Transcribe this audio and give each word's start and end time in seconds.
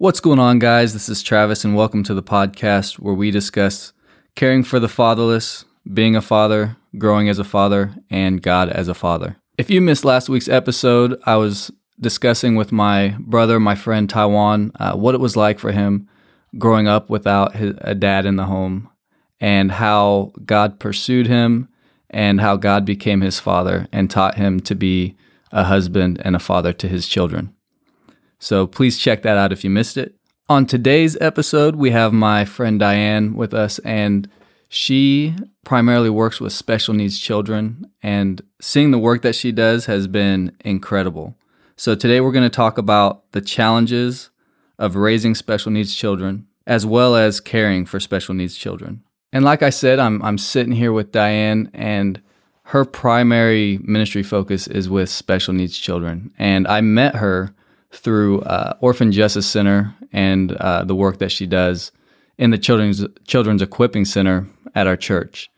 What's 0.00 0.20
going 0.20 0.38
on, 0.38 0.60
guys? 0.60 0.92
This 0.92 1.08
is 1.08 1.24
Travis, 1.24 1.64
and 1.64 1.74
welcome 1.74 2.04
to 2.04 2.14
the 2.14 2.22
podcast 2.22 3.00
where 3.00 3.14
we 3.14 3.32
discuss 3.32 3.92
caring 4.36 4.62
for 4.62 4.78
the 4.78 4.88
fatherless, 4.88 5.64
being 5.92 6.14
a 6.14 6.22
father, 6.22 6.76
growing 6.98 7.28
as 7.28 7.40
a 7.40 7.44
father, 7.44 7.96
and 8.08 8.40
God 8.40 8.68
as 8.68 8.86
a 8.86 8.94
father. 8.94 9.38
If 9.56 9.70
you 9.70 9.80
missed 9.80 10.04
last 10.04 10.28
week's 10.28 10.48
episode, 10.48 11.20
I 11.26 11.34
was 11.34 11.72
discussing 11.98 12.54
with 12.54 12.70
my 12.70 13.16
brother, 13.18 13.58
my 13.58 13.74
friend 13.74 14.08
Taiwan, 14.08 14.70
uh, 14.78 14.92
what 14.92 15.16
it 15.16 15.20
was 15.20 15.34
like 15.34 15.58
for 15.58 15.72
him 15.72 16.08
growing 16.56 16.86
up 16.86 17.10
without 17.10 17.56
his, 17.56 17.74
a 17.80 17.96
dad 17.96 18.24
in 18.24 18.36
the 18.36 18.44
home, 18.44 18.88
and 19.40 19.72
how 19.72 20.30
God 20.44 20.78
pursued 20.78 21.26
him, 21.26 21.68
and 22.08 22.40
how 22.40 22.54
God 22.54 22.84
became 22.84 23.20
his 23.20 23.40
father 23.40 23.88
and 23.90 24.08
taught 24.08 24.36
him 24.36 24.60
to 24.60 24.76
be 24.76 25.16
a 25.50 25.64
husband 25.64 26.22
and 26.24 26.36
a 26.36 26.38
father 26.38 26.72
to 26.72 26.86
his 26.86 27.08
children. 27.08 27.52
So 28.38 28.66
please 28.66 28.98
check 28.98 29.22
that 29.22 29.36
out 29.36 29.52
if 29.52 29.64
you 29.64 29.70
missed 29.70 29.96
it. 29.96 30.14
On 30.48 30.64
today's 30.64 31.16
episode, 31.20 31.76
we 31.76 31.90
have 31.90 32.12
my 32.12 32.44
friend 32.44 32.80
Diane 32.80 33.34
with 33.34 33.52
us, 33.52 33.78
and 33.80 34.30
she 34.68 35.34
primarily 35.64 36.08
works 36.08 36.40
with 36.40 36.52
special 36.52 36.94
needs 36.94 37.18
children. 37.18 37.90
And 38.02 38.40
seeing 38.60 38.90
the 38.90 38.98
work 38.98 39.22
that 39.22 39.34
she 39.34 39.52
does 39.52 39.86
has 39.86 40.06
been 40.06 40.56
incredible. 40.64 41.36
So 41.76 41.94
today 41.94 42.20
we're 42.20 42.32
going 42.32 42.48
to 42.48 42.50
talk 42.50 42.78
about 42.78 43.30
the 43.32 43.40
challenges 43.40 44.30
of 44.78 44.96
raising 44.96 45.34
special 45.34 45.70
needs 45.70 45.94
children, 45.94 46.46
as 46.66 46.86
well 46.86 47.14
as 47.14 47.40
caring 47.40 47.84
for 47.84 48.00
special 48.00 48.34
needs 48.34 48.56
children. 48.56 49.02
And 49.32 49.44
like 49.44 49.62
I 49.62 49.70
said, 49.70 49.98
I'm, 49.98 50.22
I'm 50.22 50.38
sitting 50.38 50.72
here 50.72 50.92
with 50.92 51.12
Diane, 51.12 51.70
and 51.74 52.22
her 52.64 52.84
primary 52.84 53.78
ministry 53.82 54.22
focus 54.22 54.66
is 54.66 54.88
with 54.88 55.10
special 55.10 55.52
needs 55.52 55.76
children. 55.76 56.32
And 56.38 56.66
I 56.66 56.80
met 56.80 57.16
her 57.16 57.54
through 57.90 58.40
uh, 58.42 58.74
Orphan 58.80 59.12
Justice 59.12 59.46
Center 59.46 59.94
and 60.12 60.52
uh, 60.52 60.84
the 60.84 60.94
work 60.94 61.18
that 61.18 61.32
she 61.32 61.46
does 61.46 61.92
in 62.36 62.50
the 62.50 62.58
children's 62.58 63.04
children's 63.26 63.62
equipping 63.62 64.04
center 64.04 64.46
at 64.74 64.86
our 64.86 64.96
church. 64.96 65.50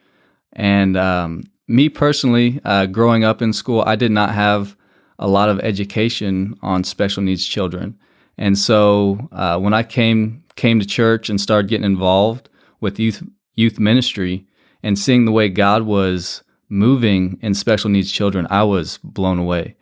And 0.52 0.96
um, 0.96 1.44
me 1.69 1.88
personally, 1.88 2.60
uh, 2.64 2.86
growing 2.86 3.24
up 3.24 3.42
in 3.42 3.52
school, 3.52 3.82
I 3.86 3.96
did 3.96 4.10
not 4.10 4.34
have 4.34 4.77
a 5.19 5.28
lot 5.28 5.48
of 5.48 5.60
education 5.60 6.56
on 6.62 6.82
special 6.82 7.22
needs 7.22 7.46
children. 7.46 7.98
And 8.38 8.56
so 8.56 9.28
uh, 9.32 9.58
when 9.58 9.74
I 9.74 9.82
came 9.82 10.44
came 10.56 10.80
to 10.80 10.86
church 10.86 11.28
and 11.28 11.41
started 11.41 11.69
getting 11.69 11.84
involved 11.84 12.48
with 12.80 12.98
youth 12.98 13.22
youth 13.54 13.78
ministry 13.78 14.47
and 14.82 14.98
seeing 14.98 15.26
the 15.26 15.32
way 15.32 15.48
God 15.48 15.82
was 15.82 16.42
moving 16.69 17.38
in 17.42 17.54
special 17.54 17.91
needs 17.91 18.10
children, 18.10 18.47
I 18.50 18.62
was 18.62 18.98
blown 18.98 19.38
away 19.38 19.76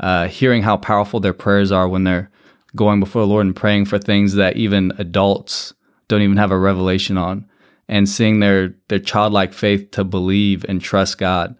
uh, 0.00 0.28
hearing 0.28 0.62
how 0.62 0.76
powerful 0.76 1.20
their 1.20 1.32
prayers 1.32 1.70
are 1.70 1.88
when 1.88 2.04
they're 2.04 2.30
going 2.74 3.00
before 3.00 3.22
the 3.22 3.28
Lord 3.28 3.46
and 3.46 3.54
praying 3.54 3.84
for 3.84 3.98
things 3.98 4.34
that 4.34 4.56
even 4.56 4.92
adults 4.98 5.74
don't 6.08 6.22
even 6.22 6.36
have 6.36 6.50
a 6.50 6.58
revelation 6.58 7.16
on, 7.16 7.48
and 7.88 8.08
seeing 8.08 8.40
their 8.40 8.74
their 8.88 8.98
childlike 8.98 9.52
faith 9.52 9.90
to 9.92 10.04
believe 10.04 10.64
and 10.68 10.80
trust 10.80 11.18
God, 11.18 11.56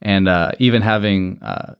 and 0.00 0.28
uh, 0.28 0.52
even 0.58 0.82
having 0.82 1.40
uh, 1.42 1.74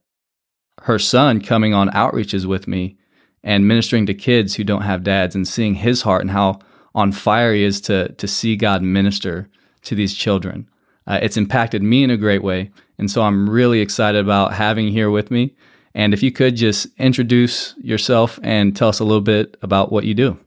her 0.82 0.98
son 0.98 1.41
coming 1.41 1.75
on 1.75 1.88
outreaches 1.91 2.44
with 2.44 2.69
me 2.69 2.97
and 3.42 3.69
ministering 3.69 4.06
to 4.06 4.14
kids 4.14 4.55
who 4.55 4.64
don't 4.64 4.82
have 4.82 5.02
dads, 5.02 5.34
and 5.34 5.48
seeing 5.48 5.75
his 5.75 6.02
heart 6.02 6.22
and 6.22 6.30
how 6.30 6.58
on 6.94 7.12
fire 7.12 7.55
he 7.55 7.62
is 7.62 7.80
to 7.82 8.12
to 8.12 8.28
see 8.28 8.56
God 8.56 8.82
minister 8.82 9.48
to 9.82 9.94
these 9.94 10.14
children. 10.14 10.69
Uh, 11.06 11.19
it's 11.20 11.36
impacted 11.36 11.82
me 11.82 12.02
in 12.02 12.10
a 12.10 12.16
great 12.16 12.42
way, 12.42 12.70
and 12.98 13.10
so 13.10 13.22
I'm 13.22 13.48
really 13.50 13.80
excited 13.80 14.20
about 14.20 14.55
having 14.55 14.88
here 14.88 15.10
with 15.10 15.30
me 15.30 15.55
and 15.95 16.12
if 16.12 16.23
you 16.23 16.33
could 16.33 16.56
just 16.56 16.89
introduce 16.98 17.75
yourself 17.78 18.39
and 18.42 18.77
tell 18.77 18.89
us 18.89 19.00
a 19.00 19.05
little 19.05 19.20
bit 19.20 19.56
about 19.62 19.92
what 19.92 20.05
you 20.05 20.14
do. 20.14 20.39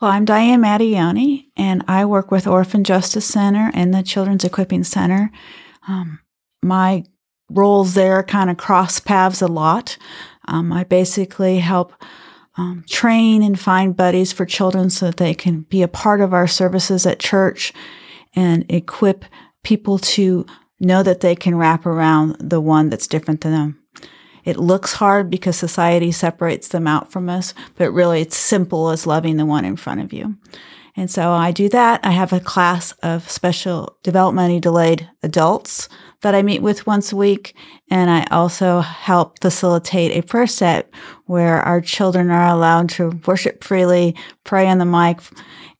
Well, 0.00 0.10
I'm 0.10 0.24
Diane 0.24 0.60
Mattioni, 0.60 1.46
and 1.56 1.84
I 1.86 2.04
work 2.04 2.30
with 2.30 2.46
Orphan 2.46 2.84
Justice 2.84 3.26
Center 3.26 3.70
and 3.74 3.94
the 3.94 4.02
Children's 4.02 4.44
Equipping 4.44 4.84
Center. 4.84 5.30
Um, 5.88 6.18
my 6.62 7.04
roles 7.48 7.94
there 7.94 8.22
kind 8.22 8.50
of 8.50 8.56
cross 8.56 8.98
paths 9.00 9.40
a 9.40 9.46
lot. 9.46 9.96
Um, 10.46 10.72
I 10.72 10.84
basically 10.84 11.58
help 11.58 11.92
um, 12.56 12.84
train 12.88 13.42
and 13.42 13.58
find 13.58 13.96
buddies 13.96 14.32
for 14.32 14.44
children 14.44 14.90
so 14.90 15.06
that 15.06 15.16
they 15.16 15.34
can 15.34 15.62
be 15.62 15.82
a 15.82 15.88
part 15.88 16.20
of 16.20 16.32
our 16.32 16.46
services 16.46 17.06
at 17.06 17.18
church 17.18 17.72
and 18.34 18.70
equip 18.70 19.24
people 19.62 19.98
to 19.98 20.44
know 20.80 21.02
that 21.02 21.20
they 21.20 21.34
can 21.34 21.56
wrap 21.56 21.86
around 21.86 22.36
the 22.38 22.60
one 22.60 22.90
that's 22.90 23.06
different 23.06 23.40
than 23.40 23.52
them. 23.52 23.83
It 24.44 24.56
looks 24.56 24.92
hard 24.94 25.30
because 25.30 25.56
society 25.56 26.12
separates 26.12 26.68
them 26.68 26.86
out 26.86 27.10
from 27.10 27.28
us, 27.28 27.54
but 27.76 27.92
really 27.92 28.20
it's 28.20 28.36
simple 28.36 28.90
as 28.90 29.06
loving 29.06 29.36
the 29.36 29.46
one 29.46 29.64
in 29.64 29.76
front 29.76 30.00
of 30.00 30.12
you. 30.12 30.36
And 30.96 31.10
so 31.10 31.32
I 31.32 31.50
do 31.50 31.68
that. 31.70 32.00
I 32.04 32.12
have 32.12 32.32
a 32.32 32.38
class 32.38 32.92
of 33.02 33.28
special 33.28 33.96
developmentally 34.04 34.60
delayed 34.60 35.08
adults 35.24 35.88
that 36.20 36.36
I 36.36 36.42
meet 36.42 36.62
with 36.62 36.86
once 36.86 37.12
a 37.12 37.16
week. 37.16 37.56
And 37.90 38.10
I 38.10 38.24
also 38.30 38.80
help 38.80 39.40
facilitate 39.40 40.12
a 40.12 40.26
prayer 40.26 40.46
set 40.46 40.88
where 41.26 41.60
our 41.62 41.80
children 41.80 42.30
are 42.30 42.46
allowed 42.46 42.90
to 42.90 43.20
worship 43.26 43.64
freely, 43.64 44.14
pray 44.44 44.68
on 44.68 44.78
the 44.78 44.84
mic, 44.84 45.20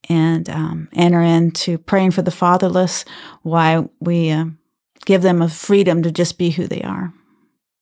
and 0.09 0.49
um, 0.49 0.89
enter 0.93 1.21
into 1.21 1.77
praying 1.77 2.11
for 2.11 2.21
the 2.21 2.31
fatherless 2.31 3.05
while 3.41 3.89
we 3.99 4.31
uh, 4.31 4.45
give 5.05 5.21
them 5.21 5.41
a 5.41 5.49
freedom 5.49 6.03
to 6.03 6.11
just 6.11 6.37
be 6.37 6.49
who 6.49 6.67
they 6.67 6.81
are. 6.81 7.13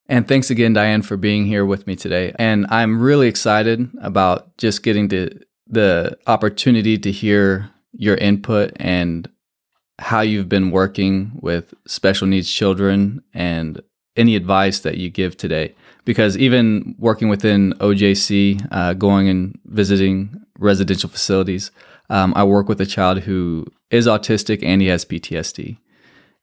And 0.08 0.28
thanks 0.28 0.50
again, 0.50 0.74
Diane, 0.74 1.02
for 1.02 1.16
being 1.16 1.46
here 1.46 1.64
with 1.64 1.86
me 1.86 1.96
today. 1.96 2.34
And 2.38 2.66
I'm 2.68 3.00
really 3.00 3.26
excited 3.26 3.88
about 4.02 4.56
just 4.58 4.82
getting 4.82 5.08
to 5.08 5.40
the 5.66 6.18
opportunity 6.26 6.98
to 6.98 7.10
hear 7.10 7.70
your 7.92 8.16
input 8.16 8.72
and 8.76 9.28
how 9.98 10.20
you've 10.20 10.48
been 10.48 10.70
working 10.70 11.32
with 11.40 11.72
special 11.86 12.26
needs 12.26 12.52
children 12.52 13.22
and 13.32 13.80
any 14.16 14.36
advice 14.36 14.80
that 14.80 14.98
you 14.98 15.08
give 15.08 15.36
today. 15.36 15.74
Because 16.04 16.36
even 16.36 16.94
working 16.98 17.28
within 17.28 17.72
OJC, 17.74 18.68
uh, 18.70 18.92
going 18.92 19.28
and 19.28 19.58
visiting 19.64 20.44
residential 20.58 21.08
facilities, 21.08 21.70
um, 22.10 22.34
I 22.36 22.44
work 22.44 22.68
with 22.68 22.80
a 22.80 22.86
child 22.86 23.20
who 23.20 23.66
is 23.90 24.06
autistic 24.06 24.62
and 24.62 24.82
he 24.82 24.88
has 24.88 25.04
PTSD. 25.06 25.78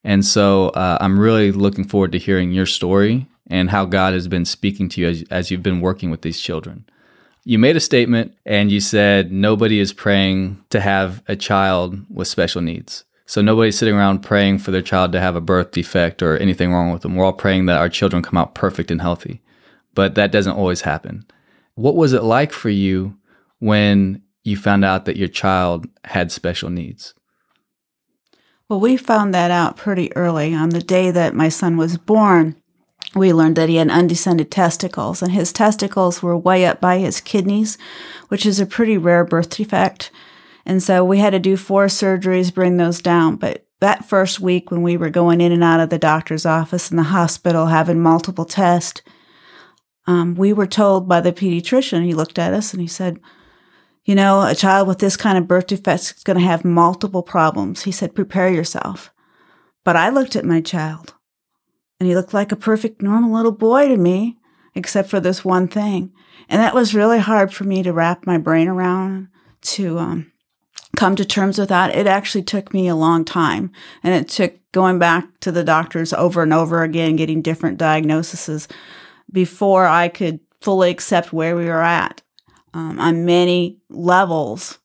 And 0.02 0.24
so 0.24 0.70
uh, 0.70 0.98
I'm 1.00 1.18
really 1.20 1.52
looking 1.52 1.84
forward 1.84 2.10
to 2.12 2.18
hearing 2.18 2.50
your 2.50 2.66
story 2.66 3.28
and 3.48 3.70
how 3.70 3.84
God 3.84 4.14
has 4.14 4.28
been 4.28 4.44
speaking 4.44 4.88
to 4.90 5.00
you 5.00 5.08
as, 5.08 5.24
as 5.30 5.50
you've 5.50 5.62
been 5.62 5.80
working 5.80 6.10
with 6.10 6.22
these 6.22 6.40
children. 6.40 6.84
You 7.44 7.58
made 7.58 7.76
a 7.76 7.80
statement 7.80 8.36
and 8.46 8.70
you 8.70 8.80
said 8.80 9.32
nobody 9.32 9.80
is 9.80 9.92
praying 9.92 10.64
to 10.70 10.80
have 10.80 11.22
a 11.26 11.34
child 11.34 11.98
with 12.08 12.28
special 12.28 12.62
needs. 12.62 13.04
So 13.26 13.40
nobody's 13.40 13.78
sitting 13.78 13.94
around 13.94 14.20
praying 14.20 14.58
for 14.58 14.70
their 14.70 14.82
child 14.82 15.12
to 15.12 15.20
have 15.20 15.36
a 15.36 15.40
birth 15.40 15.72
defect 15.72 16.22
or 16.22 16.36
anything 16.36 16.72
wrong 16.72 16.92
with 16.92 17.02
them. 17.02 17.16
We're 17.16 17.24
all 17.24 17.32
praying 17.32 17.66
that 17.66 17.78
our 17.78 17.88
children 17.88 18.22
come 18.22 18.36
out 18.36 18.54
perfect 18.54 18.90
and 18.90 19.00
healthy. 19.00 19.40
But 19.94 20.14
that 20.14 20.32
doesn't 20.32 20.52
always 20.52 20.82
happen. 20.82 21.24
What 21.74 21.96
was 21.96 22.12
it 22.12 22.22
like 22.22 22.52
for 22.52 22.70
you 22.70 23.16
when 23.58 24.22
you 24.44 24.56
found 24.56 24.84
out 24.84 25.04
that 25.06 25.16
your 25.16 25.28
child 25.28 25.86
had 26.04 26.30
special 26.30 26.70
needs? 26.70 27.14
Well, 28.68 28.80
we 28.80 28.96
found 28.96 29.34
that 29.34 29.50
out 29.50 29.76
pretty 29.76 30.14
early 30.16 30.54
on 30.54 30.70
the 30.70 30.80
day 30.80 31.10
that 31.10 31.34
my 31.34 31.48
son 31.48 31.76
was 31.76 31.98
born 31.98 32.56
we 33.14 33.32
learned 33.32 33.56
that 33.56 33.68
he 33.68 33.76
had 33.76 33.90
undescended 33.90 34.50
testicles, 34.50 35.22
and 35.22 35.32
his 35.32 35.52
testicles 35.52 36.22
were 36.22 36.36
way 36.36 36.64
up 36.64 36.80
by 36.80 36.98
his 36.98 37.20
kidneys, 37.20 37.76
which 38.28 38.46
is 38.46 38.58
a 38.58 38.66
pretty 38.66 38.96
rare 38.96 39.24
birth 39.24 39.50
defect. 39.50 40.10
And 40.64 40.82
so 40.82 41.04
we 41.04 41.18
had 41.18 41.30
to 41.30 41.38
do 41.38 41.56
four 41.56 41.86
surgeries, 41.86 42.54
bring 42.54 42.76
those 42.76 43.02
down. 43.02 43.36
But 43.36 43.66
that 43.80 44.04
first 44.04 44.40
week, 44.40 44.70
when 44.70 44.82
we 44.82 44.96
were 44.96 45.10
going 45.10 45.40
in 45.40 45.52
and 45.52 45.64
out 45.64 45.80
of 45.80 45.90
the 45.90 45.98
doctor's 45.98 46.46
office 46.46 46.88
and 46.88 46.98
the 46.98 47.04
hospital 47.04 47.66
having 47.66 48.00
multiple 48.00 48.44
tests, 48.44 49.02
um, 50.06 50.34
we 50.34 50.52
were 50.52 50.66
told 50.66 51.08
by 51.08 51.20
the 51.20 51.32
pediatrician, 51.32 52.04
he 52.04 52.14
looked 52.14 52.38
at 52.38 52.54
us 52.54 52.72
and 52.72 52.80
he 52.80 52.88
said, 52.88 53.20
You 54.04 54.14
know, 54.14 54.42
a 54.42 54.54
child 54.54 54.88
with 54.88 54.98
this 54.98 55.16
kind 55.16 55.36
of 55.36 55.46
birth 55.46 55.66
defect 55.66 56.02
is 56.02 56.22
going 56.24 56.38
to 56.38 56.44
have 56.44 56.64
multiple 56.64 57.22
problems. 57.22 57.82
He 57.82 57.92
said, 57.92 58.14
Prepare 58.14 58.52
yourself. 58.52 59.12
But 59.84 59.96
I 59.96 60.08
looked 60.08 60.36
at 60.36 60.44
my 60.44 60.60
child 60.60 61.14
and 62.02 62.08
he 62.08 62.16
looked 62.16 62.34
like 62.34 62.50
a 62.50 62.56
perfect 62.56 63.00
normal 63.00 63.32
little 63.32 63.52
boy 63.52 63.86
to 63.86 63.96
me, 63.96 64.36
except 64.74 65.08
for 65.08 65.20
this 65.20 65.44
one 65.44 65.68
thing. 65.68 66.12
And 66.48 66.60
that 66.60 66.74
was 66.74 66.96
really 66.96 67.20
hard 67.20 67.54
for 67.54 67.62
me 67.62 67.84
to 67.84 67.92
wrap 67.92 68.26
my 68.26 68.38
brain 68.38 68.66
around 68.66 69.28
to 69.60 70.00
um, 70.00 70.32
come 70.96 71.14
to 71.14 71.24
terms 71.24 71.58
with 71.58 71.68
that. 71.68 71.94
It 71.94 72.08
actually 72.08 72.42
took 72.42 72.74
me 72.74 72.88
a 72.88 72.96
long 72.96 73.24
time. 73.24 73.70
And 74.02 74.14
it 74.14 74.26
took 74.28 74.54
going 74.72 74.98
back 74.98 75.38
to 75.42 75.52
the 75.52 75.62
doctors 75.62 76.12
over 76.12 76.42
and 76.42 76.52
over 76.52 76.82
again, 76.82 77.14
getting 77.14 77.40
different 77.40 77.78
diagnoses 77.78 78.66
before 79.30 79.86
I 79.86 80.08
could 80.08 80.40
fully 80.60 80.90
accept 80.90 81.32
where 81.32 81.54
we 81.54 81.66
were 81.66 81.82
at 81.82 82.20
um, 82.74 82.98
on 82.98 83.24
many 83.24 83.78
levels. 83.88 84.80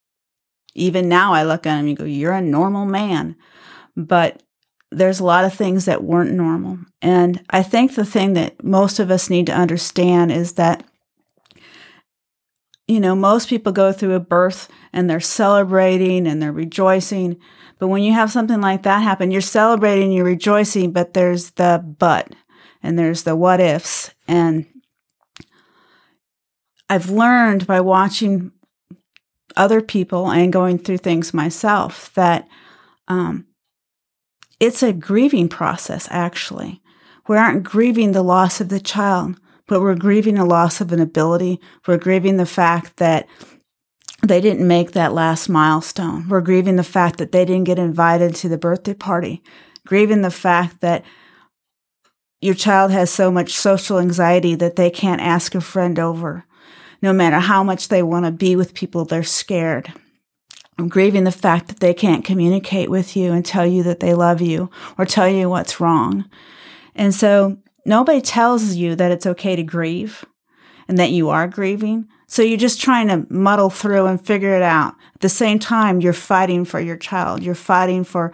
Even 0.76 1.10
now, 1.10 1.34
I 1.34 1.42
look 1.42 1.66
at 1.66 1.80
him 1.80 1.88
and 1.88 1.98
go, 1.98 2.04
You're 2.04 2.34
a 2.34 2.42
normal 2.42 2.86
man. 2.86 3.36
But 3.96 4.44
there's 4.92 5.20
a 5.20 5.26
lot 5.26 5.46
of 5.46 5.54
things 5.54 5.86
that 5.86 6.04
weren't 6.04 6.32
normal. 6.32 6.80
And 7.02 7.44
I 7.50 7.64
think 7.64 7.96
the 7.96 8.06
thing 8.06 8.34
that 8.34 8.64
most 8.64 9.00
of 9.00 9.12
us 9.12 9.30
need 9.30 9.46
to 9.48 9.54
understand 9.54 10.32
is 10.32 10.54
that 10.54 10.84
you 12.88 13.02
know, 13.02 13.16
most 13.16 13.50
people 13.50 13.74
go 13.74 13.92
through 13.92 14.14
a 14.14 14.20
birth 14.20 14.70
and 14.94 15.10
they're 15.10 15.20
celebrating 15.20 16.26
and 16.26 16.42
they're 16.42 16.54
rejoicing. 16.54 17.38
But 17.80 17.90
when 17.90 18.02
you 18.02 18.14
have 18.14 18.32
something 18.32 18.62
like 18.62 18.84
that 18.84 19.04
happen, 19.04 19.30
you're 19.30 19.42
celebrating, 19.42 20.12
you're 20.12 20.26
rejoicing, 20.26 20.94
but 20.94 21.14
there's 21.14 21.52
the 21.52 21.84
but 22.00 22.34
and 22.82 22.98
there's 22.98 23.24
the 23.24 23.36
what 23.36 23.60
ifs. 23.60 24.12
And 24.28 24.66
I've 26.90 27.10
learned 27.10 27.68
by 27.68 27.82
watching 27.82 28.54
other 29.58 29.82
people 29.82 30.32
and 30.32 30.54
going 30.54 30.78
through 30.78 31.00
things 31.00 31.34
myself 31.34 32.14
that 32.14 32.48
um, 33.10 33.46
it's 34.60 34.82
a 34.84 34.94
grieving 34.94 35.50
process, 35.50 36.08
actually. 36.10 36.82
We 37.28 37.38
aren't 37.38 37.64
grieving 37.64 38.14
the 38.14 38.24
loss 38.24 38.62
of 38.62 38.70
the 38.70 38.80
child, 38.80 39.36
but 39.68 39.82
we're 39.82 39.96
grieving 39.96 40.36
the 40.36 40.46
loss 40.46 40.82
of 40.82 40.92
an 40.92 41.00
ability. 41.00 41.60
We're 41.86 41.98
grieving 41.98 42.38
the 42.38 42.46
fact 42.46 42.98
that 42.98 43.28
they 44.24 44.42
didn't 44.42 44.68
make 44.68 44.94
that 44.94 45.14
last 45.14 45.48
milestone. 45.48 46.28
We're 46.28 46.42
grieving 46.42 46.78
the 46.78 46.84
fact 46.84 47.18
that 47.18 47.32
they 47.32 47.46
didn't 47.46 47.66
get 47.66 47.78
invited 47.78 48.34
to 48.36 48.50
the 48.50 48.58
birthday 48.58 48.94
party, 48.94 49.44
grieving 49.86 50.22
the 50.22 50.32
fact 50.32 50.82
that 50.82 51.04
your 52.42 52.56
child 52.56 52.92
has 52.92 53.12
so 53.12 53.32
much 53.32 53.52
social 53.52 54.00
anxiety 54.00 54.56
that 54.56 54.76
they 54.76 54.90
can't 54.90 55.22
ask 55.22 55.54
a 55.54 55.62
friend 55.62 56.00
over. 56.00 56.46
No 57.02 57.14
matter 57.14 57.40
how 57.40 57.64
much 57.64 57.90
they 57.90 58.02
want 58.02 58.26
to 58.26 58.32
be 58.32 58.56
with 58.56 58.74
people, 58.74 59.06
they're 59.06 59.24
scared. 59.24 59.94
I'm 60.78 60.90
grieving 60.90 61.24
the 61.24 61.32
fact 61.32 61.68
that 61.68 61.80
they 61.80 61.94
can't 61.94 62.24
communicate 62.24 62.90
with 62.90 63.16
you 63.16 63.32
and 63.32 63.46
tell 63.46 63.66
you 63.66 63.84
that 63.84 64.00
they 64.00 64.14
love 64.14 64.42
you 64.42 64.70
or 64.98 65.06
tell 65.06 65.28
you 65.28 65.50
what's 65.50 65.80
wrong. 65.80 66.30
And 66.96 67.14
so 67.14 67.58
nobody 67.86 68.22
tells 68.22 68.76
you 68.76 68.96
that 68.96 69.12
it's 69.12 69.26
okay 69.26 69.56
to 69.56 69.64
grieve 69.64 70.24
and 70.88 70.98
that 71.00 71.12
you 71.12 71.30
are 71.30 71.48
grieving. 71.48 72.08
So 72.28 72.42
you're 72.42 72.58
just 72.58 72.82
trying 72.82 73.08
to 73.08 73.26
muddle 73.34 73.70
through 73.70 74.06
and 74.06 74.24
figure 74.24 74.56
it 74.56 74.62
out. 74.62 74.96
At 75.16 75.22
the 75.22 75.30
same 75.30 75.60
time, 75.60 76.02
you're 76.02 76.14
fighting 76.14 76.66
for 76.66 76.80
your 76.80 76.98
child. 76.98 77.42
You're 77.42 77.56
fighting 77.56 78.04
for 78.04 78.34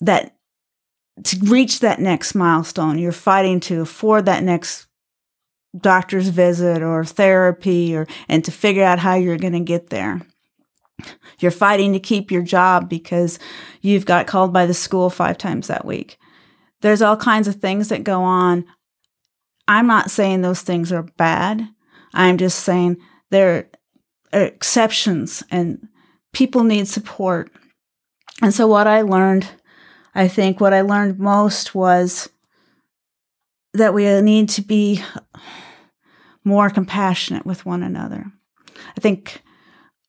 that 0.00 0.36
to 1.24 1.38
reach 1.40 1.80
that 1.80 2.00
next 2.00 2.34
milestone. 2.34 2.98
You're 2.98 3.12
fighting 3.12 3.60
to 3.60 3.82
afford 3.82 4.24
that 4.26 4.42
next 4.42 4.86
doctor's 5.76 6.28
visit 6.28 6.82
or 6.82 7.04
therapy 7.04 7.94
or 7.94 8.06
and 8.28 8.44
to 8.44 8.50
figure 8.50 8.84
out 8.84 8.98
how 8.98 9.14
you're 9.14 9.38
going 9.38 9.52
to 9.52 9.60
get 9.60 9.90
there. 9.90 10.22
You're 11.38 11.50
fighting 11.50 11.92
to 11.92 12.00
keep 12.00 12.30
your 12.30 12.42
job 12.42 12.88
because 12.88 13.38
you've 13.80 14.06
got 14.06 14.26
called 14.26 14.52
by 14.52 14.66
the 14.66 14.74
school 14.74 15.10
5 15.10 15.38
times 15.38 15.66
that 15.66 15.84
week. 15.84 16.18
There's 16.80 17.02
all 17.02 17.16
kinds 17.16 17.48
of 17.48 17.56
things 17.56 17.88
that 17.88 18.04
go 18.04 18.22
on. 18.22 18.64
I'm 19.68 19.86
not 19.86 20.10
saying 20.10 20.42
those 20.42 20.62
things 20.62 20.92
are 20.92 21.02
bad. 21.02 21.66
I'm 22.14 22.38
just 22.38 22.60
saying 22.60 22.98
there 23.30 23.68
are 24.32 24.42
exceptions 24.42 25.42
and 25.50 25.88
people 26.32 26.64
need 26.64 26.88
support. 26.88 27.50
And 28.40 28.52
so 28.52 28.66
what 28.66 28.86
I 28.86 29.02
learned, 29.02 29.46
I 30.14 30.28
think 30.28 30.60
what 30.60 30.74
I 30.74 30.80
learned 30.80 31.18
most 31.18 31.74
was 31.74 32.28
that 33.74 33.94
we 33.94 34.20
need 34.20 34.48
to 34.50 34.62
be 34.62 35.02
more 36.44 36.68
compassionate 36.68 37.46
with 37.46 37.64
one 37.64 37.82
another. 37.82 38.26
I 38.96 39.00
think 39.00 39.42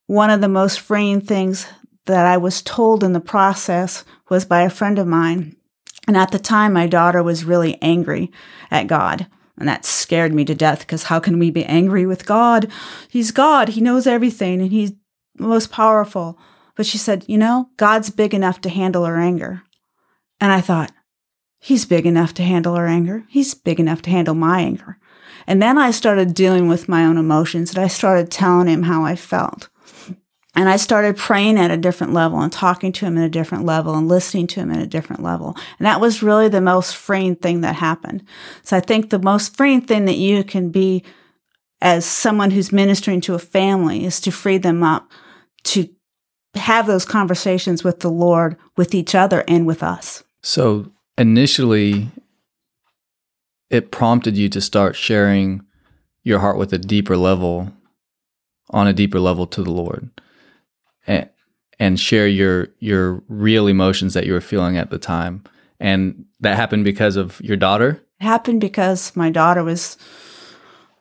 one 0.07 0.29
of 0.29 0.41
the 0.41 0.47
most 0.47 0.79
freeing 0.79 1.21
things 1.21 1.67
that 2.05 2.25
I 2.25 2.37
was 2.37 2.61
told 2.61 3.03
in 3.03 3.13
the 3.13 3.19
process 3.19 4.03
was 4.29 4.45
by 4.45 4.61
a 4.61 4.69
friend 4.69 4.99
of 4.99 5.07
mine. 5.07 5.55
And 6.07 6.17
at 6.17 6.31
the 6.31 6.39
time, 6.39 6.73
my 6.73 6.87
daughter 6.87 7.23
was 7.23 7.45
really 7.45 7.81
angry 7.81 8.31
at 8.69 8.87
God. 8.87 9.27
And 9.57 9.67
that 9.69 9.85
scared 9.85 10.33
me 10.33 10.43
to 10.45 10.55
death 10.55 10.79
because 10.79 11.03
how 11.03 11.19
can 11.19 11.39
we 11.39 11.49
be 11.49 11.63
angry 11.65 12.05
with 12.05 12.25
God? 12.25 12.69
He's 13.07 13.31
God. 13.31 13.69
He 13.69 13.81
knows 13.81 14.07
everything 14.07 14.61
and 14.61 14.71
he's 14.71 14.93
most 15.37 15.71
powerful. 15.71 16.37
But 16.75 16.85
she 16.85 16.97
said, 16.97 17.23
You 17.27 17.37
know, 17.37 17.69
God's 17.77 18.09
big 18.09 18.33
enough 18.33 18.59
to 18.61 18.69
handle 18.69 19.05
her 19.05 19.19
anger. 19.19 19.61
And 20.41 20.51
I 20.51 20.59
thought, 20.59 20.91
He's 21.63 21.85
big 21.85 22.05
enough 22.05 22.33
to 22.33 22.43
handle 22.43 22.75
her 22.75 22.87
anger. 22.87 23.23
He's 23.29 23.53
big 23.53 23.79
enough 23.79 24.01
to 24.01 24.09
handle 24.09 24.35
my 24.35 24.59
anger. 24.59 24.97
And 25.47 25.61
then 25.61 25.77
I 25.77 25.91
started 25.91 26.33
dealing 26.33 26.67
with 26.67 26.89
my 26.89 27.05
own 27.05 27.17
emotions 27.17 27.69
and 27.69 27.79
I 27.79 27.87
started 27.87 28.29
telling 28.29 28.67
him 28.67 28.83
how 28.83 29.05
I 29.05 29.15
felt. 29.15 29.69
And 30.55 30.69
I 30.69 30.77
started 30.77 31.17
praying 31.17 31.57
at 31.57 31.71
a 31.71 31.77
different 31.77 32.13
level 32.13 32.39
and 32.39 32.51
talking 32.51 32.91
to 32.93 33.05
him 33.05 33.17
at 33.17 33.25
a 33.25 33.29
different 33.29 33.65
level 33.65 33.95
and 33.95 34.07
listening 34.07 34.45
to 34.47 34.59
him 34.59 34.71
at 34.71 34.83
a 34.83 34.87
different 34.87 35.23
level. 35.23 35.57
And 35.79 35.85
that 35.85 35.99
was 35.99 36.21
really 36.21 36.47
the 36.47 36.61
most 36.61 36.95
freeing 36.95 37.35
thing 37.35 37.61
that 37.61 37.75
happened. 37.75 38.23
So 38.61 38.77
I 38.77 38.79
think 38.79 39.09
the 39.09 39.19
most 39.19 39.57
freeing 39.57 39.81
thing 39.81 40.05
that 40.05 40.17
you 40.17 40.43
can 40.43 40.69
be 40.69 41.03
as 41.81 42.05
someone 42.05 42.51
who's 42.51 42.71
ministering 42.71 43.19
to 43.21 43.33
a 43.33 43.39
family 43.39 44.05
is 44.05 44.21
to 44.21 44.31
free 44.31 44.57
them 44.57 44.83
up 44.83 45.11
to 45.63 45.89
have 46.55 46.85
those 46.85 47.03
conversations 47.03 47.83
with 47.83 48.01
the 48.01 48.11
Lord, 48.11 48.55
with 48.77 48.93
each 48.93 49.15
other, 49.15 49.43
and 49.47 49.65
with 49.65 49.81
us. 49.81 50.23
So 50.43 50.91
initially, 51.17 52.09
it 53.71 53.89
prompted 53.91 54.37
you 54.37 54.49
to 54.49 54.61
start 54.61 54.95
sharing 54.95 55.65
your 56.21 56.39
heart 56.39 56.57
with 56.57 56.71
a 56.73 56.77
deeper 56.77 57.17
level, 57.17 57.73
on 58.69 58.87
a 58.87 58.93
deeper 58.93 59.19
level 59.19 59.47
to 59.47 59.63
the 59.63 59.71
Lord 59.71 60.09
and, 61.07 61.29
share 61.99 62.27
your 62.27 62.69
your 62.79 63.21
real 63.27 63.67
emotions 63.67 64.13
that 64.13 64.25
you 64.25 64.33
were 64.33 64.41
feeling 64.41 64.77
at 64.77 64.89
the 64.89 64.97
time. 64.97 65.43
And 65.79 66.25
that 66.39 66.55
happened 66.55 66.85
because 66.85 67.17
of 67.17 67.41
your 67.41 67.57
daughter? 67.57 68.01
It 68.21 68.23
happened 68.23 68.61
because 68.61 69.13
my 69.15 69.29
daughter 69.29 69.63
was 69.63 69.97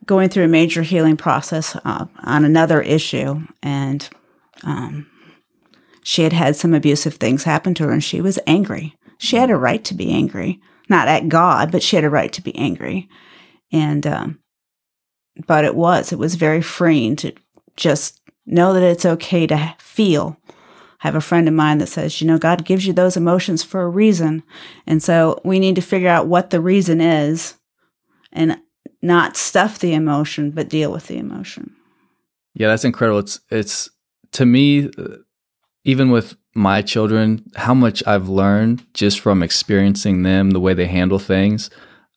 going 0.06 0.28
through 0.28 0.44
a 0.44 0.48
major 0.48 0.82
healing 0.82 1.16
process 1.16 1.76
uh, 1.84 2.06
on 2.24 2.44
another 2.44 2.80
issue. 2.80 3.46
And 3.62 4.08
um, 4.64 5.06
she 6.02 6.22
had 6.22 6.32
had 6.32 6.56
some 6.56 6.74
abusive 6.74 7.14
things 7.14 7.44
happen 7.44 7.74
to 7.74 7.84
her 7.84 7.92
and 7.92 8.02
she 8.02 8.20
was 8.20 8.38
angry. 8.46 8.96
She 9.18 9.36
had 9.36 9.50
a 9.50 9.56
right 9.56 9.84
to 9.84 9.94
be 9.94 10.10
angry, 10.10 10.60
not 10.88 11.08
at 11.08 11.28
God, 11.28 11.70
but 11.70 11.82
she 11.82 11.96
had 11.96 12.04
a 12.04 12.10
right 12.10 12.32
to 12.32 12.42
be 12.42 12.56
angry. 12.56 13.08
And, 13.70 14.06
um, 14.06 14.40
but 15.46 15.64
it 15.64 15.76
was, 15.76 16.12
it 16.12 16.18
was 16.18 16.34
very 16.34 16.60
freeing 16.60 17.16
to 17.16 17.32
just 17.76 18.20
know 18.52 18.72
that 18.72 18.82
it's 18.82 19.04
okay 19.04 19.46
to 19.46 19.74
feel. 19.78 20.36
I 20.48 21.08
have 21.08 21.14
a 21.16 21.20
friend 21.20 21.48
of 21.48 21.54
mine 21.54 21.78
that 21.78 21.88
says, 21.88 22.20
you 22.20 22.26
know, 22.26 22.38
God 22.38 22.64
gives 22.64 22.86
you 22.86 22.92
those 22.92 23.16
emotions 23.16 23.62
for 23.62 23.82
a 23.82 23.88
reason. 23.88 24.44
And 24.86 25.02
so 25.02 25.40
we 25.44 25.58
need 25.58 25.74
to 25.74 25.82
figure 25.82 26.08
out 26.08 26.28
what 26.28 26.50
the 26.50 26.60
reason 26.60 27.00
is 27.00 27.56
and 28.32 28.58
not 29.00 29.36
stuff 29.36 29.80
the 29.80 29.94
emotion, 29.94 30.52
but 30.52 30.68
deal 30.68 30.92
with 30.92 31.08
the 31.08 31.18
emotion. 31.18 31.74
Yeah, 32.54 32.68
that's 32.68 32.84
incredible. 32.84 33.18
It's, 33.18 33.40
it's 33.50 33.90
to 34.32 34.46
me, 34.46 34.90
uh, 34.96 35.16
even 35.84 36.10
with 36.10 36.36
my 36.54 36.82
children, 36.82 37.50
how 37.56 37.74
much 37.74 38.02
I've 38.06 38.28
learned 38.28 38.86
just 38.94 39.20
from 39.20 39.42
experiencing 39.42 40.22
them, 40.22 40.50
the 40.50 40.60
way 40.60 40.74
they 40.74 40.86
handle 40.86 41.18
things. 41.18 41.70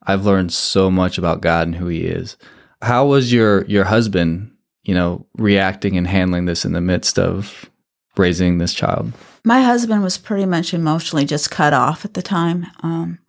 I've 0.04 0.26
learned 0.26 0.54
so 0.54 0.92
much 0.92 1.18
about 1.18 1.42
God 1.42 1.68
and 1.68 1.76
who 1.78 1.88
He 1.88 2.06
is. 2.06 2.38
How 2.82 3.08
was 3.08 3.34
your 3.34 3.66
your 3.66 3.86
husband 3.86 4.55
you 4.86 4.94
know, 4.94 5.26
reacting 5.38 5.98
and 5.98 6.08
handling 6.08 6.46
this 6.46 6.64
in 6.64 6.72
the 6.72 6.82
midst 6.82 7.20
of 7.20 7.70
raising 8.16 8.60
this 8.60 8.74
child? 8.74 9.12
My 9.44 9.62
husband 9.62 10.04
was 10.04 10.18
pretty 10.18 10.46
much 10.46 10.74
emotionally 10.74 11.26
just 11.26 11.52
cut 11.52 11.74
off 11.74 12.06
at 12.06 12.14
the 12.14 12.22
time. 12.22 12.68
Um, 12.82 13.20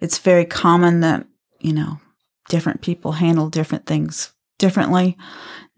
it's 0.00 0.18
very 0.18 0.44
common 0.44 1.00
that, 1.00 1.26
you 1.60 1.72
know, 1.72 2.00
different 2.48 2.82
people 2.82 3.12
handle 3.12 3.48
different 3.48 3.86
things 3.86 4.32
differently. 4.58 5.16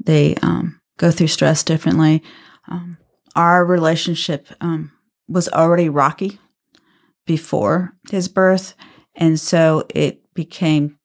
They 0.03 0.35
um, 0.37 0.81
go 0.97 1.11
through 1.11 1.29
stress 1.29 1.63
differently. 1.63 2.23
Um, 2.69 2.97
our 3.37 3.65
relationship 3.65 4.49
um, 4.61 4.93
was 5.29 5.49
already 5.49 5.89
rocky 5.89 6.39
before 7.27 7.93
his 8.11 8.29
birth. 8.29 8.75
And 9.15 9.39
so 9.39 9.87
it 9.95 10.23
became 10.35 10.99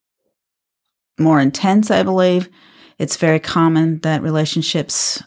more 1.19 1.39
intense, 1.39 1.91
I 1.91 2.03
believe. 2.03 2.49
It's 2.99 3.15
very 3.15 3.39
common 3.39 3.99
that 3.99 4.21
relationships 4.21 5.23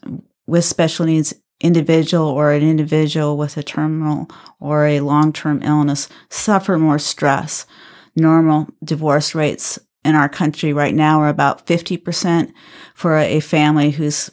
with 0.46 0.64
special 0.64 1.06
needs 1.06 1.34
individual 1.60 2.26
or 2.26 2.52
an 2.52 2.62
individual 2.62 3.36
with 3.36 3.56
a 3.56 3.62
terminal 3.62 4.28
or 4.60 4.86
a 4.86 5.00
long-term 5.00 5.62
illness 5.62 6.08
suffer 6.28 6.78
more 6.78 6.98
stress. 6.98 7.66
Normal 8.14 8.68
divorce 8.84 9.34
rates 9.34 9.78
in 10.04 10.14
our 10.14 10.28
country 10.28 10.72
right 10.72 10.94
now 10.94 11.20
are 11.20 11.28
about 11.28 11.66
50%. 11.66 12.52
For 12.94 13.16
a 13.16 13.40
family 13.40 13.92
who's 13.92 14.30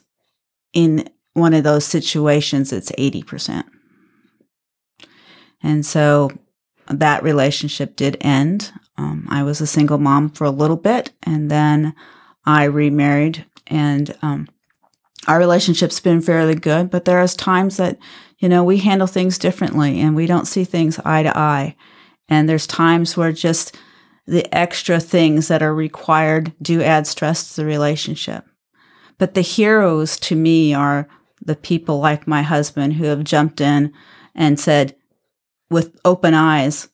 in 0.73 1.09
one 1.33 1.53
of 1.53 1.63
those 1.63 1.85
situations, 1.85 2.73
it's 2.73 2.91
80%. 2.91 3.63
And 5.61 5.85
so 5.85 6.31
that 6.87 7.23
relationship 7.23 7.95
did 7.95 8.17
end. 8.21 8.73
Um, 8.97 9.27
I 9.29 9.43
was 9.43 9.61
a 9.61 9.67
single 9.67 9.97
mom 9.97 10.29
for 10.29 10.43
a 10.43 10.51
little 10.51 10.77
bit, 10.77 11.11
and 11.23 11.49
then 11.49 11.93
I 12.49 12.63
remarried 12.63 13.45
and 13.67 14.17
um, 14.23 14.47
our 15.27 15.37
relationship's 15.37 15.99
been 15.99 16.19
fairly 16.19 16.55
good, 16.55 16.89
but 16.89 17.05
there 17.05 17.21
is 17.21 17.35
times 17.35 17.77
that, 17.77 17.99
you 18.39 18.49
know, 18.49 18.63
we 18.63 18.77
handle 18.77 19.05
things 19.05 19.37
differently 19.37 20.01
and 20.01 20.15
we 20.15 20.25
don't 20.25 20.47
see 20.47 20.63
things 20.63 20.99
eye 21.05 21.21
to 21.21 21.37
eye. 21.37 21.75
And 22.27 22.49
there's 22.49 22.65
times 22.65 23.15
where 23.15 23.31
just 23.31 23.77
the 24.25 24.51
extra 24.51 24.99
things 24.99 25.47
that 25.47 25.61
are 25.61 25.75
required 25.75 26.51
do 26.59 26.81
add 26.81 27.05
stress 27.05 27.53
to 27.53 27.61
the 27.61 27.67
relationship. 27.67 28.45
But 29.19 29.35
the 29.35 29.41
heroes 29.41 30.19
to 30.21 30.35
me 30.35 30.73
are 30.73 31.07
the 31.45 31.55
people 31.55 31.99
like 31.99 32.27
my 32.27 32.41
husband 32.41 32.93
who 32.93 33.03
have 33.05 33.23
jumped 33.23 33.61
in 33.61 33.93
and 34.33 34.59
said 34.59 34.95
with 35.69 35.99
open 36.03 36.33
eyes, 36.33 36.89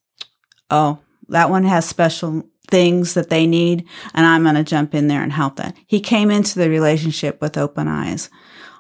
Oh, 0.70 1.00
that 1.30 1.50
one 1.50 1.64
has 1.64 1.86
special 1.86 2.44
things 2.70 3.14
that 3.14 3.30
they 3.30 3.48
need, 3.48 3.88
and 4.14 4.26
I'm 4.26 4.44
going 4.44 4.56
to 4.56 4.64
jump 4.64 4.94
in 4.94 5.08
there 5.08 5.24
and 5.24 5.32
help 5.32 5.56
that. 5.58 5.76
He 5.86 6.00
came 6.00 6.32
into 6.32 6.60
the 6.60 6.70
relationship 6.70 7.42
with 7.42 7.58
open 7.58 7.88
eyes. 7.88 8.30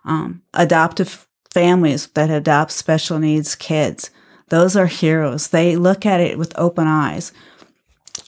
Um, 0.03 0.43
adoptive 0.53 1.27
families 1.51 2.07
that 2.07 2.29
adopt 2.29 2.71
special 2.71 3.19
needs 3.19 3.55
kids, 3.55 4.11
those 4.49 4.75
are 4.75 4.85
heroes. 4.85 5.47
They 5.47 5.75
look 5.75 6.05
at 6.05 6.19
it 6.19 6.37
with 6.37 6.57
open 6.57 6.87
eyes. 6.87 7.31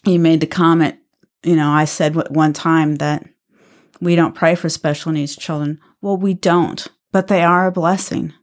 He 0.04 0.18
made 0.18 0.42
the 0.42 0.48
comment, 0.48 0.96
you 1.44 1.56
know, 1.56 1.70
I 1.70 1.86
said 1.86 2.16
one 2.30 2.54
time 2.54 2.96
that 2.96 3.28
we 4.02 4.16
don't 4.16 4.36
pray 4.36 4.56
for 4.56 4.70
special 4.70 5.12
needs 5.12 5.36
children. 5.36 5.80
Well, 6.02 6.18
we 6.18 6.34
don't, 6.34 6.88
but 7.12 7.28
they 7.28 7.44
are 7.44 7.68
a 7.68 7.72
blessing 7.72 8.34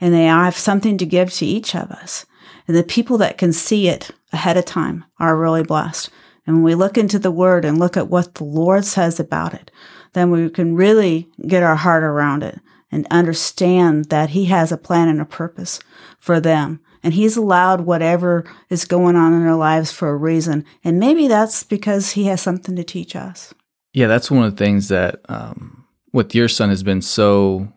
and 0.00 0.12
they 0.12 0.24
have 0.24 0.56
something 0.56 0.98
to 0.98 1.06
give 1.06 1.32
to 1.34 1.46
each 1.46 1.74
of 1.74 1.90
us. 1.90 2.26
And 2.66 2.76
the 2.76 2.82
people 2.82 3.18
that 3.18 3.38
can 3.38 3.52
see 3.52 3.88
it 3.88 4.10
ahead 4.32 4.56
of 4.56 4.64
time 4.64 5.04
are 5.18 5.36
really 5.36 5.62
blessed. 5.62 6.10
And 6.48 6.56
when 6.56 6.64
we 6.64 6.74
look 6.74 6.96
into 6.96 7.18
the 7.18 7.30
word 7.30 7.66
and 7.66 7.78
look 7.78 7.94
at 7.94 8.08
what 8.08 8.36
the 8.36 8.44
Lord 8.44 8.86
says 8.86 9.20
about 9.20 9.52
it, 9.52 9.70
then 10.14 10.30
we 10.30 10.48
can 10.48 10.74
really 10.74 11.28
get 11.46 11.62
our 11.62 11.76
heart 11.76 12.02
around 12.02 12.42
it 12.42 12.58
and 12.90 13.06
understand 13.10 14.06
that 14.06 14.30
He 14.30 14.46
has 14.46 14.72
a 14.72 14.78
plan 14.78 15.08
and 15.08 15.20
a 15.20 15.26
purpose 15.26 15.78
for 16.18 16.40
them. 16.40 16.80
And 17.02 17.12
He's 17.12 17.36
allowed 17.36 17.82
whatever 17.82 18.50
is 18.70 18.86
going 18.86 19.14
on 19.14 19.34
in 19.34 19.44
their 19.44 19.56
lives 19.56 19.92
for 19.92 20.08
a 20.08 20.16
reason. 20.16 20.64
And 20.82 20.98
maybe 20.98 21.28
that's 21.28 21.64
because 21.64 22.12
He 22.12 22.24
has 22.24 22.40
something 22.40 22.74
to 22.76 22.82
teach 22.82 23.14
us. 23.14 23.52
Yeah, 23.92 24.06
that's 24.06 24.30
one 24.30 24.44
of 24.44 24.56
the 24.56 24.64
things 24.64 24.88
that 24.88 25.20
um, 25.28 25.84
with 26.14 26.34
your 26.34 26.48
son 26.48 26.70
has 26.70 26.82
been 26.82 27.02
so 27.02 27.70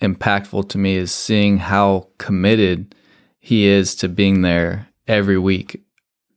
impactful 0.00 0.68
to 0.70 0.78
me 0.78 0.96
is 0.96 1.12
seeing 1.14 1.58
how 1.58 2.08
committed 2.18 2.96
he 3.38 3.66
is 3.66 3.94
to 3.94 4.08
being 4.08 4.42
there 4.42 4.88
every 5.06 5.38
week. 5.38 5.83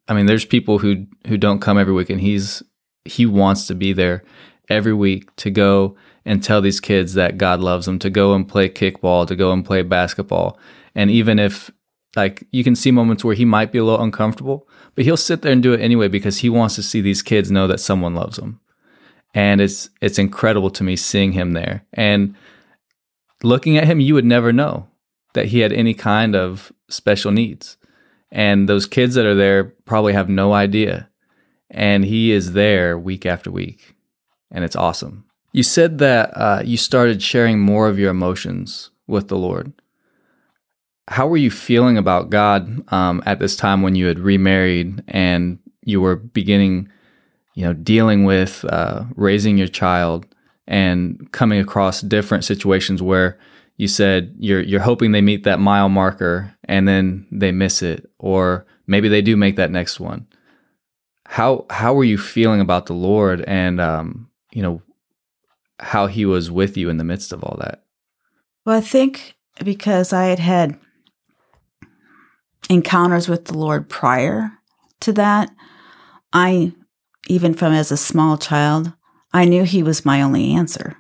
I 0.08 0.14
mean, 0.14 0.26
there's 0.26 0.46
people 0.46 0.80
who 0.80 1.06
who 1.28 1.38
don't 1.38 1.60
come 1.60 1.78
every 1.78 1.94
week, 1.94 2.10
and 2.10 2.22
he's 2.22 2.64
he 3.06 3.26
wants 3.26 3.68
to 3.68 3.76
be 3.76 3.94
there 3.94 4.24
every 4.70 4.94
week 4.94 5.34
to 5.38 5.50
go 5.50 5.96
and 6.26 6.44
tell 6.44 6.62
these 6.62 6.80
kids 6.80 7.14
that 7.14 7.38
God 7.38 7.62
loves 7.62 7.86
them, 7.86 8.00
to 8.00 8.10
go 8.10 8.34
and 8.34 8.48
play 8.48 8.70
kickball, 8.70 9.26
to 9.28 9.36
go 9.36 9.52
and 9.52 9.66
play 9.66 9.82
basketball, 9.82 10.60
and 10.96 11.10
even 11.10 11.40
if 11.40 11.72
like 12.16 12.48
you 12.52 12.64
can 12.64 12.76
see 12.76 12.92
moments 12.92 13.24
where 13.24 13.36
he 13.36 13.46
might 13.46 13.72
be 13.72 13.78
a 13.78 13.84
little 13.84 14.04
uncomfortable, 14.04 14.68
but 14.96 15.06
he'll 15.06 15.18
sit 15.18 15.42
there 15.42 15.52
and 15.52 15.62
do 15.62 15.74
it 15.74 15.82
anyway 15.82 16.08
because 16.08 16.40
he 16.40 16.50
wants 16.50 16.76
to 16.76 16.84
see 16.84 17.00
these 17.00 17.22
kids 17.22 17.52
know 17.52 17.68
that 17.68 17.80
someone 17.80 18.16
loves 18.16 18.38
them. 18.38 18.60
And 19.34 19.62
it's 19.62 19.90
it's 20.02 20.18
incredible 20.18 20.72
to 20.72 20.84
me 20.84 20.96
seeing 20.96 21.34
him 21.34 21.52
there. 21.52 21.86
And 21.94 22.36
looking 23.44 23.78
at 23.78 23.86
him, 23.86 24.00
you 24.00 24.16
would 24.16 24.26
never 24.26 24.52
know 24.52 24.88
that 25.34 25.48
he 25.48 25.60
had 25.60 25.72
any 25.72 25.94
kind 25.94 26.36
of 26.36 26.72
special 26.90 27.32
needs. 27.32 27.78
And 28.32 28.68
those 28.68 28.86
kids 28.86 29.16
that 29.16 29.26
are 29.26 29.36
there 29.36 29.64
probably 29.86 30.14
have 30.14 30.30
no 30.30 30.54
idea. 30.54 31.10
And 31.70 32.06
he 32.06 32.32
is 32.32 32.54
there 32.54 32.98
week 32.98 33.26
after 33.26 33.52
week. 33.52 33.96
And 34.52 34.64
it's 34.64 34.76
awesome. 34.76 35.26
You 35.54 35.64
said 35.64 35.98
that 36.00 36.32
uh, 36.36 36.62
you 36.64 36.78
started 36.78 37.22
sharing 37.22 37.60
more 37.60 37.88
of 37.88 37.98
your 37.98 38.12
emotions 38.12 38.92
with 39.08 39.28
the 39.28 39.38
Lord. 39.38 39.74
How 41.08 41.28
were 41.28 41.38
you 41.38 41.50
feeling 41.50 41.98
about 41.98 42.30
God 42.30 42.84
um, 42.92 43.24
at 43.26 43.40
this 43.40 43.56
time 43.56 43.82
when 43.82 43.96
you 43.96 44.08
had 44.08 44.20
remarried 44.20 45.04
and 45.08 45.58
you 45.84 46.02
were 46.02 46.18
beginning, 46.18 46.90
you 47.56 47.64
know, 47.64 47.74
dealing 47.74 48.26
with 48.26 48.66
uh, 48.66 49.06
raising 49.16 49.58
your 49.58 49.70
child 49.70 50.28
and 50.68 51.32
coming 51.32 51.60
across 51.60 52.02
different 52.02 52.44
situations 52.44 53.02
where 53.02 53.40
you 53.78 53.88
said 53.88 54.36
you're 54.40 54.62
you're 54.62 54.82
hoping 54.82 55.12
they 55.12 55.22
meet 55.22 55.44
that 55.44 55.60
mile 55.60 55.88
marker 55.88 56.54
and 56.66 56.88
then 56.88 57.28
they 57.32 57.52
miss 57.52 57.82
it 57.82 58.10
or 58.18 58.66
maybe 58.88 59.08
they 59.08 59.22
do 59.22 59.38
make 59.38 59.56
that 59.56 59.72
next 59.72 60.00
one. 60.00 60.28
How 61.26 61.66
how 61.70 61.94
were 61.94 62.04
you 62.04 62.18
feeling 62.18 62.60
about 62.60 62.88
the 62.88 62.94
lord 62.94 63.42
and 63.42 63.80
um, 63.80 64.30
you 64.52 64.62
know 64.62 64.82
how 65.80 66.08
he 66.08 66.26
was 66.26 66.50
with 66.50 66.76
you 66.76 66.90
in 66.90 66.98
the 66.98 67.04
midst 67.04 67.32
of 67.32 67.44
all 67.44 67.58
that? 67.62 67.84
Well 68.66 68.78
i 68.78 68.82
think 68.82 69.36
because 69.64 70.14
i 70.14 70.26
had 70.26 70.40
had 70.40 70.78
encounters 72.70 73.30
with 73.30 73.46
the 73.46 73.58
lord 73.58 73.90
prior 73.90 74.52
to 75.00 75.14
that 75.14 75.50
i 76.34 76.74
even 77.28 77.54
from 77.54 77.74
as 77.74 77.92
a 77.92 77.98
small 77.98 78.38
child 78.38 78.94
i 79.34 79.46
knew 79.46 79.64
he 79.64 79.82
was 79.82 80.06
my 80.06 80.22
only 80.22 80.54
answer 80.54 80.98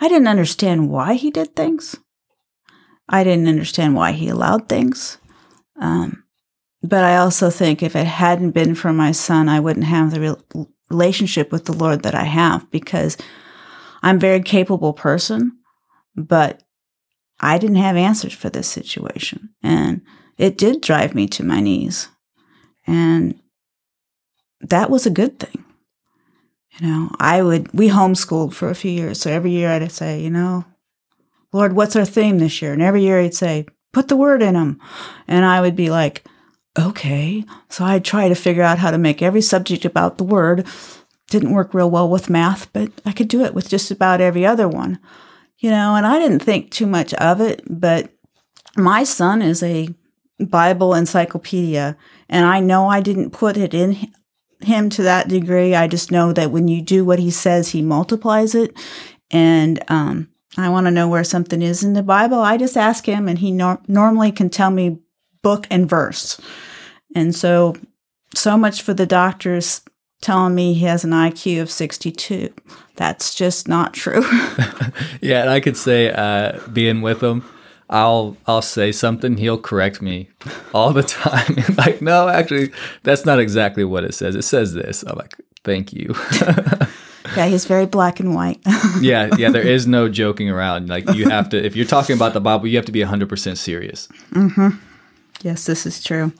I 0.00 0.08
didn't 0.08 0.28
understand 0.28 0.90
why 0.90 1.14
he 1.14 1.30
did 1.30 1.56
things. 1.56 1.96
I 3.08 3.24
didn't 3.24 3.48
understand 3.48 3.94
why 3.94 4.12
he 4.12 4.28
allowed 4.28 4.68
things. 4.68 5.18
Um, 5.80 6.24
but 6.82 7.04
I 7.04 7.16
also 7.16 7.50
think 7.50 7.82
if 7.82 7.96
it 7.96 8.06
hadn't 8.06 8.52
been 8.52 8.74
for 8.74 8.92
my 8.92 9.12
son, 9.12 9.48
I 9.48 9.60
wouldn't 9.60 9.86
have 9.86 10.10
the 10.10 10.20
re- 10.20 10.66
relationship 10.90 11.50
with 11.50 11.64
the 11.64 11.72
Lord 11.72 12.02
that 12.02 12.14
I 12.14 12.24
have 12.24 12.70
because 12.70 13.16
I'm 14.02 14.16
a 14.16 14.20
very 14.20 14.40
capable 14.40 14.92
person, 14.92 15.58
but 16.14 16.62
I 17.40 17.58
didn't 17.58 17.76
have 17.76 17.96
answers 17.96 18.32
for 18.32 18.50
this 18.50 18.68
situation. 18.68 19.50
And 19.62 20.02
it 20.36 20.56
did 20.56 20.80
drive 20.80 21.14
me 21.14 21.26
to 21.28 21.44
my 21.44 21.60
knees. 21.60 22.08
And 22.86 23.40
that 24.60 24.90
was 24.90 25.06
a 25.06 25.10
good 25.10 25.38
thing. 25.38 25.64
You 26.80 26.86
know, 26.86 27.10
I 27.18 27.42
would, 27.42 27.72
we 27.72 27.88
homeschooled 27.88 28.54
for 28.54 28.68
a 28.68 28.74
few 28.74 28.90
years. 28.90 29.20
So 29.20 29.30
every 29.30 29.50
year 29.50 29.70
I'd 29.70 29.90
say, 29.90 30.20
you 30.20 30.30
know, 30.30 30.64
Lord, 31.52 31.72
what's 31.72 31.96
our 31.96 32.04
theme 32.04 32.38
this 32.38 32.62
year? 32.62 32.72
And 32.72 32.82
every 32.82 33.02
year 33.02 33.20
he'd 33.20 33.34
say, 33.34 33.66
put 33.92 34.08
the 34.08 34.16
word 34.16 34.42
in 34.42 34.54
them. 34.54 34.80
And 35.26 35.44
I 35.44 35.60
would 35.60 35.74
be 35.74 35.90
like, 35.90 36.24
okay. 36.78 37.44
So 37.68 37.84
I'd 37.84 38.04
try 38.04 38.28
to 38.28 38.34
figure 38.34 38.62
out 38.62 38.78
how 38.78 38.90
to 38.90 38.98
make 38.98 39.22
every 39.22 39.42
subject 39.42 39.84
about 39.84 40.18
the 40.18 40.24
word. 40.24 40.66
Didn't 41.28 41.52
work 41.52 41.74
real 41.74 41.90
well 41.90 42.08
with 42.08 42.30
math, 42.30 42.72
but 42.72 42.92
I 43.04 43.12
could 43.12 43.28
do 43.28 43.44
it 43.44 43.54
with 43.54 43.68
just 43.68 43.90
about 43.90 44.20
every 44.20 44.46
other 44.46 44.68
one. 44.68 44.98
You 45.58 45.70
know, 45.70 45.96
and 45.96 46.06
I 46.06 46.18
didn't 46.20 46.40
think 46.40 46.70
too 46.70 46.86
much 46.86 47.12
of 47.14 47.40
it, 47.40 47.62
but 47.68 48.12
my 48.76 49.02
son 49.02 49.42
is 49.42 49.62
a 49.62 49.88
Bible 50.38 50.94
encyclopedia, 50.94 51.96
and 52.28 52.46
I 52.46 52.60
know 52.60 52.86
I 52.86 53.00
didn't 53.00 53.30
put 53.30 53.56
it 53.56 53.74
in 53.74 54.12
him 54.60 54.90
to 54.90 55.02
that 55.02 55.28
degree. 55.28 55.74
I 55.74 55.86
just 55.86 56.10
know 56.10 56.32
that 56.32 56.50
when 56.50 56.68
you 56.68 56.82
do 56.82 57.04
what 57.04 57.18
he 57.18 57.30
says, 57.30 57.70
he 57.70 57.82
multiplies 57.82 58.54
it. 58.54 58.76
And 59.30 59.82
um, 59.88 60.28
I 60.56 60.68
want 60.68 60.86
to 60.86 60.90
know 60.90 61.08
where 61.08 61.24
something 61.24 61.62
is 61.62 61.84
in 61.84 61.92
the 61.92 62.02
Bible. 62.02 62.40
I 62.40 62.56
just 62.56 62.76
ask 62.76 63.06
him, 63.06 63.28
and 63.28 63.38
he 63.38 63.52
nor- 63.52 63.80
normally 63.86 64.32
can 64.32 64.50
tell 64.50 64.70
me 64.70 64.98
book 65.42 65.66
and 65.70 65.88
verse. 65.88 66.40
And 67.14 67.34
so, 67.34 67.76
so 68.34 68.56
much 68.56 68.82
for 68.82 68.94
the 68.94 69.06
doctors 69.06 69.82
telling 70.20 70.54
me 70.54 70.74
he 70.74 70.84
has 70.86 71.04
an 71.04 71.10
IQ 71.10 71.62
of 71.62 71.70
62. 71.70 72.52
That's 72.96 73.34
just 73.34 73.68
not 73.68 73.94
true. 73.94 74.22
yeah, 75.20 75.42
and 75.42 75.50
I 75.50 75.60
could 75.60 75.76
say, 75.76 76.10
uh, 76.10 76.58
being 76.72 77.02
with 77.02 77.22
him, 77.22 77.44
I'll 77.90 78.36
I'll 78.46 78.62
say 78.62 78.92
something, 78.92 79.36
he'll 79.38 79.58
correct 79.58 80.02
me 80.02 80.28
all 80.74 80.92
the 80.92 81.02
time. 81.20 81.56
like, 81.76 82.02
no, 82.02 82.28
actually, 82.28 82.70
that's 83.02 83.24
not 83.24 83.38
exactly 83.38 83.84
what 83.84 84.04
it 84.04 84.14
says. 84.14 84.34
It 84.34 84.42
says 84.42 84.74
this. 84.74 85.02
I'm 85.04 85.16
like, 85.16 85.34
thank 85.64 85.92
you. 85.92 86.14
yeah, 87.36 87.46
he's 87.46 87.64
very 87.64 87.86
black 87.86 88.20
and 88.20 88.34
white. 88.34 88.60
yeah, 89.00 89.30
yeah, 89.36 89.50
there 89.50 89.66
is 89.66 89.86
no 89.86 90.08
joking 90.08 90.50
around. 90.50 90.88
Like 90.88 91.08
you 91.14 91.28
have 91.28 91.48
to 91.50 91.64
if 91.64 91.76
you're 91.76 91.86
talking 91.86 92.14
about 92.16 92.34
the 92.34 92.40
Bible, 92.40 92.66
you 92.66 92.76
have 92.76 92.86
to 92.86 92.92
be 92.92 93.00
100% 93.00 93.56
serious. 93.56 94.08
Mhm. 94.32 94.78
Yes, 95.42 95.64
this 95.66 95.86
is 95.86 96.02
true. 96.02 96.32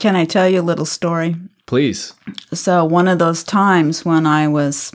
Can 0.00 0.16
I 0.16 0.24
tell 0.24 0.48
you 0.48 0.60
a 0.60 0.62
little 0.62 0.84
story? 0.84 1.36
Please. 1.66 2.12
So, 2.52 2.84
one 2.84 3.08
of 3.08 3.18
those 3.18 3.42
times 3.42 4.04
when 4.04 4.26
I 4.26 4.48
was 4.48 4.92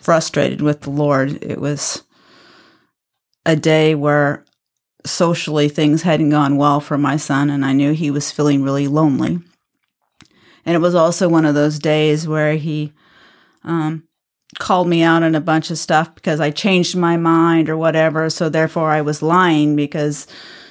frustrated 0.00 0.60
with 0.60 0.82
the 0.82 0.90
Lord, 0.90 1.42
it 1.42 1.60
was 1.60 2.02
a 3.46 3.56
day 3.56 3.94
where 3.94 4.44
socially 5.06 5.68
things 5.68 6.02
hadn't 6.02 6.30
gone 6.30 6.56
well 6.56 6.80
for 6.80 6.98
my 6.98 7.16
son, 7.16 7.48
and 7.48 7.64
I 7.64 7.72
knew 7.72 7.92
he 7.92 8.10
was 8.10 8.32
feeling 8.32 8.62
really 8.62 8.88
lonely. 8.88 9.38
And 10.66 10.74
it 10.74 10.80
was 10.80 10.96
also 10.96 11.28
one 11.28 11.44
of 11.44 11.54
those 11.54 11.78
days 11.78 12.26
where 12.26 12.56
he 12.56 12.92
um, 13.62 14.02
called 14.58 14.88
me 14.88 15.02
out 15.02 15.22
on 15.22 15.36
a 15.36 15.40
bunch 15.40 15.70
of 15.70 15.78
stuff 15.78 16.12
because 16.14 16.40
I 16.40 16.50
changed 16.50 16.96
my 16.96 17.16
mind 17.16 17.68
or 17.68 17.76
whatever. 17.76 18.28
So 18.28 18.48
therefore, 18.48 18.90
I 18.90 19.00
was 19.00 19.22
lying 19.22 19.76
because, 19.76 20.26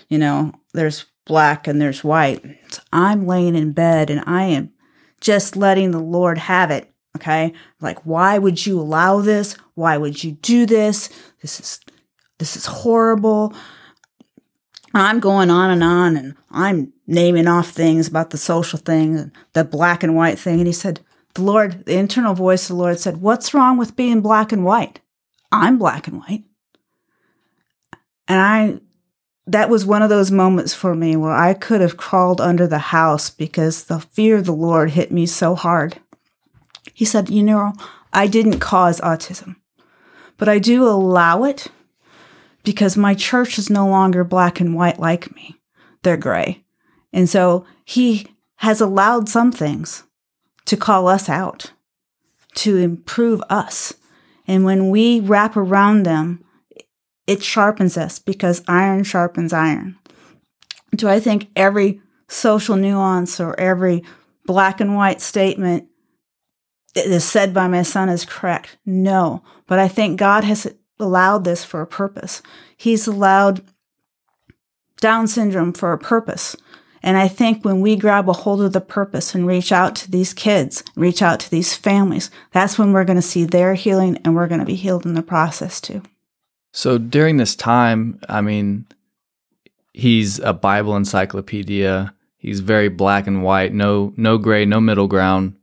you 0.10 0.18
know, 0.18 0.52
there's 0.74 1.06
black 1.26 1.66
and 1.66 1.82
there's 1.82 2.04
white. 2.04 2.44
So 2.72 2.82
I'm 2.92 3.26
laying 3.26 3.56
in 3.56 3.72
bed 3.72 4.10
and 4.10 4.22
I 4.28 4.44
am 4.44 4.74
just 5.22 5.56
letting 5.56 5.92
the 5.92 6.00
Lord 6.00 6.38
have 6.38 6.72
it. 6.72 6.92
Okay. 7.16 7.54
Like, 7.80 8.06
why 8.06 8.38
would 8.38 8.66
you 8.66 8.78
allow 8.78 9.22
this? 9.22 9.56
Why 9.76 9.98
would 9.98 10.26
you 10.26 10.34
do 10.34 10.66
this? 10.66 11.10
This 11.42 11.62
is 11.62 11.80
this 12.38 12.56
is 12.56 12.66
horrible. 12.66 13.54
I'm 14.94 15.20
going 15.20 15.50
on 15.50 15.72
and 15.72 15.84
on 15.84 16.16
and 16.16 16.36
I'm 16.50 16.94
naming 17.06 17.48
off 17.48 17.70
things 17.70 18.08
about 18.08 18.30
the 18.30 18.38
social 18.38 18.80
thing, 18.80 19.32
the 19.54 19.64
black 19.64 20.04
and 20.04 20.16
white 20.16 20.40
thing. 20.40 20.60
And 20.60 20.68
he 20.68 20.74
said, 20.74 21.02
the 21.36 21.42
Lord, 21.42 21.86
the 21.86 21.98
internal 21.98 22.34
voice 22.34 22.64
of 22.64 22.70
the 22.70 22.82
Lord 22.82 22.98
said, 22.98 23.18
What's 23.18 23.54
wrong 23.54 23.78
with 23.78 23.96
being 23.96 24.22
black 24.22 24.52
and 24.52 24.64
white? 24.64 25.02
I'm 25.52 25.78
black 25.78 26.08
and 26.08 26.20
white. 26.20 26.44
And 28.28 28.40
I, 28.40 28.80
that 29.46 29.70
was 29.70 29.86
one 29.86 30.02
of 30.02 30.10
those 30.10 30.32
moments 30.32 30.74
for 30.74 30.96
me 30.96 31.16
where 31.16 31.34
I 31.34 31.54
could 31.54 31.82
have 31.82 31.98
crawled 31.98 32.42
under 32.42 32.66
the 32.68 32.80
house 32.80 33.30
because 33.30 33.84
the 33.84 34.00
fear 34.00 34.38
of 34.38 34.46
the 34.46 34.54
Lord 34.54 34.92
hit 34.92 35.12
me 35.12 35.26
so 35.26 35.56
hard. 35.56 36.00
He 36.94 37.04
said, 37.04 37.30
You 37.30 37.44
know, 37.44 37.74
I 38.14 38.28
didn't 38.28 38.60
cause 38.60 39.02
autism, 39.02 39.58
but 40.38 40.48
I 40.48 40.58
do 40.58 40.88
allow 40.88 41.44
it 41.44 41.68
because 42.66 42.98
my 42.98 43.14
church 43.14 43.58
is 43.58 43.70
no 43.70 43.88
longer 43.88 44.24
black 44.24 44.60
and 44.60 44.76
white 44.76 45.00
like 45.00 45.34
me. 45.36 45.56
They're 46.04 46.18
gray. 46.18 46.64
And 47.14 47.30
so 47.30 47.66
he 47.86 48.28
has 48.58 48.82
allowed 48.82 49.30
some 49.30 49.52
things 49.52 50.04
to 50.66 50.76
call 50.76 51.08
us 51.08 51.30
out, 51.30 51.72
to 52.56 52.78
improve 52.78 53.42
us. 53.50 53.94
And 54.48 54.66
when 54.66 54.90
we 54.90 55.20
wrap 55.20 55.56
around 55.56 56.04
them, 56.04 56.44
it 57.28 57.44
sharpens 57.44 57.98
us 57.98 58.20
because 58.20 58.64
iron 58.68 59.04
sharpens 59.04 59.54
iron. 59.54 59.98
Do 60.96 61.08
I 61.08 61.20
think 61.20 61.50
every 61.56 62.02
social 62.28 62.76
nuance 62.76 63.40
or 63.40 63.60
every 63.60 64.04
black 64.46 64.80
and 64.80 64.96
white 64.96 65.22
statement 65.22 65.88
that 66.94 67.06
is 67.06 67.24
said 67.24 67.54
by 67.54 67.68
my 67.68 67.82
son 67.82 68.10
is 68.10 68.26
correct? 68.26 68.78
No. 68.86 69.44
But 69.68 69.80
I 69.80 69.88
think 69.88 70.20
God 70.20 70.44
has 70.44 70.74
allowed 71.00 71.44
this 71.44 71.64
for 71.64 71.82
a 71.82 71.88
purpose. 71.88 72.42
He's 72.76 73.08
allowed 73.08 73.62
Down 75.02 75.28
syndrome 75.28 75.74
for 75.74 75.94
a 75.94 75.98
purpose. 75.98 76.56
And 77.04 77.18
I 77.18 77.28
think 77.28 77.64
when 77.64 77.82
we 77.82 77.96
grab 77.96 78.28
a 78.28 78.34
hold 78.34 78.62
of 78.62 78.74
the 78.74 78.82
purpose 78.82 79.36
and 79.36 79.46
reach 79.46 79.72
out 79.72 79.96
to 79.98 80.10
these 80.10 80.34
kids, 80.34 80.84
reach 80.96 81.22
out 81.22 81.40
to 81.42 81.52
these 81.52 81.76
families, 81.76 82.32
that's 82.52 82.80
when 82.80 82.94
we're 82.94 83.04
going 83.04 83.18
to 83.18 83.22
see 83.22 83.44
their 83.44 83.76
healing 83.76 84.18
and 84.26 84.36
we're 84.36 84.48
going 84.48 84.60
to 84.60 84.66
be 84.66 84.76
healed 84.76 85.06
in 85.06 85.14
the 85.14 85.22
process 85.22 85.80
too. 85.80 86.02
So 86.72 86.98
during 86.98 87.38
this 87.38 87.56
time, 87.56 88.20
I 88.28 88.42
mean, 88.42 88.88
he's 89.94 90.40
a 90.40 90.52
Bible 90.52 90.96
encyclopedia. 90.96 92.14
He's 92.38 92.60
very 92.60 92.90
black 92.90 93.28
and 93.28 93.44
white, 93.44 93.74
no 93.74 94.14
no 94.18 94.38
gray, 94.38 94.66
no 94.66 94.82
middle 94.82 95.08
ground. 95.08 95.56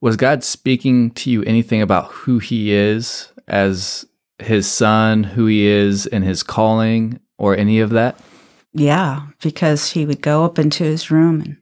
Was 0.00 0.16
God 0.16 0.44
speaking 0.44 1.10
to 1.12 1.30
you 1.30 1.42
anything 1.44 1.80
about 1.80 2.10
who 2.12 2.38
he 2.38 2.72
is 2.72 3.28
as 3.46 4.04
his 4.38 4.70
son, 4.70 5.24
who 5.24 5.46
he 5.46 5.66
is 5.66 6.06
and 6.06 6.24
his 6.24 6.42
calling 6.42 7.20
or 7.38 7.56
any 7.56 7.80
of 7.80 7.90
that? 7.90 8.18
Yeah, 8.72 9.26
because 9.42 9.92
he 9.92 10.04
would 10.06 10.20
go 10.20 10.44
up 10.44 10.58
into 10.58 10.84
his 10.84 11.10
room 11.10 11.40
and 11.40 11.56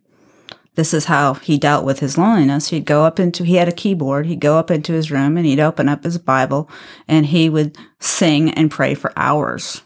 this 0.76 0.92
is 0.92 1.06
how 1.06 1.34
he 1.34 1.56
dealt 1.56 1.86
with 1.86 2.00
his 2.00 2.18
loneliness. 2.18 2.68
He'd 2.68 2.84
go 2.84 3.04
up 3.04 3.18
into, 3.18 3.44
he 3.44 3.56
had 3.56 3.68
a 3.68 3.72
keyboard. 3.72 4.26
He'd 4.26 4.40
go 4.40 4.58
up 4.58 4.70
into 4.70 4.92
his 4.92 5.10
room 5.10 5.38
and 5.38 5.46
he'd 5.46 5.58
open 5.58 5.88
up 5.88 6.04
his 6.04 6.18
Bible 6.18 6.70
and 7.08 7.24
he 7.26 7.48
would 7.48 7.76
sing 7.98 8.50
and 8.50 8.70
pray 8.70 8.94
for 8.94 9.12
hours. 9.16 9.82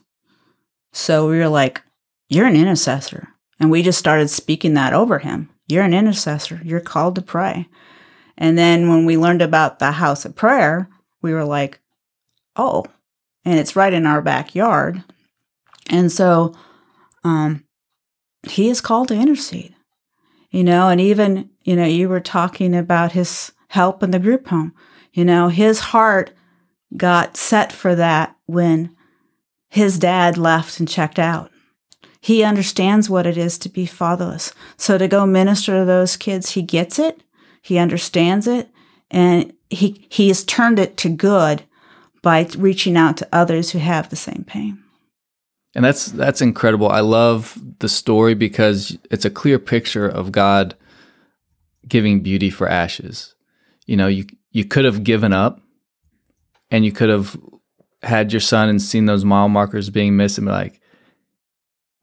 So 0.93 1.29
we 1.29 1.39
were 1.39 1.49
like, 1.49 1.81
You're 2.29 2.47
an 2.47 2.57
intercessor. 2.57 3.29
And 3.61 3.71
we 3.71 3.83
just 3.83 3.99
started 3.99 4.31
speaking 4.31 4.75
that 4.75 4.93
over 4.93 5.21
him. 5.21 5.51
You're 5.69 5.85
an 5.85 5.95
intercessor. 5.95 6.61
You're 6.65 6.81
called 6.81 7.15
to 7.15 7.23
pray. 7.23 7.69
And 8.37 8.59
then 8.59 8.89
when 8.89 9.05
we 9.05 9.17
learned 9.17 9.43
about 9.43 9.79
the 9.79 9.93
house 9.93 10.25
of 10.25 10.35
prayer, 10.35 10.89
we 11.23 11.33
were 11.33 11.45
like, 11.45 11.80
Oh, 12.57 12.85
and 13.45 13.59
it's 13.59 13.77
right 13.77 13.93
in 13.93 14.07
our 14.07 14.21
backyard. 14.23 15.03
And 15.89 16.11
so 16.11 16.55
um, 17.25 17.65
he 18.49 18.69
is 18.69 18.81
called 18.81 19.09
to 19.09 19.15
intercede, 19.15 19.75
you 20.51 20.65
know, 20.65 20.89
and 20.89 21.01
even, 21.01 21.51
you 21.65 21.77
know, 21.77 21.85
you 21.85 22.09
were 22.09 22.21
talking 22.21 22.75
about 22.75 23.13
his 23.13 23.53
help 23.69 24.03
in 24.03 24.11
the 24.11 24.19
group 24.19 24.49
home. 24.49 24.75
You 25.13 25.25
know, 25.25 25.49
his 25.49 25.81
heart 25.81 26.33
got 26.97 27.37
set 27.37 27.73
for 27.73 27.95
that 27.95 28.37
when 28.47 28.95
his 29.69 29.99
dad 29.99 30.37
left 30.37 30.79
and 30.81 30.89
checked 30.89 31.19
out. 31.19 31.51
He 32.21 32.45
understands 32.45 33.09
what 33.09 33.27
it 33.27 33.39
is 33.39 33.57
to 33.59 33.69
be 33.69 33.87
fatherless. 33.87 34.53
So 34.77 34.99
to 34.99 35.09
go 35.09 35.25
minister 35.25 35.79
to 35.79 35.85
those 35.85 36.17
kids, 36.17 36.51
he 36.51 36.63
gets 36.63 36.99
it, 36.99 37.23
he 37.63 37.79
understands 37.79 38.47
it, 38.47 38.69
and 39.11 39.53
he 39.71 40.07
he 40.11 40.29
has 40.29 40.45
turned 40.45 40.79
it 40.79 40.97
to 40.99 41.09
good 41.09 41.65
by 42.23 42.47
reaching 42.57 42.97
out 42.97 43.17
to 43.19 43.29
others 43.33 43.71
who 43.71 43.79
have 43.79 44.11
the 44.11 44.17
same 44.17 44.45
pain. 44.47 44.83
And 45.75 45.85
that's 45.85 46.07
that's 46.07 46.41
incredible. 46.41 46.89
I 46.89 47.01
love 47.01 47.57
the 47.79 47.89
story 47.89 48.35
because 48.35 48.99
it's 49.11 49.25
a 49.25 49.31
clear 49.31 49.59
picture 49.59 50.09
of 50.09 50.33
God 50.33 50.75
giving 51.87 52.23
beauty 52.23 52.51
for 52.51 52.69
ashes. 52.69 53.35
You 53.87 53.97
know, 53.97 54.09
you 54.09 54.27
you 54.51 54.65
could 54.65 54.85
have 54.85 55.05
given 55.05 55.33
up 55.33 55.61
and 56.71 56.85
you 56.85 56.93
could 56.93 57.09
have 57.09 57.37
had 58.03 58.33
your 58.33 58.41
son 58.41 58.69
and 58.69 58.83
seen 58.83 59.07
those 59.07 59.25
mile 59.25 59.49
markers 59.49 59.91
being 59.91 60.17
missed 60.17 60.39
and 60.39 60.47
be 60.47 60.53
like, 60.53 60.81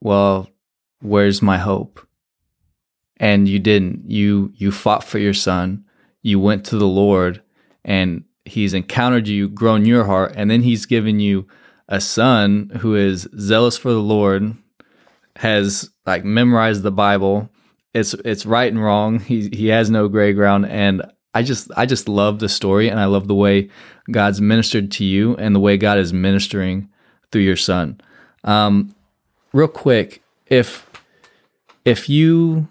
well, 0.00 0.48
where's 1.00 1.42
my 1.42 1.58
hope? 1.58 2.06
And 3.18 3.48
you 3.48 3.58
didn't. 3.58 4.08
You 4.08 4.52
you 4.54 4.72
fought 4.72 5.04
for 5.04 5.18
your 5.18 5.34
son. 5.34 5.84
You 6.22 6.40
went 6.40 6.64
to 6.66 6.78
the 6.78 6.86
Lord 6.86 7.42
and 7.84 8.24
he's 8.48 8.74
encountered 8.74 9.28
you, 9.28 9.48
grown 9.48 9.84
your 9.84 10.04
heart, 10.04 10.32
and 10.36 10.50
then 10.50 10.62
he's 10.62 10.86
given 10.86 11.20
you 11.20 11.46
a 11.88 12.00
son 12.00 12.70
who 12.80 12.94
is 12.94 13.28
zealous 13.38 13.78
for 13.78 13.90
the 13.90 14.02
Lord, 14.02 14.56
has 15.36 15.90
like 16.06 16.24
memorized 16.24 16.82
the 16.82 16.92
Bible. 16.92 17.48
It's 17.94 18.14
it's 18.14 18.44
right 18.44 18.70
and 18.70 18.82
wrong. 18.82 19.20
He 19.20 19.48
he 19.52 19.68
has 19.68 19.90
no 19.90 20.08
gray 20.08 20.32
ground, 20.32 20.66
and 20.66 21.02
I 21.34 21.42
just 21.42 21.70
I 21.76 21.86
just 21.86 22.08
love 22.08 22.38
the 22.38 22.48
story, 22.48 22.88
and 22.88 23.00
I 23.00 23.06
love 23.06 23.28
the 23.28 23.34
way 23.34 23.70
God's 24.10 24.40
ministered 24.40 24.90
to 24.92 25.04
you, 25.04 25.36
and 25.36 25.54
the 25.54 25.60
way 25.60 25.76
God 25.76 25.98
is 25.98 26.12
ministering 26.12 26.88
through 27.30 27.42
your 27.42 27.56
son. 27.56 28.00
Um, 28.44 28.94
real 29.52 29.68
quick, 29.68 30.22
if 30.46 30.88
if 31.84 32.08
you 32.08 32.68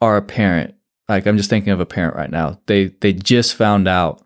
are 0.00 0.16
a 0.16 0.22
parent, 0.22 0.74
like 1.08 1.26
I'm 1.26 1.36
just 1.36 1.50
thinking 1.50 1.72
of 1.72 1.80
a 1.80 1.86
parent 1.86 2.16
right 2.16 2.30
now, 2.30 2.60
they 2.66 2.86
they 3.00 3.12
just 3.12 3.54
found 3.54 3.88
out 3.88 4.22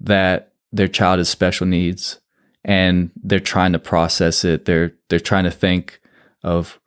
that 0.00 0.52
their 0.72 0.88
child 0.88 1.18
has 1.18 1.28
special 1.28 1.66
needs 1.66 2.20
and 2.64 3.10
they're 3.22 3.40
trying 3.40 3.72
to 3.72 3.78
process 3.78 4.44
it. 4.44 4.64
They're 4.64 4.92
they're 5.08 5.20
trying 5.20 5.44
to 5.44 5.50
think 5.50 6.00
of 6.42 6.80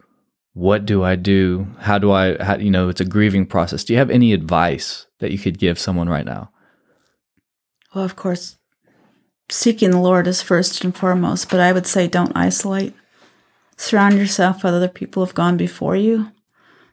what 0.53 0.85
do 0.85 1.03
I 1.03 1.15
do? 1.15 1.67
How 1.79 1.97
do 1.97 2.11
I 2.11 2.41
how, 2.43 2.57
you 2.57 2.71
know, 2.71 2.89
it's 2.89 3.01
a 3.01 3.05
grieving 3.05 3.45
process. 3.45 3.83
Do 3.83 3.93
you 3.93 3.99
have 3.99 4.09
any 4.09 4.33
advice 4.33 5.05
that 5.19 5.31
you 5.31 5.37
could 5.37 5.59
give 5.59 5.79
someone 5.79 6.09
right 6.09 6.25
now? 6.25 6.51
Well, 7.93 8.03
of 8.03 8.15
course, 8.15 8.57
seeking 9.49 9.91
the 9.91 9.99
Lord 9.99 10.27
is 10.27 10.41
first 10.41 10.83
and 10.83 10.95
foremost, 10.95 11.49
but 11.49 11.59
I 11.59 11.71
would 11.71 11.87
say 11.87 12.07
don't 12.07 12.35
isolate. 12.35 12.93
Surround 13.77 14.15
yourself 14.15 14.63
with 14.63 14.73
other 14.73 14.87
people 14.87 15.21
who 15.21 15.27
have 15.27 15.35
gone 15.35 15.57
before 15.57 15.95
you. 15.95 16.31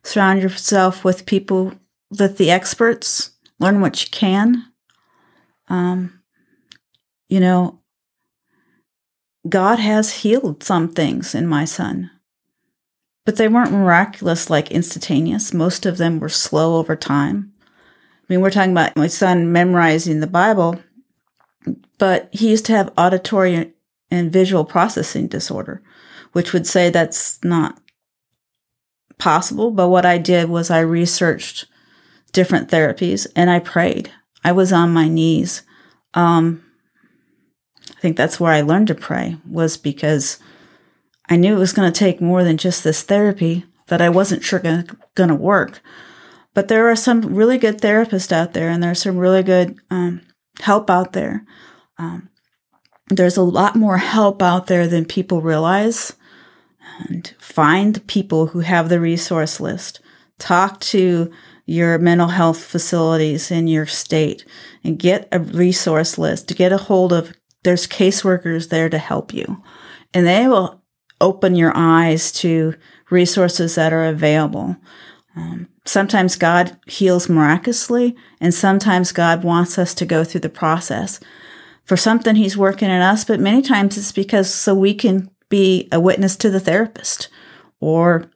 Surround 0.02 0.42
yourself 0.42 1.02
with 1.02 1.26
people 1.26 1.72
with 2.10 2.36
the 2.36 2.50
experts. 2.50 3.30
Learn 3.58 3.80
what 3.80 4.04
you 4.04 4.10
can. 4.10 4.66
Um, 5.68 6.20
you 7.28 7.40
know, 7.40 7.80
God 9.48 9.78
has 9.78 10.22
healed 10.22 10.62
some 10.62 10.88
things 10.88 11.34
in 11.34 11.46
my 11.46 11.64
son, 11.64 12.10
but 13.24 13.36
they 13.36 13.48
weren't 13.48 13.72
miraculous, 13.72 14.48
like 14.48 14.70
instantaneous. 14.70 15.52
Most 15.52 15.86
of 15.86 15.98
them 15.98 16.18
were 16.18 16.28
slow 16.28 16.76
over 16.76 16.96
time. 16.96 17.52
I 17.62 18.32
mean, 18.32 18.40
we're 18.40 18.50
talking 18.50 18.72
about 18.72 18.96
my 18.96 19.06
son 19.06 19.52
memorizing 19.52 20.20
the 20.20 20.26
Bible, 20.26 20.80
but 21.98 22.28
he 22.32 22.50
used 22.50 22.66
to 22.66 22.72
have 22.72 22.92
auditory 22.96 23.74
and 24.10 24.32
visual 24.32 24.64
processing 24.64 25.26
disorder, 25.26 25.82
which 26.32 26.52
would 26.52 26.66
say 26.66 26.88
that's 26.88 27.42
not 27.44 27.80
possible. 29.18 29.70
But 29.70 29.88
what 29.88 30.06
I 30.06 30.18
did 30.18 30.48
was 30.48 30.70
I 30.70 30.80
researched 30.80 31.66
different 32.32 32.70
therapies 32.70 33.26
and 33.36 33.50
I 33.50 33.58
prayed. 33.58 34.10
I 34.44 34.52
was 34.52 34.72
on 34.72 34.92
my 34.92 35.08
knees. 35.08 35.62
Um, 36.12 36.62
I 37.90 38.00
think 38.00 38.16
that's 38.16 38.38
where 38.38 38.52
I 38.52 38.60
learned 38.60 38.88
to 38.88 38.94
pray 38.94 39.38
was 39.48 39.76
because 39.76 40.38
I 41.28 41.36
knew 41.36 41.56
it 41.56 41.58
was 41.58 41.72
going 41.72 41.90
to 41.90 41.98
take 41.98 42.20
more 42.20 42.44
than 42.44 42.58
just 42.58 42.84
this 42.84 43.02
therapy 43.02 43.64
that 43.86 44.02
I 44.02 44.08
wasn't 44.10 44.44
sure 44.44 44.60
going 44.60 45.28
to 45.28 45.34
work. 45.34 45.80
But 46.52 46.68
there 46.68 46.88
are 46.88 46.96
some 46.96 47.22
really 47.22 47.58
good 47.58 47.80
therapists 47.80 48.30
out 48.30 48.52
there, 48.52 48.68
and 48.68 48.82
there's 48.82 49.02
some 49.02 49.16
really 49.16 49.42
good 49.42 49.76
um, 49.90 50.20
help 50.60 50.88
out 50.88 51.12
there. 51.12 51.44
Um, 51.98 52.28
there's 53.08 53.36
a 53.36 53.42
lot 53.42 53.74
more 53.74 53.98
help 53.98 54.40
out 54.42 54.66
there 54.66 54.86
than 54.86 55.04
people 55.04 55.40
realize. 55.40 56.14
And 57.08 57.34
find 57.38 58.06
people 58.06 58.48
who 58.48 58.60
have 58.60 58.88
the 58.88 59.00
resource 59.00 59.58
list. 59.58 60.00
Talk 60.38 60.78
to 60.80 61.32
your 61.66 61.98
mental 61.98 62.28
health 62.28 62.62
facilities 62.62 63.50
in 63.50 63.66
your 63.66 63.86
state 63.86 64.44
and 64.82 64.98
get 64.98 65.28
a 65.32 65.38
resource 65.38 66.18
list 66.18 66.48
to 66.48 66.54
get 66.54 66.72
a 66.72 66.76
hold 66.76 67.12
of 67.12 67.32
there's 67.62 67.86
caseworkers 67.86 68.68
there 68.68 68.90
to 68.90 68.98
help 68.98 69.32
you 69.32 69.62
and 70.12 70.26
they 70.26 70.46
will 70.46 70.82
open 71.20 71.56
your 71.56 71.72
eyes 71.74 72.30
to 72.30 72.74
resources 73.10 73.74
that 73.74 73.92
are 73.92 74.04
available. 74.04 74.76
Um, 75.36 75.68
sometimes 75.84 76.36
God 76.36 76.76
heals 76.86 77.28
miraculously, 77.28 78.16
and 78.40 78.54
sometimes 78.54 79.12
God 79.12 79.42
wants 79.42 79.78
us 79.78 79.94
to 79.94 80.06
go 80.06 80.22
through 80.22 80.42
the 80.42 80.48
process 80.48 81.18
for 81.84 81.96
something 81.96 82.36
He's 82.36 82.56
working 82.56 82.88
in 82.88 83.02
us, 83.02 83.24
but 83.24 83.40
many 83.40 83.62
times 83.62 83.98
it's 83.98 84.12
because 84.12 84.52
so 84.52 84.74
we 84.74 84.94
can 84.94 85.30
be 85.48 85.88
a 85.92 86.00
witness 86.00 86.36
to 86.36 86.50
the 86.50 86.60
therapist 86.60 87.28
or, 87.80 88.30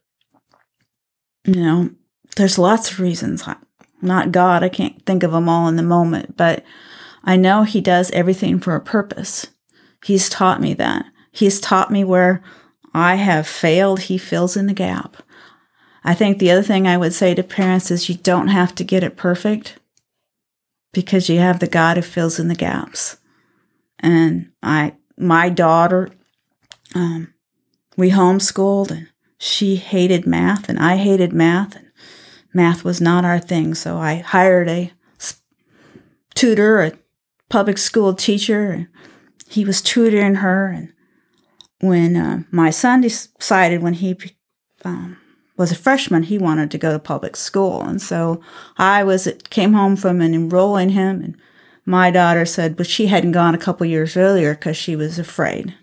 you 1.44 1.62
know, 1.62 1.90
there's 2.38 2.58
lots 2.58 2.90
of 2.90 3.00
reasons. 3.00 3.44
Not 4.00 4.32
God, 4.32 4.62
I 4.62 4.68
can't 4.68 5.04
think 5.04 5.22
of 5.22 5.32
them 5.32 5.48
all 5.48 5.68
in 5.68 5.76
the 5.76 5.82
moment, 5.82 6.36
but 6.36 6.64
I 7.24 7.36
know 7.36 7.64
He 7.64 7.80
does 7.80 8.10
everything 8.12 8.60
for 8.60 8.74
a 8.74 8.80
purpose. 8.80 9.48
He's 10.04 10.28
taught 10.28 10.60
me 10.60 10.72
that. 10.74 11.06
He's 11.32 11.60
taught 11.60 11.90
me 11.90 12.04
where 12.04 12.42
I 12.94 13.16
have 13.16 13.46
failed, 13.46 14.00
He 14.02 14.16
fills 14.16 14.56
in 14.56 14.66
the 14.66 14.72
gap. 14.72 15.16
I 16.04 16.14
think 16.14 16.38
the 16.38 16.50
other 16.50 16.62
thing 16.62 16.86
I 16.86 16.96
would 16.96 17.12
say 17.12 17.34
to 17.34 17.42
parents 17.42 17.90
is 17.90 18.08
you 18.08 18.14
don't 18.14 18.48
have 18.48 18.74
to 18.76 18.84
get 18.84 19.02
it 19.02 19.16
perfect 19.16 19.78
because 20.92 21.28
you 21.28 21.38
have 21.38 21.58
the 21.58 21.66
God 21.66 21.96
who 21.96 22.02
fills 22.02 22.38
in 22.38 22.48
the 22.48 22.54
gaps. 22.54 23.18
And 23.98 24.50
I, 24.62 24.94
my 25.16 25.48
daughter, 25.48 26.10
um, 26.94 27.34
we 27.96 28.10
homeschooled 28.10 28.90
and 28.90 29.08
she 29.38 29.76
hated 29.76 30.26
math 30.26 30.68
and 30.68 30.78
I 30.78 30.96
hated 30.96 31.32
math 31.32 31.76
and 31.76 31.87
math 32.52 32.84
was 32.84 33.00
not 33.00 33.24
our 33.24 33.38
thing. 33.38 33.74
So 33.74 33.98
I 33.98 34.16
hired 34.16 34.68
a 34.68 34.92
tutor, 36.34 36.80
a 36.80 36.92
public 37.48 37.78
school 37.78 38.14
teacher, 38.14 38.88
he 39.48 39.64
was 39.64 39.82
tutoring 39.82 40.36
her. 40.36 40.68
And 40.68 40.92
when 41.80 42.16
uh, 42.16 42.42
my 42.50 42.70
son 42.70 43.00
decided 43.00 43.82
when 43.82 43.94
he 43.94 44.16
um, 44.84 45.16
was 45.56 45.72
a 45.72 45.76
freshman, 45.76 46.24
he 46.24 46.38
wanted 46.38 46.70
to 46.70 46.78
go 46.78 46.92
to 46.92 46.98
public 46.98 47.36
school. 47.36 47.82
And 47.82 48.00
so 48.00 48.40
I 48.76 49.02
was 49.04 49.28
came 49.50 49.72
home 49.72 49.96
from 49.96 50.20
and 50.20 50.34
enrolling 50.34 50.90
him. 50.90 51.22
And 51.22 51.36
my 51.84 52.10
daughter 52.10 52.44
said, 52.44 52.76
but 52.76 52.86
she 52.86 53.06
hadn't 53.06 53.32
gone 53.32 53.54
a 53.54 53.58
couple 53.58 53.86
years 53.86 54.16
earlier 54.16 54.54
because 54.54 54.76
she 54.76 54.94
was 54.94 55.18
afraid. 55.18 55.74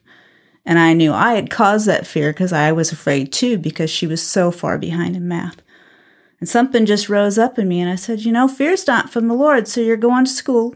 And 0.65 0.79
I 0.79 0.93
knew 0.93 1.13
I 1.13 1.33
had 1.33 1.51
caused 1.51 1.87
that 1.87 2.07
fear 2.07 2.31
because 2.31 2.53
I 2.53 2.71
was 2.71 2.91
afraid 2.91 3.31
too, 3.31 3.57
because 3.57 3.89
she 3.89 4.07
was 4.07 4.21
so 4.21 4.51
far 4.51 4.77
behind 4.77 5.15
in 5.15 5.27
math. 5.27 5.61
And 6.39 6.49
something 6.49 6.85
just 6.85 7.09
rose 7.09 7.37
up 7.37 7.57
in 7.57 7.67
me, 7.67 7.79
and 7.79 7.89
I 7.89 7.95
said, 7.95 8.21
You 8.21 8.31
know, 8.31 8.47
fear's 8.47 8.87
not 8.87 9.09
from 9.09 9.27
the 9.27 9.33
Lord, 9.33 9.67
so 9.67 9.81
you're 9.81 9.97
going 9.97 10.25
to 10.25 10.31
school. 10.31 10.75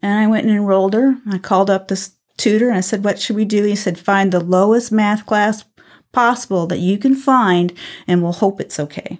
And 0.00 0.18
I 0.18 0.26
went 0.26 0.46
and 0.46 0.54
enrolled 0.54 0.94
her. 0.94 1.16
I 1.30 1.38
called 1.38 1.70
up 1.70 1.88
this 1.88 2.12
tutor 2.36 2.68
and 2.68 2.76
I 2.76 2.80
said, 2.80 3.04
What 3.04 3.20
should 3.20 3.36
we 3.36 3.44
do? 3.44 3.64
He 3.64 3.76
said, 3.76 3.98
Find 3.98 4.32
the 4.32 4.40
lowest 4.40 4.92
math 4.92 5.26
class 5.26 5.64
possible 6.12 6.66
that 6.66 6.78
you 6.78 6.98
can 6.98 7.14
find, 7.14 7.72
and 8.06 8.22
we'll 8.22 8.32
hope 8.32 8.60
it's 8.60 8.80
okay. 8.80 9.18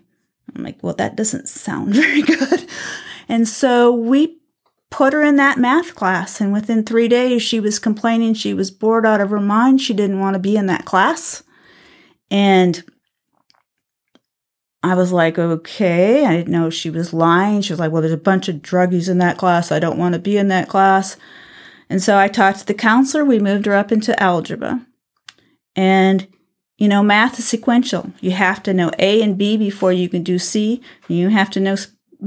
I'm 0.55 0.62
like, 0.62 0.83
Well, 0.83 0.95
that 0.95 1.17
doesn't 1.17 1.49
sound 1.49 1.95
very 1.95 2.23
good. 2.23 2.67
And 3.29 3.49
so 3.49 3.93
we 3.93 4.38
put 4.91 5.15
her 5.15 5.23
in 5.23 5.37
that 5.37 5.59
math 5.59 5.95
class. 5.95 6.41
And 6.41 6.53
within 6.53 6.85
three 6.85 7.09
days, 7.09 7.43
she 7.43 7.59
was 7.59 7.79
complaining 7.79 8.35
she 8.35 8.55
was 8.55 8.71
bored 8.71 9.07
out 9.07 9.21
of 9.21 9.31
her 9.31 9.41
mind. 9.41 9.81
She 9.81 9.95
didn't 9.95 10.21
want 10.21 10.35
to 10.35 10.41
be 10.41 10.57
in 10.57 10.67
that 10.67 10.85
class. 10.85 11.43
And 12.31 12.85
I 14.83 14.95
was 14.95 15.12
like, 15.12 15.38
okay. 15.38 16.27
I 16.27 16.37
didn't 16.37 16.53
know 16.53 16.68
she 16.71 16.90
was 16.90 17.12
lying. 17.12 17.62
She 17.62 17.73
was 17.73 17.81
like, 17.81 17.92
well, 17.92 18.03
there's 18.03 18.12
a 18.12 18.16
bunch 18.16 18.49
of 18.49 18.57
druggies 18.57 19.09
in 19.09 19.18
that 19.18 19.38
class. 19.38 19.71
I 19.71 19.79
don't 19.79 19.99
want 19.99 20.14
to 20.14 20.18
be 20.18 20.37
in 20.37 20.49
that 20.49 20.68
class. 20.68 21.16
And 21.88 22.03
so 22.03 22.18
I 22.18 22.29
talked 22.29 22.61
to 22.61 22.66
the 22.66 22.75
counselor. 22.75 23.25
We 23.25 23.38
moved 23.38 23.66
her 23.66 23.75
up 23.75 23.92
into 23.92 24.21
algebra. 24.21 24.87
And, 25.77 26.27
you 26.79 26.88
know, 26.88 27.03
math 27.03 27.38
is 27.38 27.47
sequential. 27.47 28.12
You 28.21 28.33
have 28.33 28.62
to 28.64 28.75
know 28.75 28.90
A 28.99 29.23
and 29.23 29.38
B 29.38 29.57
before 29.57 29.92
you 29.92 30.09
can 30.09 30.23
do 30.23 30.38
C. 30.38 30.83
You 31.07 31.29
have 31.29 31.51
to 31.51 31.61
know 31.61 31.77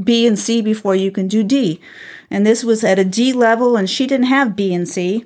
B 0.04 0.28
and 0.28 0.38
C 0.38 0.62
before 0.62 0.96
you 0.96 1.12
can 1.12 1.28
do 1.28 1.44
D. 1.44 1.80
And 2.30 2.46
this 2.46 2.64
was 2.64 2.84
at 2.84 3.00
a 3.00 3.06
D 3.06 3.34
level, 3.34 3.78
and 3.78 3.90
she 3.90 4.08
didn't 4.08 4.28
have 4.28 4.56
B 4.56 4.74
and 4.74 4.88
C, 4.88 5.26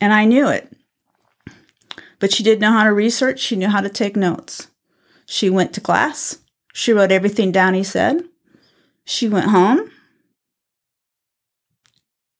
and 0.00 0.12
I 0.12 0.24
knew 0.24 0.48
it. 0.48 0.72
But 2.18 2.32
she 2.32 2.42
did 2.42 2.60
know 2.60 2.72
how 2.72 2.84
to 2.84 2.92
research, 2.92 3.38
she 3.38 3.56
knew 3.56 3.68
how 3.68 3.80
to 3.80 3.88
take 3.88 4.16
notes. 4.16 4.68
She 5.26 5.50
went 5.50 5.72
to 5.74 5.80
class, 5.80 6.38
she 6.72 6.92
wrote 6.92 7.12
everything 7.12 7.52
down 7.52 7.74
he 7.74 7.82
said. 7.82 8.24
She 9.04 9.28
went 9.28 9.50
home. 9.50 9.90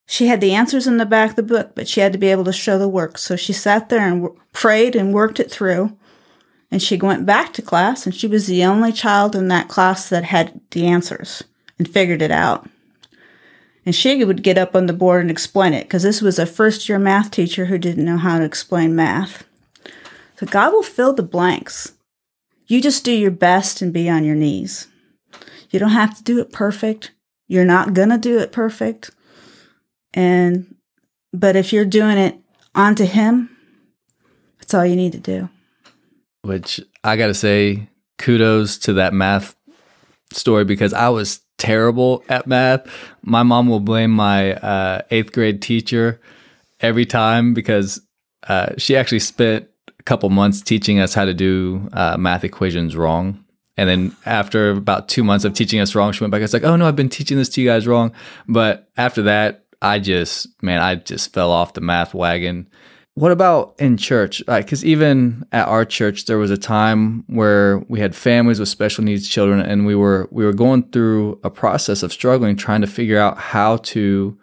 She 0.06 0.28
had 0.28 0.40
the 0.40 0.54
answers 0.54 0.86
in 0.86 0.96
the 0.96 1.06
back 1.06 1.30
of 1.30 1.36
the 1.36 1.42
book, 1.42 1.72
but 1.74 1.86
she 1.86 2.00
had 2.00 2.12
to 2.12 2.18
be 2.18 2.28
able 2.28 2.44
to 2.44 2.52
show 2.52 2.78
the 2.78 2.88
work. 2.88 3.18
So 3.18 3.36
she 3.36 3.52
sat 3.52 3.88
there 3.88 4.06
and 4.08 4.28
prayed 4.52 4.96
and 4.96 5.12
worked 5.12 5.38
it 5.38 5.50
through. 5.50 5.96
And 6.70 6.82
she 6.82 6.96
went 6.96 7.26
back 7.26 7.52
to 7.54 7.62
class, 7.62 8.04
and 8.04 8.14
she 8.14 8.26
was 8.26 8.46
the 8.46 8.64
only 8.64 8.92
child 8.92 9.34
in 9.34 9.48
that 9.48 9.68
class 9.68 10.08
that 10.08 10.24
had 10.24 10.60
the 10.70 10.86
answers 10.86 11.42
and 11.78 11.88
figured 11.88 12.22
it 12.22 12.30
out. 12.30 12.68
And 13.86 13.94
she 13.94 14.22
would 14.22 14.42
get 14.42 14.58
up 14.58 14.76
on 14.76 14.86
the 14.86 14.92
board 14.92 15.22
and 15.22 15.30
explain 15.30 15.72
it 15.72 15.84
because 15.84 16.02
this 16.02 16.20
was 16.20 16.38
a 16.38 16.44
first 16.44 16.88
year 16.88 16.98
math 16.98 17.30
teacher 17.30 17.66
who 17.66 17.78
didn't 17.78 18.04
know 18.04 18.18
how 18.18 18.38
to 18.38 18.44
explain 18.44 18.94
math. 18.94 19.46
So 20.36 20.46
God 20.46 20.72
will 20.72 20.82
fill 20.82 21.14
the 21.14 21.22
blanks. 21.22 21.92
You 22.68 22.82
just 22.82 23.02
do 23.04 23.12
your 23.12 23.30
best 23.30 23.80
and 23.80 23.92
be 23.92 24.08
on 24.10 24.24
your 24.24 24.34
knees. 24.34 24.86
You 25.70 25.78
don't 25.78 25.90
have 25.90 26.16
to 26.18 26.22
do 26.22 26.38
it 26.38 26.52
perfect. 26.52 27.12
You're 27.48 27.64
not 27.64 27.94
going 27.94 28.10
to 28.10 28.18
do 28.18 28.38
it 28.38 28.52
perfect. 28.52 29.10
And, 30.12 30.76
but 31.32 31.56
if 31.56 31.72
you're 31.72 31.86
doing 31.86 32.18
it 32.18 32.38
onto 32.74 33.04
Him, 33.04 33.56
that's 34.58 34.74
all 34.74 34.84
you 34.84 34.96
need 34.96 35.12
to 35.12 35.18
do. 35.18 35.48
Which 36.42 36.80
I 37.02 37.16
got 37.16 37.28
to 37.28 37.34
say, 37.34 37.88
kudos 38.18 38.76
to 38.78 38.92
that 38.94 39.14
math 39.14 39.56
story 40.32 40.64
because 40.64 40.92
I 40.92 41.08
was 41.08 41.40
terrible 41.56 42.22
at 42.28 42.46
math. 42.46 42.86
My 43.22 43.42
mom 43.42 43.68
will 43.68 43.80
blame 43.80 44.10
my 44.10 44.54
uh, 44.54 45.02
eighth 45.10 45.32
grade 45.32 45.62
teacher 45.62 46.20
every 46.80 47.06
time 47.06 47.54
because 47.54 48.00
uh, 48.46 48.74
she 48.76 48.94
actually 48.94 49.20
spent 49.20 49.68
couple 50.08 50.30
months 50.30 50.62
teaching 50.62 50.98
us 50.98 51.12
how 51.12 51.26
to 51.26 51.34
do 51.34 51.86
uh, 51.92 52.16
math 52.16 52.42
equations 52.42 52.96
wrong. 52.96 53.44
And 53.76 53.88
then 53.88 54.16
after 54.24 54.70
about 54.70 55.06
two 55.06 55.22
months 55.22 55.44
of 55.44 55.52
teaching 55.52 55.80
us 55.80 55.94
wrong, 55.94 56.12
she 56.12 56.24
went 56.24 56.32
back. 56.32 56.40
It's 56.40 56.54
like, 56.54 56.64
oh 56.64 56.76
no, 56.76 56.88
I've 56.88 56.96
been 56.96 57.10
teaching 57.10 57.36
this 57.36 57.50
to 57.50 57.60
you 57.60 57.68
guys 57.68 57.86
wrong. 57.86 58.12
But 58.48 58.88
after 58.96 59.22
that, 59.24 59.66
I 59.82 59.98
just, 59.98 60.48
man, 60.62 60.80
I 60.80 60.94
just 60.96 61.34
fell 61.34 61.52
off 61.52 61.74
the 61.74 61.82
math 61.82 62.14
wagon. 62.14 62.68
What 63.14 63.32
about 63.32 63.74
in 63.78 63.98
church? 63.98 64.42
Because 64.46 64.82
even 64.84 65.44
at 65.52 65.68
our 65.68 65.84
church, 65.84 66.24
there 66.24 66.38
was 66.38 66.50
a 66.50 66.56
time 66.56 67.24
where 67.26 67.78
we 67.88 68.00
had 68.00 68.14
families 68.14 68.60
with 68.60 68.68
special 68.68 69.04
needs 69.04 69.28
children, 69.28 69.60
and 69.60 69.84
we 69.84 69.94
were 69.94 70.28
we 70.30 70.44
were 70.44 70.52
going 70.52 70.84
through 70.90 71.38
a 71.44 71.50
process 71.50 72.02
of 72.02 72.12
struggling, 72.12 72.56
trying 72.56 72.80
to 72.80 72.86
figure 72.86 73.18
out 73.18 73.36
how 73.36 73.76
to 73.78 74.38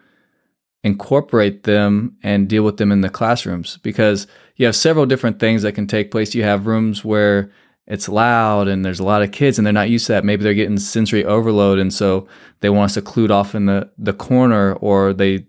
incorporate 0.83 1.63
them 1.63 2.17
and 2.21 2.49
deal 2.49 2.63
with 2.63 2.77
them 2.77 2.91
in 2.91 3.01
the 3.01 3.09
classrooms. 3.09 3.77
Because 3.77 4.27
you 4.55 4.65
have 4.65 4.75
several 4.75 5.05
different 5.05 5.39
things 5.39 5.61
that 5.63 5.73
can 5.73 5.87
take 5.87 6.11
place. 6.11 6.33
You 6.33 6.43
have 6.43 6.67
rooms 6.67 7.03
where 7.03 7.51
it's 7.87 8.09
loud 8.09 8.67
and 8.67 8.83
there's 8.83 8.99
a 8.99 9.03
lot 9.03 9.21
of 9.21 9.31
kids 9.31 9.57
and 9.57 9.65
they're 9.65 9.73
not 9.73 9.89
used 9.89 10.07
to 10.07 10.13
that. 10.13 10.25
Maybe 10.25 10.43
they're 10.43 10.53
getting 10.53 10.79
sensory 10.79 11.23
overload, 11.23 11.79
and 11.79 11.93
so 11.93 12.27
they 12.61 12.69
want 12.69 12.91
us 12.91 12.93
to 12.95 13.01
clued 13.01 13.31
off 13.31 13.55
in 13.55 13.65
the 13.65 13.89
the 13.97 14.13
corner, 14.13 14.73
or 14.73 15.13
they 15.13 15.45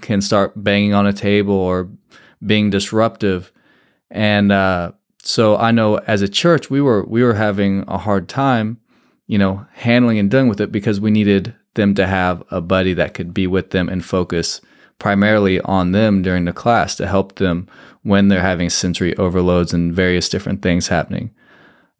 can 0.00 0.20
start 0.20 0.52
banging 0.56 0.94
on 0.94 1.06
a 1.06 1.12
table 1.12 1.54
or 1.54 1.88
being 2.44 2.70
disruptive. 2.70 3.52
And 4.10 4.52
uh, 4.52 4.92
so 5.22 5.56
I 5.56 5.70
know 5.70 5.96
as 5.98 6.22
a 6.22 6.28
church 6.28 6.70
we 6.70 6.80
were 6.80 7.04
we 7.04 7.22
were 7.22 7.34
having 7.34 7.84
a 7.88 7.98
hard 7.98 8.28
time, 8.28 8.78
you 9.26 9.38
know, 9.38 9.66
handling 9.72 10.18
and 10.18 10.30
dealing 10.30 10.48
with 10.48 10.60
it 10.60 10.72
because 10.72 11.00
we 11.00 11.10
needed 11.10 11.54
them 11.74 11.94
to 11.94 12.06
have 12.06 12.42
a 12.50 12.60
buddy 12.60 12.94
that 12.94 13.14
could 13.14 13.34
be 13.34 13.46
with 13.46 13.70
them 13.70 13.88
and 13.88 14.04
focus 14.04 14.60
primarily 14.98 15.60
on 15.60 15.92
them 15.92 16.22
during 16.22 16.46
the 16.46 16.52
class 16.52 16.94
to 16.96 17.06
help 17.06 17.34
them 17.34 17.68
when 18.06 18.28
they're 18.28 18.40
having 18.40 18.70
sensory 18.70 19.16
overloads 19.16 19.72
and 19.72 19.92
various 19.92 20.28
different 20.28 20.62
things 20.62 20.88
happening. 20.88 21.30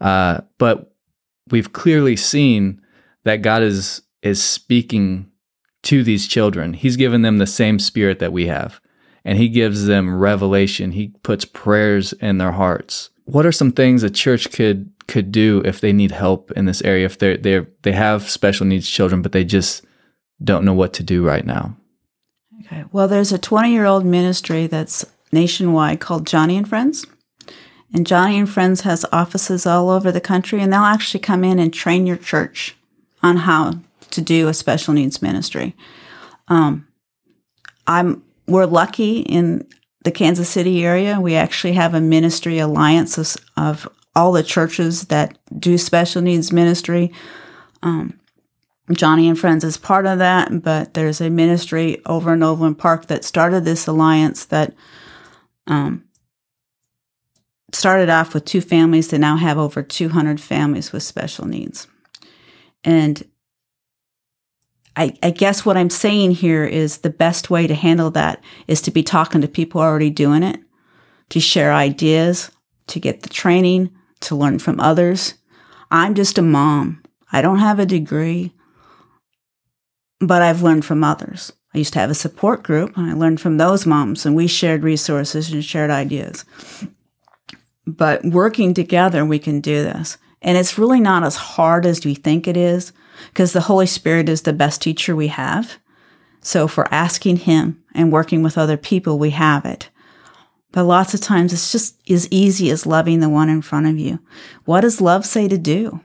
Uh, 0.01 0.40
but 0.59 0.95
we've 1.51 1.73
clearly 1.73 2.16
seen 2.16 2.81
that 3.25 3.42
God 3.42 3.62
is 3.62 4.03
is 4.23 4.42
speaking 4.42 5.31
to 5.83 6.03
these 6.03 6.27
children. 6.27 6.73
He's 6.73 6.97
given 6.97 7.23
them 7.23 7.38
the 7.38 7.47
same 7.47 7.79
spirit 7.79 8.19
that 8.19 8.33
we 8.33 8.47
have 8.47 8.81
and 9.27 9.38
he 9.38 9.49
gives 9.49 9.87
them 9.87 10.16
revelation. 10.16 10.92
He 10.92 11.09
puts 11.25 11.45
prayers 11.45 12.12
in 12.14 12.38
their 12.38 12.53
hearts. 12.53 13.11
What 13.25 13.45
are 13.45 13.53
some 13.53 13.73
things 13.73 14.05
a 14.05 14.09
church 14.09 14.53
could 14.53 14.88
could 15.09 15.33
do 15.33 15.62
if 15.64 15.81
they 15.81 15.92
need 15.92 16.12
help 16.12 16.53
in 16.53 16.64
this 16.64 16.81
area? 16.83 17.07
If 17.07 17.19
they 17.19 17.37
they 17.37 17.66
they 17.83 17.90
have 17.90 18.31
special 18.31 18.66
needs 18.66 18.88
children, 18.88 19.23
but 19.23 19.33
they 19.33 19.45
just 19.45 19.85
don't 20.42 20.64
know 20.64 20.75
what 20.75 20.92
to 20.95 21.03
do 21.03 21.27
right 21.27 21.45
now. 21.45 21.77
Okay. 22.61 22.85
Well, 22.92 23.09
there's 23.09 23.33
a 23.33 23.38
20 23.38 23.73
year 23.73 23.85
old 23.85 24.07
ministry 24.07 24.69
that's 24.69 25.05
nationwide 25.33 26.01
called 26.01 26.27
Joni 26.27 26.57
and 26.57 26.69
Friends. 26.69 27.07
And 27.93 28.07
Joni 28.07 28.39
and 28.39 28.49
Friends 28.49 28.83
has 28.83 29.07
offices 29.12 29.67
all 29.67 29.91
over 29.91 30.11
the 30.11 30.21
country, 30.21 30.61
and 30.61 30.73
they'll 30.73 30.83
actually 30.83 31.21
come 31.21 31.45
in 31.45 31.59
and 31.59 31.73
train 31.73 32.07
your 32.07 32.17
church 32.17 32.77
on 33.23 33.39
how 33.39 33.75
to 34.11 34.21
do 34.21 34.49
a 34.49 34.55
special 34.55 34.95
needs 34.95 35.23
ministry. 35.23 35.75
Um, 36.49 36.87
I'm 37.87 38.23
we're 38.47 38.67
lucky 38.67 39.21
in 39.21 39.67
the 40.05 40.12
Kansas 40.12 40.49
City 40.49 40.85
area. 40.85 41.21
We 41.21 41.35
actually 41.35 41.73
have 41.73 41.95
a 41.95 42.01
ministry 42.01 42.59
alliance 42.59 43.19
of, 43.19 43.37
of 43.57 43.89
all 44.15 44.33
the 44.33 44.43
churches 44.43 45.07
that 45.07 45.37
do 45.59 45.77
special 45.77 46.23
needs 46.23 46.53
ministry. 46.53 47.12
Um, 47.83 48.19
Joni 48.91 49.29
and 49.29 49.39
Friends 49.39 49.65
is 49.65 49.77
part 49.77 50.07
of 50.07 50.19
that, 50.19 50.62
but 50.62 50.95
there's 50.95 51.21
a 51.21 51.29
ministry 51.29 52.01
over 52.07 52.35
in 52.35 52.43
Overland 52.43 52.79
Park 52.79 53.07
that 53.07 53.25
started 53.25 53.65
this 53.65 53.87
alliance 53.89 54.45
that 54.47 54.75
um, 55.66 56.05
started 57.72 58.09
off 58.09 58.35
with 58.35 58.44
two 58.44 58.61
families 58.61 59.09
that 59.09 59.18
now 59.18 59.37
have 59.37 59.59
over 59.59 59.83
200 59.83 60.40
families 60.40 60.92
with 60.92 61.02
special 61.02 61.46
needs. 61.46 61.87
And 62.85 63.22
I, 64.96 65.12
I, 65.22 65.31
guess 65.31 65.66
what 65.66 65.76
I'm 65.76 65.90
saying 65.90 66.33
here 66.33 66.64
is 66.64 66.98
the 66.98 67.11
best 67.11 67.50
way 67.50 67.66
to 67.66 67.74
handle 67.74 68.11
that 68.12 68.42
is 68.66 68.81
to 68.83 68.90
be 68.90 69.02
talking 69.02 69.42
to 69.42 69.48
people 69.48 69.81
already 69.81 70.09
doing 70.09 70.42
it, 70.42 70.61
to 71.31 71.40
share 71.40 71.72
ideas, 71.72 72.50
to 72.87 73.00
get 73.00 73.22
the 73.22 73.29
training, 73.29 73.90
to 74.20 74.37
learn 74.37 74.59
from 74.59 74.81
others. 74.81 75.35
I'm 75.90 76.14
just 76.14 76.38
a 76.38 76.42
mom. 76.42 77.02
I 77.31 77.42
don't 77.42 77.59
have 77.59 77.79
a 77.79 77.87
degree, 77.87 78.55
but 80.20 80.40
I've 80.40 80.62
learned 80.62 80.85
from 80.85 81.05
others. 81.05 81.52
I 81.77 81.79
used 81.79 81.93
to 81.93 81.99
have 81.99 82.11
a 82.11 82.15
support 82.15 82.62
group 82.62 82.97
and 82.97 83.11
I 83.11 83.12
learned 83.12 83.39
from 83.39 83.59
those 83.59 83.85
moms 83.85 84.25
and 84.25 84.35
we 84.35 84.47
shared 84.47 84.83
resources 84.83 85.53
and 85.53 85.62
shared 85.62 85.91
ideas. 85.91 86.47
But 87.87 88.25
working 88.25 88.73
together, 88.73 89.27
we 89.27 89.39
can 89.39 89.61
do 89.61 89.83
this. 89.83 90.17
And 90.41 90.57
it's 90.57 90.79
really 90.79 91.01
not 91.01 91.23
as 91.23 91.37
hard 91.37 91.85
as 91.85 92.03
we 92.03 92.15
think 92.15 92.49
it 92.49 92.57
is 92.57 92.95
because 93.29 93.53
the 93.53 93.61
Holy 93.61 93.85
Spirit 93.85 94.31
is 94.31 94.43
the 94.43 94.55
best 94.55 94.81
teacher 94.81 95.15
we 95.15 95.29
have. 95.29 95.77
So 96.41 96.67
for 96.67 96.93
asking 96.93 97.39
Him 97.39 97.85
and 97.95 98.11
working 98.11 98.43
with 98.43 98.57
other 98.57 98.79
people, 98.79 99.19
we 99.19 99.31
have 99.31 99.67
it. 99.67 99.91
But 100.73 100.85
lots 100.85 101.12
of 101.12 101.21
times 101.21 101.53
it's 101.53 101.73
just 101.73 102.01
as 102.11 102.27
easy 102.31 102.71
as 102.71 102.87
loving 102.87 103.21
the 103.21 103.29
one 103.29 103.51
in 103.51 103.61
front 103.61 103.87
of 103.87 103.99
you. 103.99 104.19
What 104.65 104.81
does 104.81 105.03
love 105.03 105.27
say 105.27 105.47
to 105.47 105.59
do? 105.59 106.01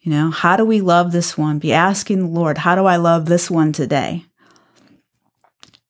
You 0.00 0.10
know, 0.10 0.30
how 0.32 0.56
do 0.56 0.64
we 0.64 0.80
love 0.80 1.12
this 1.12 1.38
one? 1.38 1.60
Be 1.60 1.72
asking 1.72 2.18
the 2.18 2.26
Lord, 2.26 2.58
how 2.58 2.74
do 2.74 2.86
I 2.86 2.96
love 2.96 3.26
this 3.26 3.48
one 3.48 3.72
today? 3.72 4.24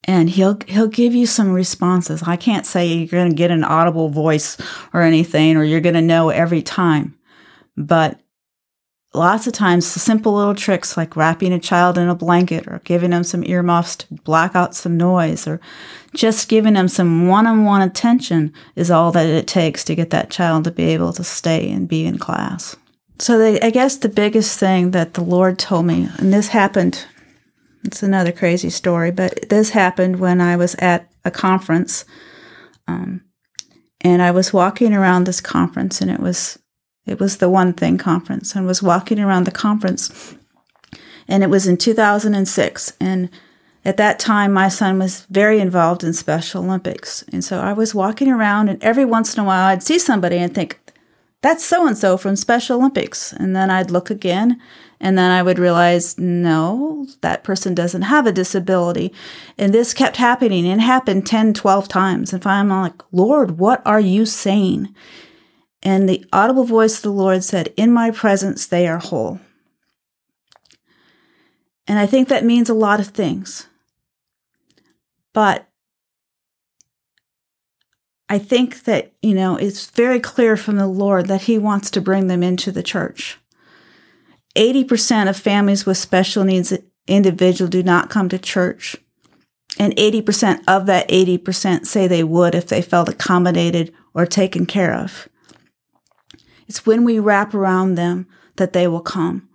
And 0.06 0.28
he'll 0.28 0.58
he'll 0.66 0.88
give 0.88 1.14
you 1.14 1.26
some 1.26 1.52
responses. 1.52 2.22
I 2.22 2.36
can't 2.36 2.66
say 2.66 2.86
you're 2.86 3.06
going 3.06 3.30
to 3.30 3.36
get 3.36 3.50
an 3.50 3.64
audible 3.64 4.10
voice 4.10 4.56
or 4.92 5.02
anything 5.02 5.56
or 5.56 5.64
you're 5.64 5.80
going 5.80 5.94
to 5.94 6.02
know 6.02 6.28
every 6.28 6.62
time. 6.62 7.16
But 7.76 8.20
lots 9.14 9.46
of 9.46 9.52
times 9.52 9.86
simple 9.86 10.34
little 10.34 10.54
tricks 10.54 10.96
like 10.96 11.16
wrapping 11.16 11.52
a 11.52 11.58
child 11.58 11.96
in 11.96 12.08
a 12.08 12.14
blanket 12.14 12.66
or 12.66 12.80
giving 12.84 13.10
them 13.10 13.22
some 13.22 13.44
earmuffs 13.44 13.96
to 13.96 14.14
block 14.24 14.54
out 14.54 14.74
some 14.74 14.96
noise 14.96 15.46
or 15.46 15.60
just 16.14 16.48
giving 16.48 16.74
them 16.74 16.88
some 16.88 17.28
one-on-one 17.28 17.80
attention 17.80 18.52
is 18.74 18.90
all 18.90 19.12
that 19.12 19.26
it 19.26 19.46
takes 19.46 19.84
to 19.84 19.94
get 19.94 20.10
that 20.10 20.30
child 20.30 20.64
to 20.64 20.70
be 20.70 20.84
able 20.84 21.12
to 21.12 21.22
stay 21.22 21.70
and 21.70 21.88
be 21.88 22.04
in 22.04 22.18
class 22.18 22.76
so 23.20 23.38
they, 23.38 23.60
i 23.60 23.70
guess 23.70 23.96
the 23.98 24.08
biggest 24.08 24.58
thing 24.58 24.90
that 24.90 25.14
the 25.14 25.22
lord 25.22 25.58
told 25.58 25.86
me 25.86 26.08
and 26.18 26.32
this 26.32 26.48
happened 26.48 27.06
it's 27.84 28.02
another 28.02 28.32
crazy 28.32 28.70
story 28.70 29.10
but 29.10 29.48
this 29.48 29.70
happened 29.70 30.18
when 30.18 30.40
i 30.40 30.56
was 30.56 30.74
at 30.76 31.10
a 31.24 31.30
conference 31.30 32.04
um, 32.88 33.22
and 34.00 34.22
i 34.22 34.30
was 34.30 34.52
walking 34.52 34.92
around 34.92 35.24
this 35.24 35.40
conference 35.40 36.00
and 36.00 36.10
it 36.10 36.20
was 36.20 36.58
it 37.06 37.20
was 37.20 37.36
the 37.36 37.50
One 37.50 37.72
Thing 37.72 37.98
conference 37.98 38.54
and 38.54 38.66
was 38.66 38.82
walking 38.82 39.18
around 39.20 39.44
the 39.44 39.50
conference. 39.50 40.34
And 41.28 41.42
it 41.42 41.50
was 41.50 41.66
in 41.66 41.76
2006. 41.76 42.92
And 43.00 43.30
at 43.84 43.96
that 43.98 44.18
time, 44.18 44.52
my 44.52 44.68
son 44.68 44.98
was 44.98 45.26
very 45.30 45.60
involved 45.60 46.02
in 46.02 46.14
Special 46.14 46.64
Olympics. 46.64 47.22
And 47.32 47.44
so 47.44 47.60
I 47.60 47.72
was 47.74 47.94
walking 47.94 48.28
around, 48.28 48.68
and 48.68 48.82
every 48.82 49.04
once 49.04 49.34
in 49.34 49.42
a 49.42 49.46
while, 49.46 49.66
I'd 49.66 49.82
see 49.82 49.98
somebody 49.98 50.38
and 50.38 50.54
think, 50.54 50.80
that's 51.42 51.64
so 51.64 51.86
and 51.86 51.96
so 51.96 52.16
from 52.16 52.36
Special 52.36 52.78
Olympics. 52.78 53.34
And 53.34 53.54
then 53.54 53.70
I'd 53.70 53.90
look 53.90 54.08
again, 54.08 54.58
and 55.04 55.18
then 55.18 55.30
I 55.30 55.42
would 55.42 55.58
realize, 55.58 56.16
no, 56.16 57.06
that 57.20 57.44
person 57.44 57.74
doesn't 57.74 58.02
have 58.02 58.26
a 58.26 58.32
disability. 58.32 59.12
And 59.58 59.74
this 59.74 59.92
kept 59.92 60.16
happening 60.16 60.66
and 60.66 60.80
happened 60.80 61.26
10, 61.26 61.52
12 61.52 61.88
times. 61.88 62.32
And 62.32 62.42
finally, 62.42 62.72
I'm 62.72 62.82
like, 62.84 63.02
Lord, 63.12 63.58
what 63.58 63.82
are 63.84 64.00
you 64.00 64.24
saying? 64.24 64.94
And 65.82 66.08
the 66.08 66.24
audible 66.32 66.64
voice 66.64 66.96
of 66.96 67.02
the 67.02 67.10
Lord 67.10 67.44
said, 67.44 67.74
In 67.76 67.92
my 67.92 68.12
presence 68.12 68.66
they 68.66 68.88
are 68.88 68.96
whole. 68.96 69.40
And 71.86 71.98
I 71.98 72.06
think 72.06 72.28
that 72.28 72.42
means 72.42 72.70
a 72.70 72.74
lot 72.74 72.98
of 72.98 73.08
things. 73.08 73.66
But 75.34 75.68
I 78.30 78.38
think 78.38 78.84
that, 78.84 79.12
you 79.20 79.34
know, 79.34 79.56
it's 79.56 79.90
very 79.90 80.18
clear 80.18 80.56
from 80.56 80.76
the 80.76 80.86
Lord 80.86 81.26
that 81.26 81.42
He 81.42 81.58
wants 81.58 81.90
to 81.90 82.00
bring 82.00 82.28
them 82.28 82.42
into 82.42 82.72
the 82.72 82.82
church. 82.82 83.38
80% 84.56 85.28
of 85.28 85.36
families 85.36 85.84
with 85.84 85.98
special 85.98 86.44
needs 86.44 86.72
individual 87.06 87.68
do 87.68 87.82
not 87.82 88.10
come 88.10 88.28
to 88.28 88.38
church. 88.38 88.96
And 89.78 89.94
80% 89.96 90.62
of 90.68 90.86
that 90.86 91.08
80% 91.08 91.86
say 91.86 92.06
they 92.06 92.22
would 92.22 92.54
if 92.54 92.68
they 92.68 92.80
felt 92.80 93.08
accommodated 93.08 93.92
or 94.14 94.26
taken 94.26 94.66
care 94.66 94.94
of. 94.94 95.28
It's 96.68 96.86
when 96.86 97.04
we 97.04 97.18
wrap 97.18 97.54
around 97.54 97.96
them 97.96 98.26
that 98.56 98.72
they 98.72 98.86
will 98.86 99.00
come. 99.00 99.48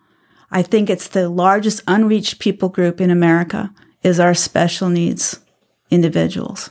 I 0.51 0.61
think 0.61 0.89
it's 0.89 1.07
the 1.07 1.29
largest 1.29 1.81
unreached 1.87 2.39
people 2.39 2.69
group 2.69 2.99
in 2.99 3.09
America 3.09 3.73
is 4.03 4.19
our 4.19 4.33
special 4.33 4.89
needs 4.89 5.39
individuals. 5.89 6.69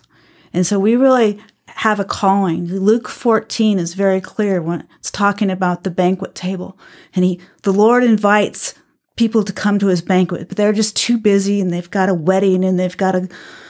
And 0.52 0.66
so 0.66 0.78
we 0.78 0.96
really 0.96 1.40
have 1.78 2.00
a 2.00 2.04
calling. 2.04 2.66
Luke 2.66 3.08
14 3.08 3.78
is 3.78 3.94
very 3.94 4.20
clear 4.20 4.60
when 4.60 4.88
it's 4.98 5.12
talking 5.12 5.48
about 5.48 5.84
the 5.84 5.92
banquet 5.92 6.34
table. 6.34 6.76
And 7.14 7.24
he, 7.24 7.40
the 7.62 7.72
Lord 7.72 8.02
invites 8.02 8.74
people 9.14 9.44
to 9.44 9.52
come 9.52 9.78
to 9.78 9.86
his 9.86 10.02
banquet, 10.02 10.48
but 10.48 10.56
they're 10.56 10.72
just 10.72 10.96
too 10.96 11.18
busy 11.18 11.60
and 11.60 11.72
they've 11.72 11.88
got 11.88 12.08
a 12.08 12.14
wedding 12.14 12.64
and 12.64 12.80
they've 12.80 12.96
got 12.96 13.14
a 13.14 13.28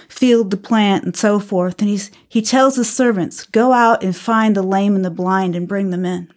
field 0.08 0.50
to 0.52 0.56
plant 0.56 1.04
and 1.04 1.14
so 1.14 1.38
forth. 1.38 1.82
And 1.82 1.90
he's, 1.90 2.10
he 2.26 2.40
tells 2.40 2.76
his 2.76 2.90
servants, 2.90 3.44
go 3.44 3.74
out 3.74 4.02
and 4.02 4.16
find 4.16 4.56
the 4.56 4.62
lame 4.62 4.96
and 4.96 5.04
the 5.04 5.10
blind 5.10 5.54
and 5.54 5.68
bring 5.68 5.90
them 5.90 6.06
in 6.06 6.32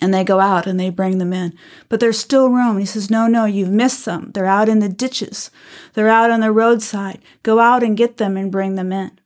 and 0.00 0.14
they 0.14 0.24
go 0.24 0.40
out 0.40 0.66
and 0.66 0.80
they 0.80 0.88
bring 0.88 1.18
them 1.18 1.34
in. 1.34 1.52
But 1.90 2.00
there's 2.00 2.18
still 2.18 2.48
room. 2.48 2.70
And 2.70 2.80
he 2.80 2.86
says, 2.86 3.10
No, 3.10 3.26
no, 3.26 3.44
you've 3.44 3.68
missed 3.68 4.06
them. 4.06 4.30
They're 4.32 4.46
out 4.46 4.70
in 4.70 4.78
the 4.78 4.88
ditches, 4.88 5.50
they're 5.92 6.08
out 6.08 6.30
on 6.30 6.40
the 6.40 6.52
roadside. 6.52 7.20
Go 7.42 7.58
out 7.58 7.82
and 7.82 7.98
get 7.98 8.16
them 8.16 8.38
and 8.38 8.50
bring 8.50 8.76
them 8.76 8.92
in. 8.92 9.20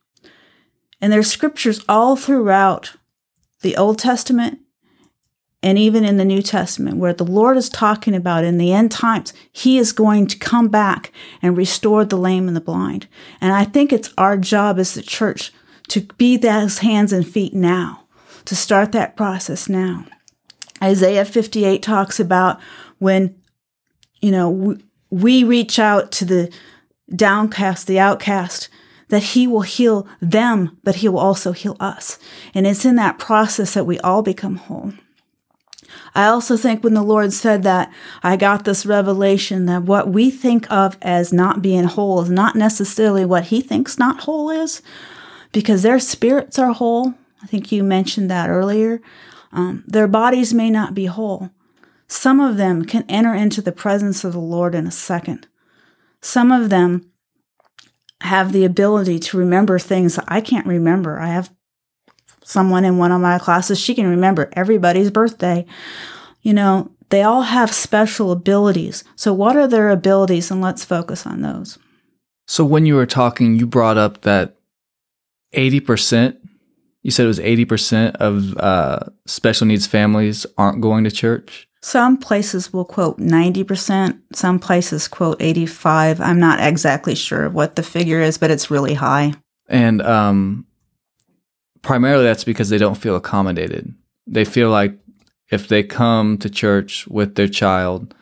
And 1.05 1.13
there's 1.13 1.31
scriptures 1.31 1.81
all 1.87 2.15
throughout 2.15 2.95
the 3.61 3.77
Old 3.77 3.99
Testament 3.99 4.61
and 5.61 5.77
even 5.77 6.03
in 6.03 6.17
the 6.17 6.25
New 6.25 6.41
Testament 6.41 6.97
where 6.97 7.13
the 7.13 7.23
Lord 7.23 7.57
is 7.57 7.69
talking 7.69 8.15
about 8.15 8.43
in 8.43 8.57
the 8.57 8.73
end 8.73 8.91
times, 8.91 9.31
He 9.51 9.77
is 9.77 9.91
going 9.91 10.25
to 10.25 10.39
come 10.39 10.67
back 10.67 11.11
and 11.43 11.55
restore 11.55 12.05
the 12.05 12.17
lame 12.17 12.47
and 12.47 12.57
the 12.57 12.59
blind. 12.59 13.05
And 13.39 13.53
I 13.53 13.65
think 13.65 13.93
it's 13.93 14.15
our 14.17 14.35
job 14.35 14.79
as 14.79 14.95
the 14.95 15.03
church 15.03 15.53
to 15.89 16.01
be 16.17 16.37
those 16.37 16.79
hands 16.79 17.13
and 17.13 17.27
feet 17.27 17.53
now, 17.53 18.07
to 18.45 18.55
start 18.55 18.91
that 18.93 19.15
process 19.15 19.69
now. 19.69 20.05
Isaiah 20.81 21.23
58 21.23 21.83
talks 21.83 22.19
about 22.19 22.59
when, 22.97 23.35
you 24.21 24.31
know, 24.31 24.49
we, 24.49 24.83
we 25.11 25.43
reach 25.43 25.77
out 25.77 26.11
to 26.13 26.25
the 26.25 26.51
downcast, 27.15 27.85
the 27.85 27.99
outcast, 27.99 28.69
that 29.15 29.23
he 29.23 29.47
will 29.47 29.61
heal 29.61 30.05
them, 30.19 30.77
but 30.83 30.95
he 30.95 31.07
will 31.07 31.19
also 31.19 31.53
heal 31.53 31.77
us. 31.79 32.19
And 32.53 32.67
it's 32.67 32.83
in 32.83 32.97
that 32.97 33.17
process 33.17 33.73
that 33.73 33.85
we 33.85 33.97
all 33.99 34.21
become 34.21 34.57
whole. 34.57 34.91
I 36.13 36.25
also 36.25 36.57
think 36.57 36.83
when 36.83 36.95
the 36.95 37.01
Lord 37.01 37.31
said 37.31 37.63
that, 37.63 37.93
I 38.23 38.35
got 38.35 38.65
this 38.65 38.85
revelation 38.85 39.67
that 39.67 39.83
what 39.83 40.09
we 40.09 40.29
think 40.29 40.69
of 40.69 40.97
as 41.01 41.31
not 41.31 41.61
being 41.61 41.85
whole 41.85 42.21
is 42.23 42.29
not 42.29 42.57
necessarily 42.57 43.23
what 43.23 43.45
he 43.45 43.61
thinks 43.61 43.97
not 43.97 44.23
whole 44.23 44.49
is, 44.49 44.81
because 45.53 45.81
their 45.81 45.99
spirits 45.99 46.59
are 46.59 46.73
whole. 46.73 47.13
I 47.41 47.47
think 47.47 47.71
you 47.71 47.81
mentioned 47.81 48.29
that 48.29 48.49
earlier. 48.49 49.01
Um, 49.53 49.85
their 49.87 50.09
bodies 50.09 50.53
may 50.53 50.69
not 50.69 50.93
be 50.93 51.05
whole. 51.05 51.51
Some 52.09 52.41
of 52.41 52.57
them 52.57 52.83
can 52.83 53.05
enter 53.07 53.33
into 53.33 53.61
the 53.61 53.71
presence 53.71 54.25
of 54.25 54.33
the 54.33 54.39
Lord 54.39 54.75
in 54.75 54.85
a 54.85 54.91
second. 54.91 55.47
Some 56.19 56.51
of 56.51 56.69
them 56.69 57.09
have 58.21 58.53
the 58.53 58.65
ability 58.65 59.19
to 59.19 59.37
remember 59.37 59.77
things 59.79 60.19
I 60.27 60.41
can't 60.41 60.65
remember. 60.65 61.19
I 61.19 61.27
have 61.27 61.51
someone 62.43 62.85
in 62.85 62.97
one 62.97 63.11
of 63.11 63.21
my 63.21 63.39
classes, 63.39 63.79
she 63.79 63.95
can 63.95 64.07
remember 64.07 64.49
everybody's 64.53 65.11
birthday. 65.11 65.65
You 66.41 66.53
know, 66.53 66.91
they 67.09 67.23
all 67.23 67.43
have 67.43 67.73
special 67.73 68.31
abilities. 68.31 69.03
So, 69.15 69.33
what 69.33 69.57
are 69.57 69.67
their 69.67 69.89
abilities? 69.89 70.51
And 70.51 70.61
let's 70.61 70.85
focus 70.85 71.25
on 71.25 71.41
those. 71.41 71.77
So, 72.47 72.63
when 72.63 72.85
you 72.85 72.95
were 72.95 73.07
talking, 73.07 73.57
you 73.57 73.65
brought 73.65 73.97
up 73.97 74.21
that 74.21 74.57
80% 75.55 76.37
you 77.05 77.11
said 77.11 77.25
it 77.25 77.27
was 77.27 77.39
80% 77.39 78.15
of 78.15 78.57
uh, 78.57 78.99
special 79.27 79.67
needs 79.67 79.85
families 79.85 80.47
aren't 80.57 80.81
going 80.81 81.03
to 81.03 81.11
church? 81.11 81.67
Some 81.85 82.17
places 82.17 82.73
will 82.73 82.83
quote 82.83 83.19
90%, 83.19 84.19
some 84.33 84.57
places 84.57 85.07
quote 85.07 85.39
85. 85.39 86.19
I'm 86.19 86.39
not 86.39 86.59
exactly 86.59 87.13
sure 87.13 87.47
what 87.47 87.75
the 87.75 87.83
figure 87.83 88.21
is, 88.21 88.39
but 88.39 88.49
it's 88.49 88.71
really 88.71 88.95
high. 88.95 89.35
And 89.69 90.01
um, 90.01 90.65
primarily 91.83 92.23
that's 92.23 92.43
because 92.43 92.69
they 92.69 92.79
don't 92.79 92.95
feel 92.95 93.15
accommodated. 93.15 93.93
they 94.25 94.45
feel 94.45 94.71
like 94.71 94.97
if 95.51 95.67
they 95.67 95.83
come 95.83 96.39
to 96.39 96.49
church 96.49 97.05
with 97.05 97.35
their 97.35 97.47
child, 97.47 98.15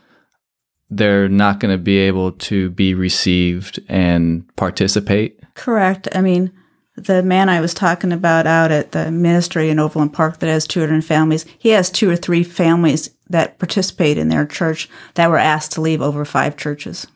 they're 0.89 1.30
not 1.30 1.62
going 1.62 1.71
to 1.73 1.82
be 1.82 1.99
able 1.99 2.34
to 2.34 2.69
be 2.71 2.93
received 2.93 3.80
and 3.88 4.45
participate. 4.58 5.39
Correct. 5.54 6.10
I 6.13 6.19
mean, 6.19 6.52
the 6.97 7.23
man 7.23 7.47
I 7.47 7.62
was 7.62 7.73
talking 7.73 8.12
about 8.12 8.45
out 8.45 8.71
at 8.71 8.91
the 8.91 9.10
ministry 9.10 9.69
in 9.69 9.80
Overland 9.80 10.12
Park 10.12 10.39
that 10.39 10.47
has 10.47 10.67
200 10.67 11.06
families, 11.06 11.45
he 11.58 11.69
has 11.69 11.89
two 11.89 12.10
or 12.10 12.17
three 12.17 12.43
families 12.43 13.10
that 13.34 13.58
participate 13.58 14.17
in 14.17 14.30
their 14.30 14.46
church 14.46 14.88
that 15.15 15.30
were 15.30 15.38
asked 15.38 15.72
to 15.74 15.82
leave 15.82 16.02
over 16.02 16.24
five 16.24 16.56
churches. 16.56 17.08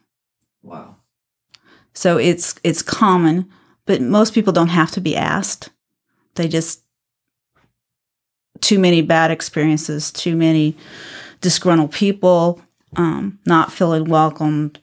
Wow. 0.63 0.95
So 1.93 2.17
it's 2.17 2.55
it's 2.63 2.81
common, 2.81 3.49
but 3.85 4.01
most 4.01 4.33
people 4.33 4.51
don't 4.51 4.67
have 4.69 4.91
to 4.91 5.01
be 5.01 5.15
asked. 5.15 5.69
They 6.35 6.47
just 6.47 6.81
too 8.61 8.79
many 8.79 9.01
bad 9.01 9.29
experiences, 9.29 10.11
too 10.11 10.35
many 10.35 10.75
disgruntled 11.41 11.91
people, 11.91 12.59
um, 12.95 13.37
not 13.45 13.71
feeling 13.71 14.05
welcomed, 14.05 14.79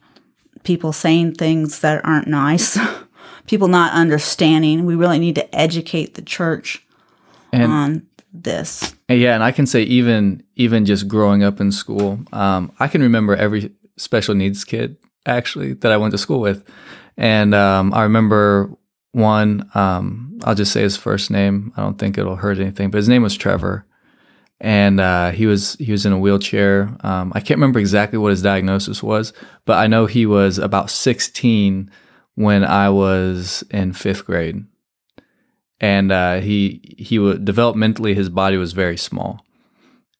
people 0.63 0.93
saying 0.93 1.35
things 1.35 1.81
that 1.81 2.03
aren't 2.05 2.27
nice, 2.27 2.79
people 3.47 3.67
not 3.67 3.93
understanding. 3.93 4.85
We 4.85 4.95
really 4.95 5.19
need 5.19 5.35
to 5.35 5.53
educate 5.53 6.13
the 6.13 6.21
church 6.21 6.85
And 7.51 7.71
on 7.71 8.07
this. 8.43 8.95
Yeah, 9.09 9.35
and 9.35 9.43
I 9.43 9.51
can 9.51 9.65
say 9.65 9.83
even 9.83 10.43
even 10.55 10.85
just 10.85 11.07
growing 11.07 11.43
up 11.43 11.59
in 11.59 11.71
school, 11.71 12.19
um, 12.33 12.71
I 12.79 12.87
can 12.87 13.01
remember 13.01 13.35
every 13.35 13.71
special 13.97 14.35
needs 14.35 14.63
kid 14.63 14.97
actually 15.25 15.73
that 15.73 15.91
I 15.91 15.97
went 15.97 16.11
to 16.11 16.17
school 16.17 16.39
with, 16.39 16.63
and 17.17 17.53
um, 17.53 17.93
I 17.93 18.03
remember 18.03 18.71
one. 19.11 19.69
Um, 19.73 20.39
I'll 20.43 20.55
just 20.55 20.71
say 20.71 20.81
his 20.81 20.97
first 20.97 21.31
name. 21.31 21.71
I 21.77 21.81
don't 21.81 21.97
think 21.97 22.17
it'll 22.17 22.35
hurt 22.35 22.57
anything, 22.57 22.91
but 22.91 22.97
his 22.97 23.09
name 23.09 23.23
was 23.23 23.35
Trevor, 23.35 23.85
and 24.59 24.99
uh, 24.99 25.31
he 25.31 25.45
was 25.45 25.75
he 25.75 25.91
was 25.91 26.05
in 26.05 26.13
a 26.13 26.19
wheelchair. 26.19 26.95
Um, 27.01 27.31
I 27.35 27.39
can't 27.39 27.57
remember 27.57 27.79
exactly 27.79 28.17
what 28.17 28.31
his 28.31 28.41
diagnosis 28.41 29.03
was, 29.03 29.33
but 29.65 29.77
I 29.77 29.87
know 29.87 30.05
he 30.05 30.25
was 30.25 30.57
about 30.57 30.89
16 30.89 31.89
when 32.35 32.63
I 32.65 32.89
was 32.89 33.63
in 33.71 33.93
fifth 33.93 34.25
grade 34.25 34.65
and 35.79 36.11
uh, 36.11 36.39
he 36.39 36.95
he 36.97 37.19
was 37.19 37.39
developmentally 37.39 38.15
his 38.15 38.29
body 38.29 38.57
was 38.57 38.73
very 38.73 38.97
small, 38.97 39.45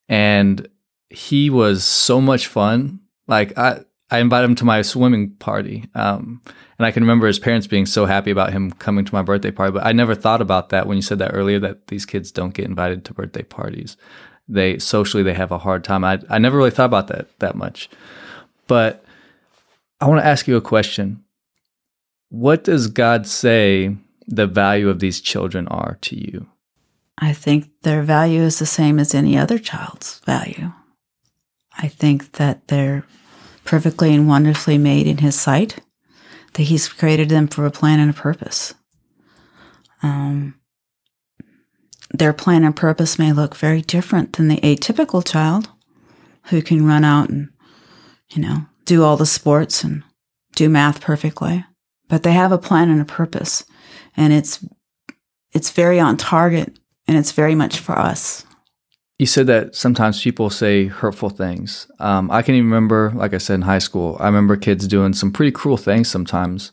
and 0.08 0.68
he 1.08 1.50
was 1.50 1.84
so 1.84 2.20
much 2.20 2.46
fun. 2.46 3.00
Like 3.26 3.56
I 3.56 3.80
I 4.10 4.18
invited 4.18 4.44
him 4.44 4.54
to 4.56 4.64
my 4.64 4.82
swimming 4.82 5.30
party, 5.36 5.84
um, 5.94 6.42
and 6.78 6.86
I 6.86 6.90
can 6.90 7.02
remember 7.02 7.26
his 7.26 7.38
parents 7.38 7.66
being 7.66 7.86
so 7.86 8.06
happy 8.06 8.30
about 8.30 8.52
him 8.52 8.72
coming 8.72 9.04
to 9.04 9.14
my 9.14 9.22
birthday 9.22 9.50
party. 9.50 9.72
But 9.72 9.86
I 9.86 9.92
never 9.92 10.14
thought 10.14 10.42
about 10.42 10.68
that 10.68 10.86
when 10.86 10.96
you 10.96 11.02
said 11.02 11.18
that 11.18 11.34
earlier 11.34 11.58
that 11.60 11.88
these 11.88 12.06
kids 12.06 12.30
don't 12.30 12.54
get 12.54 12.66
invited 12.66 13.04
to 13.04 13.14
birthday 13.14 13.42
parties. 13.42 13.96
They 14.48 14.78
socially 14.78 15.22
they 15.22 15.34
have 15.34 15.50
a 15.50 15.58
hard 15.58 15.84
time. 15.84 16.04
I 16.04 16.20
I 16.28 16.38
never 16.38 16.56
really 16.56 16.70
thought 16.70 16.84
about 16.84 17.08
that 17.08 17.36
that 17.38 17.56
much, 17.56 17.88
but 18.66 19.04
I 20.00 20.06
want 20.06 20.20
to 20.20 20.26
ask 20.26 20.46
you 20.46 20.56
a 20.56 20.60
question. 20.60 21.24
What 22.28 22.64
does 22.64 22.88
God 22.88 23.26
say 23.26 23.96
the 24.26 24.46
value 24.46 24.88
of 24.88 25.00
these 25.00 25.20
children 25.20 25.68
are 25.68 25.98
to 26.02 26.16
you? 26.16 26.46
I 27.18 27.32
think 27.32 27.70
their 27.82 28.02
value 28.02 28.42
is 28.42 28.58
the 28.58 28.66
same 28.66 28.98
as 28.98 29.14
any 29.14 29.38
other 29.38 29.58
child's 29.58 30.20
value. 30.20 30.72
I 31.78 31.88
think 31.88 32.32
that 32.32 32.68
they're 32.68 33.04
perfectly 33.64 34.14
and 34.14 34.28
wonderfully 34.28 34.78
made 34.78 35.06
in 35.06 35.18
His 35.18 35.38
sight, 35.38 35.80
that 36.54 36.64
He's 36.64 36.88
created 36.88 37.28
them 37.28 37.48
for 37.48 37.66
a 37.66 37.70
plan 37.70 38.00
and 38.00 38.10
a 38.10 38.14
purpose. 38.14 38.74
Um, 40.02 40.54
their 42.10 42.32
plan 42.32 42.64
and 42.64 42.76
purpose 42.76 43.18
may 43.18 43.32
look 43.32 43.56
very 43.56 43.82
different 43.82 44.34
than 44.34 44.48
the 44.48 44.60
atypical 44.60 45.26
child 45.26 45.68
who 46.44 46.62
can 46.62 46.86
run 46.86 47.04
out 47.04 47.28
and, 47.28 47.50
you 48.30 48.40
know, 48.40 48.66
do 48.84 49.02
all 49.02 49.16
the 49.16 49.26
sports 49.26 49.82
and 49.82 50.02
do 50.54 50.68
math 50.68 51.00
perfectly, 51.00 51.64
but 52.08 52.22
they 52.22 52.32
have 52.32 52.52
a 52.52 52.58
plan 52.58 52.88
and 52.88 53.00
a 53.00 53.04
purpose, 53.04 53.64
and 54.16 54.32
it's 54.32 54.64
it's 55.52 55.70
very 55.70 56.00
on 56.00 56.16
target 56.16 56.78
and 57.06 57.16
it's 57.16 57.32
very 57.32 57.54
much 57.54 57.78
for 57.78 57.98
us. 57.98 58.44
You 59.18 59.26
said 59.26 59.46
that 59.46 59.74
sometimes 59.74 60.22
people 60.22 60.50
say 60.50 60.86
hurtful 60.86 61.30
things. 61.30 61.90
Um, 62.00 62.30
I 62.30 62.42
can 62.42 62.54
even 62.54 62.66
remember, 62.66 63.12
like 63.14 63.32
I 63.32 63.38
said 63.38 63.54
in 63.54 63.62
high 63.62 63.78
school, 63.78 64.18
I 64.20 64.26
remember 64.26 64.56
kids 64.56 64.86
doing 64.86 65.14
some 65.14 65.32
pretty 65.32 65.52
cruel 65.52 65.78
things 65.78 66.08
sometimes 66.08 66.70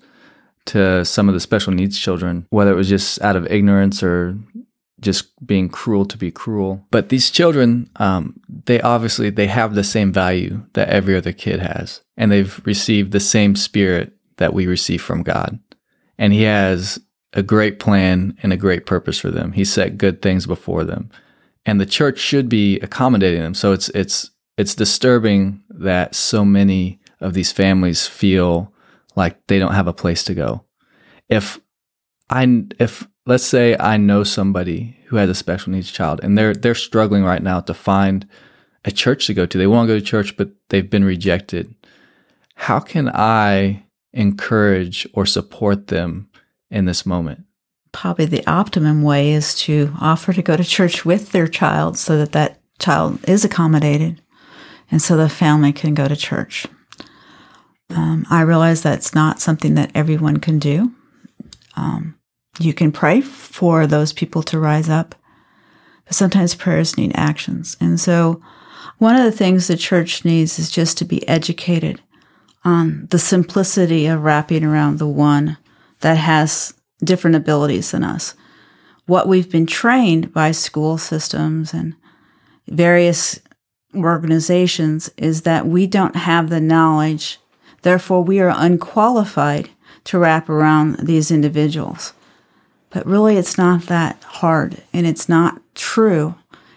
to 0.65 1.05
some 1.05 1.29
of 1.29 1.33
the 1.33 1.39
special 1.39 1.71
needs 1.71 1.97
children, 1.97 2.45
whether 2.49 2.71
it 2.71 2.75
was 2.75 2.89
just 2.89 3.21
out 3.21 3.37
of 3.37 3.49
ignorance 3.49 4.03
or 4.03 4.37
just 4.99 5.45
being 5.45 5.69
cruel 5.69 6.05
to 6.05 6.17
be 6.17 6.31
cruel. 6.31 6.85
But 6.91 7.09
these 7.09 7.29
children, 7.29 7.89
um, 7.97 8.39
they 8.65 8.81
obviously 8.81 9.29
they 9.29 9.47
have 9.47 9.75
the 9.75 9.83
same 9.83 10.11
value 10.11 10.65
that 10.73 10.89
every 10.89 11.15
other 11.15 11.33
kid 11.33 11.59
has, 11.59 12.01
and 12.17 12.31
they've 12.31 12.61
received 12.65 13.11
the 13.11 13.19
same 13.19 13.55
spirit 13.55 14.13
that 14.37 14.53
we 14.53 14.67
receive 14.67 15.01
from 15.01 15.23
God. 15.23 15.59
And 16.17 16.33
He 16.33 16.43
has 16.43 16.99
a 17.33 17.43
great 17.43 17.79
plan 17.79 18.37
and 18.43 18.53
a 18.53 18.57
great 18.57 18.85
purpose 18.85 19.19
for 19.19 19.31
them. 19.31 19.51
He 19.51 19.65
set 19.65 19.97
good 19.97 20.21
things 20.21 20.45
before 20.45 20.83
them, 20.83 21.09
and 21.65 21.79
the 21.79 21.85
church 21.85 22.19
should 22.19 22.49
be 22.49 22.79
accommodating 22.79 23.41
them. 23.41 23.53
So 23.53 23.71
it's 23.71 23.89
it's 23.89 24.31
it's 24.57 24.75
disturbing 24.75 25.63
that 25.69 26.15
so 26.15 26.45
many 26.45 26.99
of 27.19 27.33
these 27.33 27.51
families 27.51 28.05
feel 28.05 28.73
like 29.15 29.45
they 29.47 29.59
don't 29.59 29.73
have 29.73 29.87
a 29.87 29.93
place 29.93 30.23
to 30.25 30.33
go. 30.33 30.63
If 31.29 31.59
I 32.29 32.65
if 32.79 33.07
let's 33.25 33.43
say 33.43 33.75
I 33.79 33.97
know 33.97 34.23
somebody 34.23 34.97
who 35.07 35.15
has 35.17 35.29
a 35.29 35.35
special 35.35 35.71
needs 35.71 35.91
child 35.91 36.19
and 36.23 36.37
they're 36.37 36.53
they're 36.53 36.75
struggling 36.75 37.23
right 37.23 37.41
now 37.41 37.59
to 37.61 37.73
find 37.73 38.27
a 38.85 38.91
church 38.91 39.27
to 39.27 39.33
go 39.33 39.45
to. 39.45 39.57
They 39.57 39.67
want 39.67 39.87
to 39.87 39.93
go 39.93 39.99
to 39.99 40.05
church 40.05 40.35
but 40.37 40.51
they've 40.69 40.89
been 40.89 41.05
rejected. 41.05 41.73
How 42.55 42.79
can 42.79 43.09
I 43.09 43.85
encourage 44.11 45.07
or 45.13 45.25
support 45.25 45.87
them 45.87 46.29
in 46.73 46.85
this 46.85 47.05
moment? 47.05 47.45
Probably 47.91 48.25
the 48.25 48.45
optimum 48.47 49.03
way 49.03 49.31
is 49.31 49.55
to 49.59 49.93
offer 50.01 50.33
to 50.33 50.41
go 50.41 50.57
to 50.57 50.63
church 50.63 51.05
with 51.05 51.31
their 51.31 51.47
child 51.47 51.97
so 51.97 52.17
that 52.17 52.31
that 52.31 52.59
child 52.79 53.23
is 53.29 53.45
accommodated 53.45 54.21
and 54.89 55.01
so 55.01 55.15
the 55.15 55.29
family 55.29 55.71
can 55.71 55.93
go 55.93 56.07
to 56.07 56.15
church. 56.15 56.65
Um, 57.91 58.25
I 58.29 58.41
realize 58.41 58.81
that's 58.81 59.13
not 59.13 59.39
something 59.39 59.75
that 59.75 59.91
everyone 59.93 60.37
can 60.37 60.57
do. 60.57 60.91
Um, 61.75 62.15
you 62.59 62.73
can 62.73 62.91
pray 62.91 63.21
for 63.21 63.85
those 63.85 64.11
people 64.11 64.41
to 64.43 64.59
rise 64.59 64.89
up, 64.89 65.15
but 66.05 66.15
sometimes 66.15 66.55
prayers 66.55 66.97
need 66.97 67.11
actions. 67.15 67.77
And 67.79 67.99
so, 67.99 68.41
one 68.97 69.15
of 69.15 69.23
the 69.23 69.31
things 69.31 69.67
the 69.67 69.77
church 69.77 70.23
needs 70.23 70.59
is 70.59 70.69
just 70.69 70.97
to 70.99 71.05
be 71.05 71.27
educated 71.27 72.01
on 72.63 73.07
the 73.09 73.19
simplicity 73.19 74.05
of 74.05 74.23
wrapping 74.23 74.63
around 74.63 74.97
the 74.97 75.07
one 75.07 75.57
that 76.03 76.17
has 76.17 76.73
different 77.03 77.35
abilities 77.35 77.91
than 77.91 78.03
us. 78.03 78.35
What 79.05 79.27
we've 79.27 79.49
been 79.49 79.65
trained 79.65 80.33
by 80.33 80.51
school 80.51 80.97
systems 80.97 81.73
and 81.73 81.95
various 82.67 83.39
organizations 83.95 85.09
is 85.17 85.43
that 85.43 85.65
we 85.65 85.87
don't 85.87 86.15
have 86.15 86.49
the 86.49 86.59
knowledge, 86.59 87.39
therefore, 87.83 88.21
we 88.23 88.39
are 88.41 88.53
unqualified 88.53 89.69
to 90.05 90.19
wrap 90.19 90.49
around 90.49 90.97
these 90.97 91.31
individuals. 91.31 92.13
But 92.89 93.05
really, 93.05 93.37
it's 93.37 93.57
not 93.57 93.83
that 93.83 94.21
hard 94.23 94.83
and 94.91 95.07
it's 95.07 95.29
not 95.29 95.61
true. 95.73 96.35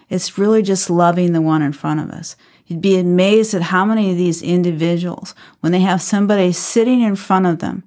It's 0.09 0.37
really 0.37 0.61
just 0.61 0.89
loving 0.89 1.33
the 1.33 1.41
one 1.41 1.61
in 1.61 1.73
front 1.73 1.99
of 1.99 2.11
us. 2.11 2.37
You'd 2.65 2.81
be 2.81 2.97
amazed 2.97 3.53
at 3.53 3.63
how 3.63 3.83
many 3.83 4.09
of 4.09 4.17
these 4.17 4.41
individuals, 4.41 5.35
when 5.59 5.73
they 5.73 5.81
have 5.81 6.01
somebody 6.01 6.53
sitting 6.53 7.01
in 7.01 7.17
front 7.17 7.45
of 7.45 7.59
them 7.59 7.83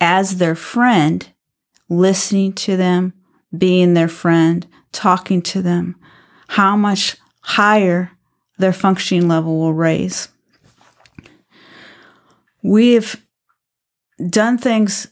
as 0.00 0.38
their 0.38 0.54
friend, 0.54 1.28
listening 1.88 2.52
to 2.54 2.76
them, 2.76 3.12
being 3.56 3.94
their 3.94 4.08
friend, 4.08 4.66
talking 4.92 5.42
to 5.42 5.62
them, 5.62 5.96
how 6.48 6.76
much 6.76 7.16
higher 7.42 8.10
their 8.58 8.72
functioning 8.72 9.28
level 9.28 9.58
will 9.58 9.74
raise. 9.74 10.28
We've 12.62 13.24
done 14.28 14.58
things 14.58 15.08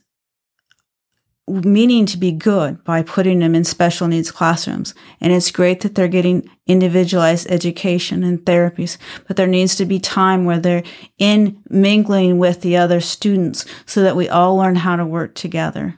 meaning 1.48 2.06
to 2.06 2.16
be 2.16 2.32
good 2.32 2.82
by 2.84 3.02
putting 3.02 3.38
them 3.38 3.54
in 3.54 3.64
special 3.64 4.08
needs 4.08 4.30
classrooms. 4.30 4.94
And 5.20 5.32
it's 5.32 5.50
great 5.50 5.80
that 5.80 5.94
they're 5.94 6.08
getting 6.08 6.48
individualized 6.66 7.50
education 7.50 8.22
and 8.22 8.38
therapies, 8.40 8.98
but 9.26 9.36
there 9.36 9.46
needs 9.46 9.76
to 9.76 9.84
be 9.84 9.98
time 9.98 10.44
where 10.44 10.60
they're 10.60 10.84
in 11.18 11.62
mingling 11.68 12.38
with 12.38 12.60
the 12.60 12.76
other 12.76 13.00
students 13.00 13.64
so 13.86 14.02
that 14.02 14.16
we 14.16 14.28
all 14.28 14.56
learn 14.56 14.76
how 14.76 14.96
to 14.96 15.06
work 15.06 15.34
together. 15.34 15.96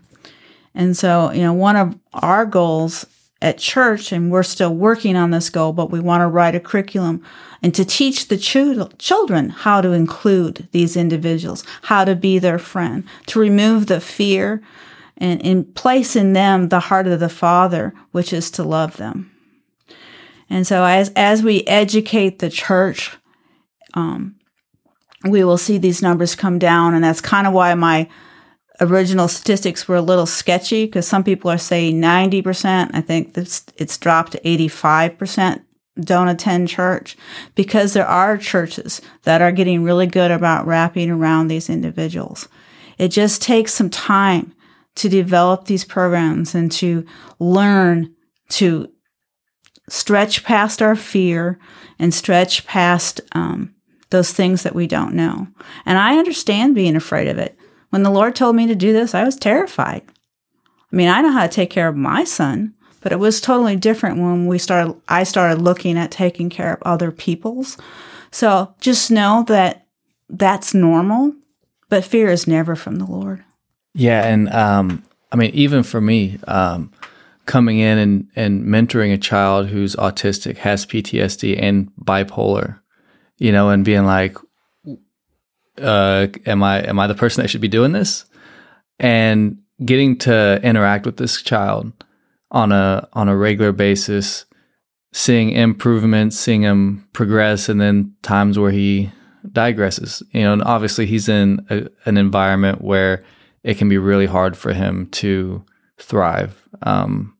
And 0.74 0.96
so, 0.96 1.32
you 1.32 1.42
know, 1.42 1.52
one 1.52 1.76
of 1.76 1.98
our 2.12 2.46
goals 2.46 3.06
at 3.42 3.58
church, 3.58 4.12
and 4.12 4.30
we're 4.30 4.42
still 4.42 4.74
working 4.74 5.16
on 5.16 5.30
this 5.30 5.50
goal, 5.50 5.72
but 5.72 5.90
we 5.90 5.98
want 5.98 6.20
to 6.20 6.26
write 6.26 6.54
a 6.54 6.60
curriculum 6.60 7.22
and 7.62 7.74
to 7.74 7.84
teach 7.84 8.28
the 8.28 8.36
ch- 8.36 8.98
children 8.98 9.50
how 9.50 9.80
to 9.80 9.92
include 9.92 10.68
these 10.72 10.96
individuals, 10.96 11.64
how 11.82 12.04
to 12.04 12.14
be 12.14 12.38
their 12.38 12.58
friend, 12.58 13.04
to 13.26 13.38
remove 13.38 13.86
the 13.86 14.00
fear 14.00 14.62
and, 15.20 15.44
and 15.44 15.74
place 15.74 16.16
in 16.16 16.32
them 16.32 16.68
the 16.68 16.80
heart 16.80 17.06
of 17.06 17.20
the 17.20 17.28
Father, 17.28 17.94
which 18.10 18.32
is 18.32 18.50
to 18.52 18.62
love 18.64 18.96
them. 18.96 19.30
And 20.48 20.66
so 20.66 20.84
as 20.84 21.10
as 21.14 21.42
we 21.42 21.62
educate 21.64 22.40
the 22.40 22.50
church, 22.50 23.16
um, 23.94 24.36
we 25.24 25.44
will 25.44 25.58
see 25.58 25.78
these 25.78 26.02
numbers 26.02 26.34
come 26.34 26.58
down, 26.58 26.94
and 26.94 27.04
that's 27.04 27.20
kind 27.20 27.46
of 27.46 27.52
why 27.52 27.74
my 27.74 28.08
original 28.80 29.28
statistics 29.28 29.86
were 29.86 29.96
a 29.96 30.02
little 30.02 30.26
sketchy 30.26 30.86
because 30.86 31.06
some 31.06 31.22
people 31.22 31.50
are 31.50 31.58
saying 31.58 32.00
90%. 32.00 32.90
I 32.94 33.02
think 33.02 33.34
this, 33.34 33.64
it's 33.76 33.98
dropped 33.98 34.32
to 34.32 34.40
85% 34.40 35.62
don't 36.00 36.28
attend 36.28 36.68
church 36.68 37.16
because 37.54 37.92
there 37.92 38.06
are 38.06 38.38
churches 38.38 39.02
that 39.24 39.42
are 39.42 39.52
getting 39.52 39.82
really 39.82 40.06
good 40.06 40.30
about 40.30 40.66
wrapping 40.66 41.10
around 41.10 41.48
these 41.48 41.68
individuals. 41.68 42.48
It 42.96 43.08
just 43.08 43.42
takes 43.42 43.74
some 43.74 43.90
time 43.90 44.54
to 44.96 45.08
develop 45.08 45.64
these 45.64 45.84
programs 45.84 46.54
and 46.54 46.70
to 46.72 47.04
learn 47.38 48.14
to 48.50 48.90
stretch 49.88 50.44
past 50.44 50.80
our 50.82 50.96
fear 50.96 51.58
and 51.98 52.14
stretch 52.14 52.66
past 52.66 53.20
um, 53.32 53.74
those 54.10 54.32
things 54.32 54.62
that 54.62 54.74
we 54.74 54.86
don't 54.86 55.14
know. 55.14 55.48
And 55.86 55.98
I 55.98 56.18
understand 56.18 56.74
being 56.74 56.96
afraid 56.96 57.28
of 57.28 57.38
it. 57.38 57.58
When 57.90 58.02
the 58.02 58.10
Lord 58.10 58.36
told 58.36 58.56
me 58.56 58.66
to 58.66 58.74
do 58.74 58.92
this, 58.92 59.14
I 59.14 59.24
was 59.24 59.36
terrified. 59.36 60.02
I 60.92 60.96
mean, 60.96 61.08
I 61.08 61.20
know 61.20 61.32
how 61.32 61.42
to 61.42 61.48
take 61.48 61.70
care 61.70 61.88
of 61.88 61.96
my 61.96 62.24
son, 62.24 62.74
but 63.00 63.12
it 63.12 63.18
was 63.18 63.40
totally 63.40 63.76
different 63.76 64.18
when 64.18 64.46
we 64.46 64.58
started 64.58 65.00
I 65.08 65.24
started 65.24 65.62
looking 65.62 65.96
at 65.96 66.10
taking 66.10 66.50
care 66.50 66.74
of 66.74 66.82
other 66.82 67.10
people's. 67.10 67.78
So 68.30 68.74
just 68.80 69.10
know 69.10 69.44
that 69.48 69.86
that's 70.28 70.74
normal, 70.74 71.34
but 71.88 72.04
fear 72.04 72.28
is 72.28 72.46
never 72.46 72.76
from 72.76 72.96
the 72.96 73.06
Lord. 73.06 73.44
Yeah, 73.94 74.26
and 74.26 74.48
um, 74.50 75.04
I 75.32 75.36
mean, 75.36 75.50
even 75.52 75.82
for 75.82 76.00
me, 76.00 76.38
um, 76.46 76.92
coming 77.46 77.78
in 77.78 77.98
and, 77.98 78.28
and 78.36 78.64
mentoring 78.64 79.12
a 79.12 79.18
child 79.18 79.68
who's 79.68 79.96
autistic, 79.96 80.58
has 80.58 80.86
PTSD, 80.86 81.60
and 81.60 81.90
bipolar, 82.00 82.78
you 83.38 83.50
know, 83.52 83.70
and 83.70 83.84
being 83.84 84.04
like, 84.04 84.36
uh, 85.80 86.28
"Am 86.46 86.62
I 86.62 86.80
am 86.86 86.98
I 86.98 87.06
the 87.06 87.14
person 87.14 87.42
that 87.42 87.48
should 87.48 87.60
be 87.60 87.68
doing 87.68 87.92
this?" 87.92 88.24
And 88.98 89.58
getting 89.84 90.18
to 90.18 90.60
interact 90.62 91.06
with 91.06 91.16
this 91.16 91.42
child 91.42 91.92
on 92.50 92.70
a 92.72 93.08
on 93.12 93.28
a 93.28 93.36
regular 93.36 93.72
basis, 93.72 94.44
seeing 95.12 95.50
improvements, 95.50 96.38
seeing 96.38 96.62
him 96.62 97.08
progress, 97.12 97.68
and 97.68 97.80
then 97.80 98.14
times 98.22 98.58
where 98.58 98.70
he 98.70 99.10
digresses. 99.48 100.22
You 100.32 100.42
know, 100.42 100.52
and 100.52 100.62
obviously 100.62 101.06
he's 101.06 101.28
in 101.28 101.66
a, 101.70 101.88
an 102.04 102.16
environment 102.16 102.82
where 102.82 103.24
it 103.62 103.78
can 103.78 103.88
be 103.88 103.98
really 103.98 104.26
hard 104.26 104.56
for 104.56 104.72
him 104.72 105.06
to 105.10 105.64
thrive. 105.98 106.68
Um, 106.82 107.36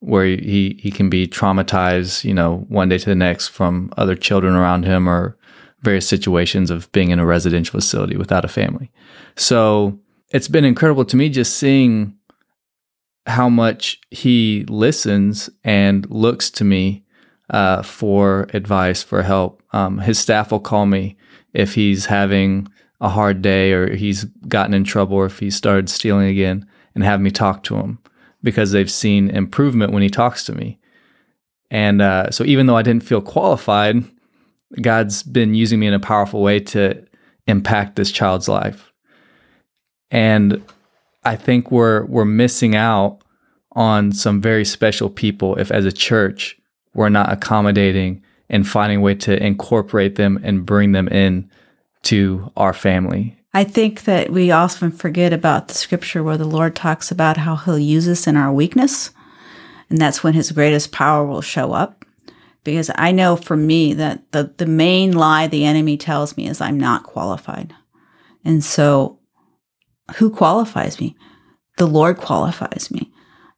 where 0.00 0.26
he 0.26 0.78
he 0.78 0.90
can 0.90 1.08
be 1.08 1.26
traumatized, 1.26 2.24
you 2.24 2.34
know, 2.34 2.64
one 2.68 2.88
day 2.88 2.98
to 2.98 3.06
the 3.06 3.14
next 3.14 3.48
from 3.48 3.92
other 3.96 4.14
children 4.14 4.54
around 4.54 4.84
him 4.84 5.08
or 5.08 5.36
various 5.82 6.08
situations 6.08 6.70
of 6.70 6.90
being 6.92 7.10
in 7.10 7.18
a 7.18 7.26
residential 7.26 7.78
facility 7.78 8.16
without 8.16 8.44
a 8.44 8.48
family. 8.48 8.90
So 9.36 9.98
it's 10.30 10.48
been 10.48 10.64
incredible 10.64 11.04
to 11.06 11.16
me 11.16 11.28
just 11.28 11.56
seeing 11.56 12.14
how 13.26 13.48
much 13.48 14.00
he 14.10 14.64
listens 14.68 15.50
and 15.64 16.08
looks 16.10 16.50
to 16.50 16.64
me 16.64 17.04
uh, 17.50 17.82
for 17.82 18.48
advice, 18.52 19.02
for 19.02 19.22
help. 19.22 19.62
Um, 19.72 19.98
his 19.98 20.18
staff 20.18 20.50
will 20.50 20.60
call 20.60 20.86
me 20.86 21.16
if 21.52 21.74
he's 21.74 22.06
having 22.06 22.68
a 23.00 23.08
hard 23.08 23.42
day 23.42 23.72
or 23.72 23.94
he's 23.94 24.24
gotten 24.48 24.74
in 24.74 24.84
trouble 24.84 25.16
or 25.16 25.26
if 25.26 25.38
he 25.38 25.50
started 25.50 25.88
stealing 25.88 26.28
again 26.28 26.66
and 26.94 27.04
have 27.04 27.20
me 27.20 27.30
talk 27.30 27.62
to 27.64 27.76
him 27.76 27.98
because 28.42 28.72
they've 28.72 28.90
seen 28.90 29.30
improvement 29.30 29.92
when 29.92 30.02
he 30.02 30.08
talks 30.08 30.44
to 30.44 30.54
me. 30.54 30.78
And 31.70 32.00
uh, 32.00 32.30
so 32.30 32.44
even 32.44 32.66
though 32.66 32.76
I 32.76 32.82
didn't 32.82 33.02
feel 33.02 33.20
qualified, 33.20 34.04
God's 34.80 35.22
been 35.22 35.54
using 35.54 35.80
me 35.80 35.86
in 35.86 35.94
a 35.94 36.00
powerful 36.00 36.42
way 36.42 36.60
to 36.60 37.04
impact 37.46 37.96
this 37.96 38.10
child's 38.10 38.48
life. 38.48 38.92
And 40.10 40.62
I 41.24 41.36
think 41.36 41.70
we're 41.70 42.04
we're 42.06 42.24
missing 42.24 42.76
out 42.76 43.18
on 43.72 44.12
some 44.12 44.40
very 44.40 44.64
special 44.64 45.10
people 45.10 45.56
if 45.56 45.70
as 45.70 45.84
a 45.84 45.92
church 45.92 46.56
we're 46.94 47.08
not 47.08 47.30
accommodating 47.30 48.22
and 48.48 48.66
finding 48.66 48.98
a 48.98 49.00
way 49.02 49.14
to 49.14 49.42
incorporate 49.42 50.14
them 50.14 50.38
and 50.42 50.64
bring 50.64 50.92
them 50.92 51.08
in 51.08 51.50
to 52.06 52.52
our 52.56 52.72
family. 52.72 53.36
I 53.54 53.64
think 53.64 54.04
that 54.04 54.30
we 54.30 54.50
often 54.50 54.90
forget 54.90 55.32
about 55.32 55.68
the 55.68 55.74
scripture 55.74 56.22
where 56.22 56.36
the 56.36 56.44
Lord 56.44 56.76
talks 56.76 57.10
about 57.10 57.38
how 57.38 57.56
he'll 57.56 57.78
use 57.78 58.08
us 58.08 58.26
in 58.26 58.36
our 58.36 58.52
weakness 58.52 59.10
and 59.88 60.00
that's 60.00 60.22
when 60.22 60.34
his 60.34 60.52
greatest 60.52 60.92
power 60.92 61.24
will 61.24 61.42
show 61.42 61.72
up 61.72 62.04
because 62.64 62.90
I 62.96 63.12
know 63.12 63.36
for 63.36 63.56
me 63.56 63.94
that 63.94 64.32
the 64.32 64.52
the 64.56 64.66
main 64.66 65.12
lie 65.12 65.46
the 65.46 65.64
enemy 65.64 65.96
tells 65.96 66.36
me 66.36 66.48
is 66.48 66.60
I'm 66.60 66.78
not 66.78 67.04
qualified. 67.04 67.74
And 68.44 68.64
so 68.64 69.18
who 70.16 70.30
qualifies 70.30 71.00
me? 71.00 71.16
The 71.78 71.86
Lord 71.86 72.16
qualifies 72.18 72.90
me. 72.90 73.12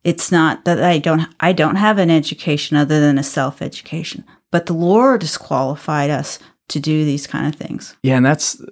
It's 0.05 0.31
not 0.31 0.65
that 0.65 0.83
I 0.83 0.99
don't 0.99 1.27
I 1.41 1.53
don't 1.53 1.77
have 1.77 1.99
an 1.99 2.11
education 2.11 2.77
other 2.77 3.01
than 3.01 3.19
a 3.19 3.23
self-education, 3.23 4.25
but 4.51 4.67
the 4.67 4.75
Lord 4.75 5.23
has 5.23 5.39
qualified 5.39 6.11
us 6.11 6.39
to 6.69 6.81
do 6.81 7.05
these 7.05 7.27
kind 7.27 7.53
of 7.53 7.59
things. 7.59 7.97
Yeah, 8.03 8.17
and 8.17 8.27
that's 8.27 8.63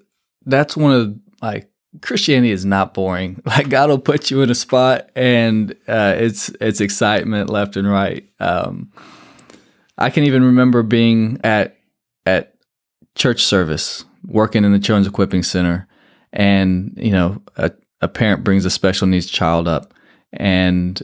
that's 0.44 0.76
one 0.76 0.92
of 0.92 1.18
like 1.42 1.70
Christianity 2.02 2.52
is 2.52 2.64
not 2.64 2.94
boring. 2.94 3.42
Like 3.46 3.68
God 3.68 3.88
will 3.88 3.98
put 3.98 4.30
you 4.30 4.42
in 4.42 4.50
a 4.50 4.54
spot, 4.54 5.10
and 5.14 5.72
uh, 5.88 6.14
it's 6.18 6.50
it's 6.60 6.80
excitement 6.80 7.50
left 7.50 7.76
and 7.76 7.88
right. 7.88 8.28
Um, 8.40 8.92
I 9.98 10.10
can 10.10 10.24
even 10.24 10.44
remember 10.44 10.82
being 10.82 11.40
at 11.42 11.76
at 12.26 12.54
church 13.14 13.42
service, 13.42 14.04
working 14.26 14.64
in 14.64 14.72
the 14.72 14.78
Children's 14.78 15.06
Equipping 15.06 15.42
Center, 15.42 15.88
and 16.32 16.92
you 16.96 17.12
know, 17.12 17.42
a, 17.56 17.72
a 18.00 18.08
parent 18.08 18.44
brings 18.44 18.64
a 18.64 18.70
special 18.70 19.06
needs 19.06 19.26
child 19.26 19.66
up, 19.68 19.94
and 20.32 21.00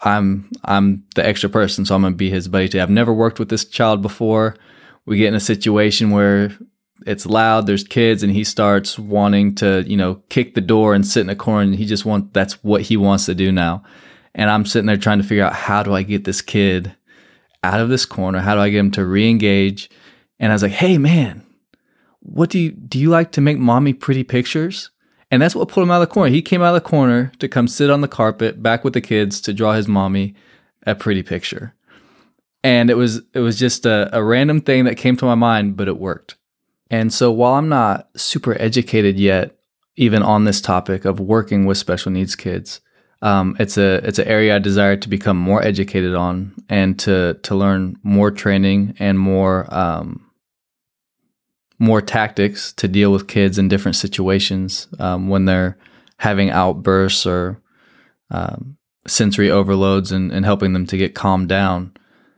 I'm 0.00 0.50
I'm 0.64 1.04
the 1.14 1.26
extra 1.26 1.50
person, 1.50 1.84
so 1.84 1.94
I'm 1.94 2.02
gonna 2.02 2.14
be 2.14 2.30
his 2.30 2.48
buddy 2.48 2.68
today. 2.68 2.80
I've 2.80 2.90
never 2.90 3.12
worked 3.12 3.38
with 3.38 3.48
this 3.48 3.64
child 3.64 4.00
before. 4.00 4.56
We 5.06 5.18
get 5.18 5.28
in 5.28 5.34
a 5.34 5.40
situation 5.40 6.10
where 6.10 6.52
it's 7.06 7.26
loud, 7.26 7.66
there's 7.66 7.84
kids, 7.84 8.22
and 8.22 8.32
he 8.32 8.44
starts 8.44 8.98
wanting 8.98 9.54
to, 9.56 9.84
you 9.86 9.96
know, 9.96 10.22
kick 10.28 10.54
the 10.54 10.60
door 10.60 10.94
and 10.94 11.06
sit 11.06 11.20
in 11.20 11.30
a 11.30 11.36
corner. 11.36 11.62
And 11.62 11.74
he 11.74 11.84
just 11.86 12.04
wants 12.04 12.30
that's 12.32 12.62
what 12.64 12.82
he 12.82 12.96
wants 12.96 13.26
to 13.26 13.34
do 13.34 13.52
now. 13.52 13.82
And 14.34 14.50
I'm 14.50 14.66
sitting 14.66 14.86
there 14.86 14.96
trying 14.96 15.18
to 15.18 15.24
figure 15.24 15.44
out 15.44 15.52
how 15.52 15.82
do 15.82 15.94
I 15.94 16.02
get 16.02 16.24
this 16.24 16.42
kid 16.42 16.94
out 17.62 17.80
of 17.80 17.88
this 17.88 18.04
corner? 18.04 18.40
How 18.40 18.54
do 18.54 18.60
I 18.60 18.70
get 18.70 18.80
him 18.80 18.90
to 18.92 19.04
re-engage? 19.04 19.90
And 20.38 20.52
I 20.52 20.54
was 20.54 20.62
like, 20.62 20.72
hey 20.72 20.98
man, 20.98 21.46
what 22.20 22.50
do 22.50 22.58
you 22.58 22.72
do 22.72 22.98
you 22.98 23.10
like 23.10 23.32
to 23.32 23.40
make 23.40 23.58
mommy 23.58 23.92
pretty 23.92 24.24
pictures? 24.24 24.90
And 25.30 25.42
that's 25.42 25.54
what 25.54 25.68
pulled 25.68 25.84
him 25.84 25.90
out 25.90 26.02
of 26.02 26.08
the 26.08 26.14
corner. 26.14 26.30
He 26.30 26.42
came 26.42 26.62
out 26.62 26.74
of 26.74 26.82
the 26.82 26.88
corner 26.88 27.32
to 27.38 27.48
come 27.48 27.66
sit 27.66 27.90
on 27.90 28.00
the 28.00 28.08
carpet 28.08 28.62
back 28.62 28.84
with 28.84 28.92
the 28.92 29.00
kids 29.00 29.40
to 29.42 29.52
draw 29.52 29.72
his 29.72 29.88
mommy 29.88 30.34
a 30.86 30.94
pretty 30.94 31.22
picture. 31.22 31.74
And 32.64 32.90
it 32.90 32.96
was 32.96 33.20
it 33.34 33.40
was 33.40 33.58
just 33.58 33.86
a, 33.86 34.08
a 34.12 34.24
random 34.24 34.60
thing 34.60 34.86
that 34.86 34.96
came 34.96 35.16
to 35.18 35.26
my 35.26 35.36
mind, 35.36 35.76
but 35.76 35.86
it 35.86 35.98
worked. 35.98 36.34
And 36.90 37.12
so 37.12 37.30
while 37.30 37.54
I'm 37.54 37.68
not 37.68 38.08
super 38.16 38.60
educated 38.60 39.18
yet, 39.18 39.56
even 39.96 40.22
on 40.22 40.44
this 40.44 40.60
topic 40.60 41.04
of 41.04 41.20
working 41.20 41.66
with 41.66 41.78
special 41.78 42.10
needs 42.10 42.34
kids, 42.34 42.80
um, 43.22 43.56
it's 43.58 43.76
a 43.76 44.06
it's 44.06 44.18
an 44.18 44.26
area 44.26 44.56
I 44.56 44.58
desire 44.58 44.96
to 44.96 45.08
become 45.08 45.36
more 45.36 45.62
educated 45.62 46.14
on 46.14 46.54
and 46.68 46.98
to 47.00 47.34
to 47.42 47.54
learn 47.54 47.98
more 48.02 48.30
training 48.30 48.96
and 48.98 49.18
more 49.18 49.72
um, 49.72 50.30
more 51.78 52.00
tactics 52.00 52.72
to 52.74 52.88
deal 52.88 53.12
with 53.12 53.28
kids 53.28 53.58
in 53.58 53.68
different 53.68 53.96
situations 53.96 54.88
um, 54.98 55.28
when 55.28 55.44
they're 55.44 55.76
having 56.18 56.50
outbursts 56.50 57.26
or 57.26 57.60
um, 58.30 58.76
sensory 59.06 59.50
overloads 59.50 60.12
and, 60.12 60.32
and 60.32 60.44
helping 60.44 60.72
them 60.72 60.86
to 60.86 60.96
get 60.96 61.14
calmed 61.14 61.48
down. 61.48 61.92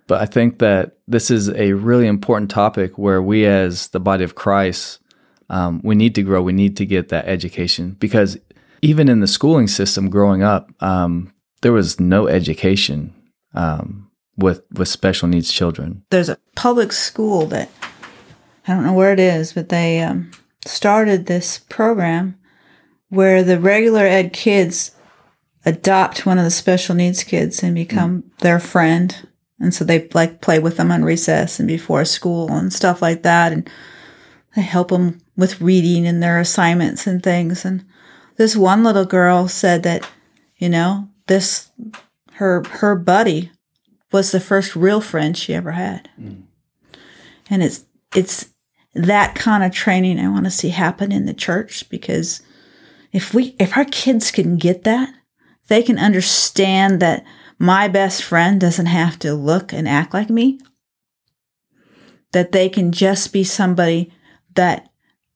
But 0.06 0.20
I 0.20 0.26
think 0.26 0.58
that 0.60 0.98
this 1.08 1.30
is 1.30 1.48
a 1.50 1.72
really 1.72 2.06
important 2.06 2.50
topic 2.50 2.96
where 2.96 3.20
we, 3.20 3.44
as 3.44 3.88
the 3.88 4.00
body 4.00 4.24
of 4.24 4.34
Christ, 4.34 5.00
um, 5.50 5.80
we 5.82 5.94
need 5.94 6.14
to 6.14 6.22
grow. 6.22 6.42
We 6.42 6.52
need 6.52 6.76
to 6.76 6.86
get 6.86 7.08
that 7.08 7.26
education 7.26 7.96
because 7.98 8.38
even 8.82 9.08
in 9.08 9.20
the 9.20 9.26
schooling 9.26 9.68
system 9.68 10.10
growing 10.10 10.42
up, 10.42 10.70
um, 10.80 11.32
there 11.62 11.72
was 11.72 11.98
no 11.98 12.28
education 12.28 13.14
um, 13.54 14.10
with 14.36 14.62
with 14.72 14.88
special 14.88 15.28
needs 15.28 15.52
children. 15.52 16.04
There's 16.10 16.28
a 16.28 16.38
public 16.54 16.92
school 16.92 17.46
that 17.46 17.70
I 18.66 18.74
don't 18.74 18.84
know 18.84 18.92
where 18.92 19.12
it 19.12 19.20
is, 19.20 19.52
but 19.52 19.68
they 19.68 20.00
um, 20.00 20.30
started 20.66 21.26
this 21.26 21.58
program 21.58 22.38
where 23.08 23.42
the 23.42 23.58
regular 23.58 24.04
ed 24.04 24.32
kids 24.32 24.92
adopt 25.64 26.26
one 26.26 26.38
of 26.38 26.44
the 26.44 26.50
special 26.50 26.94
needs 26.94 27.24
kids 27.24 27.62
and 27.62 27.74
become 27.74 28.22
mm. 28.22 28.38
their 28.38 28.60
friend. 28.60 29.28
And 29.58 29.72
so 29.72 29.84
they 29.84 30.08
like 30.14 30.40
play 30.40 30.58
with 30.58 30.76
them 30.76 30.90
on 30.90 31.04
recess 31.04 31.58
and 31.58 31.66
before 31.66 32.04
school 32.04 32.50
and 32.50 32.72
stuff 32.72 33.00
like 33.00 33.22
that. 33.22 33.52
And 33.52 33.68
they 34.54 34.62
help 34.62 34.88
them 34.88 35.20
with 35.36 35.60
reading 35.60 36.06
and 36.06 36.22
their 36.22 36.38
assignments 36.38 37.06
and 37.06 37.22
things. 37.22 37.64
And 37.64 37.84
this 38.36 38.54
one 38.54 38.84
little 38.84 39.06
girl 39.06 39.48
said 39.48 39.82
that, 39.84 40.08
you 40.56 40.68
know, 40.68 41.08
this, 41.26 41.70
her, 42.34 42.62
her 42.64 42.94
buddy 42.94 43.50
was 44.12 44.30
the 44.30 44.40
first 44.40 44.76
real 44.76 45.00
friend 45.00 45.36
she 45.36 45.54
ever 45.54 45.72
had. 45.72 46.08
Mm. 46.20 46.44
And 47.48 47.62
it's 47.62 47.84
it's 48.14 48.48
that 48.94 49.34
kind 49.34 49.62
of 49.62 49.72
training 49.72 50.18
I 50.18 50.28
want 50.28 50.46
to 50.46 50.50
see 50.50 50.70
happen 50.70 51.12
in 51.12 51.26
the 51.26 51.34
church 51.34 51.88
because 51.88 52.40
if 53.12 53.34
we 53.34 53.54
if 53.58 53.76
our 53.76 53.84
kids 53.84 54.30
can 54.30 54.56
get 54.56 54.84
that, 54.84 55.12
they 55.68 55.82
can 55.82 55.98
understand 55.98 57.00
that 57.00 57.24
my 57.58 57.88
best 57.88 58.22
friend 58.22 58.60
doesn't 58.60 58.86
have 58.86 59.18
to 59.20 59.34
look 59.34 59.72
and 59.72 59.88
act 59.88 60.12
like 60.12 60.30
me. 60.30 60.60
That 62.32 62.52
they 62.52 62.68
can 62.68 62.92
just 62.92 63.32
be 63.32 63.44
somebody 63.44 64.12
that 64.54 64.90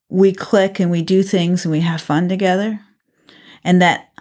we 0.09 0.33
click 0.33 0.79
and 0.79 0.91
we 0.91 1.01
do 1.01 1.23
things 1.23 1.65
and 1.65 1.71
we 1.71 1.81
have 1.81 2.01
fun 2.01 2.29
together. 2.29 2.81
And 3.63 3.81
that 3.81 4.11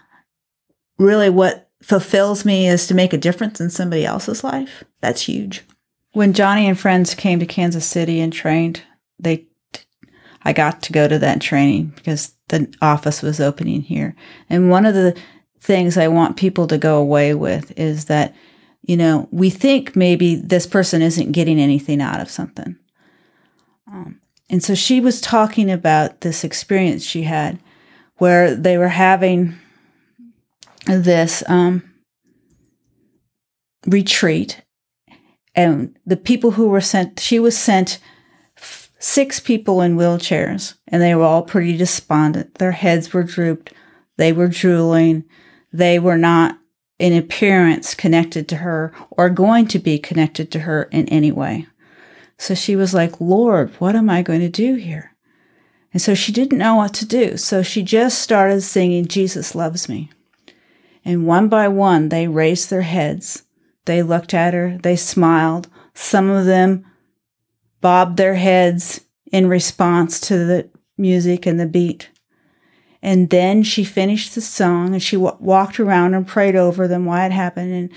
really 0.98 1.30
what 1.30 1.68
fulfills 1.82 2.44
me 2.44 2.68
is 2.68 2.86
to 2.86 2.94
make 2.94 3.12
a 3.12 3.18
difference 3.18 3.60
in 3.60 3.70
somebody 3.70 4.04
else's 4.04 4.44
life. 4.44 4.84
That's 5.00 5.22
huge. 5.22 5.62
When 6.12 6.32
Joni 6.32 6.62
and 6.62 6.78
friends 6.78 7.14
came 7.14 7.38
to 7.40 7.46
Kansas 7.46 7.86
City 7.86 8.20
and 8.20 8.32
trained, 8.32 8.82
they 9.18 9.46
I 10.42 10.52
got 10.52 10.82
to 10.84 10.92
go 10.92 11.06
to 11.06 11.18
that 11.18 11.40
training 11.40 11.92
because 11.96 12.32
the 12.48 12.72
office 12.80 13.22
was 13.22 13.40
opening 13.40 13.82
here. 13.82 14.16
And 14.48 14.70
one 14.70 14.86
of 14.86 14.94
the 14.94 15.16
things 15.60 15.96
I 15.96 16.08
want 16.08 16.36
people 16.36 16.66
to 16.68 16.78
go 16.78 16.98
away 16.98 17.34
with 17.34 17.78
is 17.78 18.06
that, 18.06 18.34
you 18.82 18.96
know, 18.96 19.28
we 19.30 19.50
think 19.50 19.94
maybe 19.94 20.34
this 20.34 20.66
person 20.66 21.02
isn't 21.02 21.32
getting 21.32 21.60
anything 21.60 22.00
out 22.00 22.20
of 22.20 22.30
something. 22.30 22.76
Um, 23.86 24.20
and 24.48 24.62
so 24.62 24.74
she 24.74 25.00
was 25.00 25.20
talking 25.20 25.70
about 25.70 26.22
this 26.22 26.44
experience 26.44 27.04
she 27.04 27.22
had 27.22 27.60
where 28.16 28.54
they 28.54 28.76
were 28.76 28.88
having 28.88 29.54
this 30.86 31.42
um, 31.48 31.82
retreat. 33.86 34.62
And 35.54 35.96
the 36.06 36.16
people 36.16 36.52
who 36.52 36.68
were 36.68 36.80
sent, 36.80 37.20
she 37.20 37.38
was 37.38 37.56
sent 37.56 37.98
six 38.98 39.40
people 39.40 39.80
in 39.80 39.96
wheelchairs, 39.96 40.74
and 40.88 41.02
they 41.02 41.14
were 41.14 41.24
all 41.24 41.42
pretty 41.42 41.76
despondent. 41.76 42.56
Their 42.56 42.72
heads 42.72 43.12
were 43.12 43.22
drooped, 43.22 43.72
they 44.16 44.32
were 44.32 44.48
drooling, 44.48 45.24
they 45.72 45.98
were 45.98 46.18
not 46.18 46.58
in 46.98 47.16
appearance 47.16 47.94
connected 47.94 48.48
to 48.48 48.56
her 48.56 48.92
or 49.10 49.30
going 49.30 49.66
to 49.68 49.78
be 49.78 49.98
connected 49.98 50.50
to 50.52 50.60
her 50.60 50.84
in 50.84 51.08
any 51.08 51.32
way. 51.32 51.66
So 52.38 52.54
she 52.54 52.76
was 52.76 52.94
like, 52.94 53.20
Lord, 53.20 53.70
what 53.78 53.96
am 53.96 54.10
I 54.10 54.22
going 54.22 54.40
to 54.40 54.48
do 54.48 54.74
here? 54.74 55.14
And 55.92 56.00
so 56.00 56.14
she 56.14 56.32
didn't 56.32 56.58
know 56.58 56.76
what 56.76 56.94
to 56.94 57.06
do. 57.06 57.36
So 57.36 57.62
she 57.62 57.82
just 57.82 58.20
started 58.20 58.60
singing, 58.62 59.06
Jesus 59.06 59.54
loves 59.54 59.88
me. 59.88 60.10
And 61.04 61.26
one 61.26 61.48
by 61.48 61.68
one, 61.68 62.10
they 62.10 62.28
raised 62.28 62.70
their 62.70 62.82
heads. 62.82 63.44
They 63.86 64.02
looked 64.02 64.34
at 64.34 64.54
her. 64.54 64.78
They 64.82 64.96
smiled. 64.96 65.68
Some 65.94 66.28
of 66.30 66.46
them 66.46 66.84
bobbed 67.80 68.16
their 68.16 68.34
heads 68.34 69.00
in 69.32 69.48
response 69.48 70.20
to 70.20 70.38
the 70.44 70.70
music 70.96 71.46
and 71.46 71.58
the 71.58 71.66
beat. 71.66 72.10
And 73.02 73.30
then 73.30 73.62
she 73.62 73.84
finished 73.84 74.34
the 74.34 74.40
song 74.40 74.92
and 74.92 75.02
she 75.02 75.16
w- 75.16 75.36
walked 75.40 75.80
around 75.80 76.14
and 76.14 76.26
prayed 76.26 76.56
over 76.56 76.86
them 76.86 77.06
why 77.06 77.24
it 77.26 77.32
happened. 77.32 77.72
And 77.72 77.92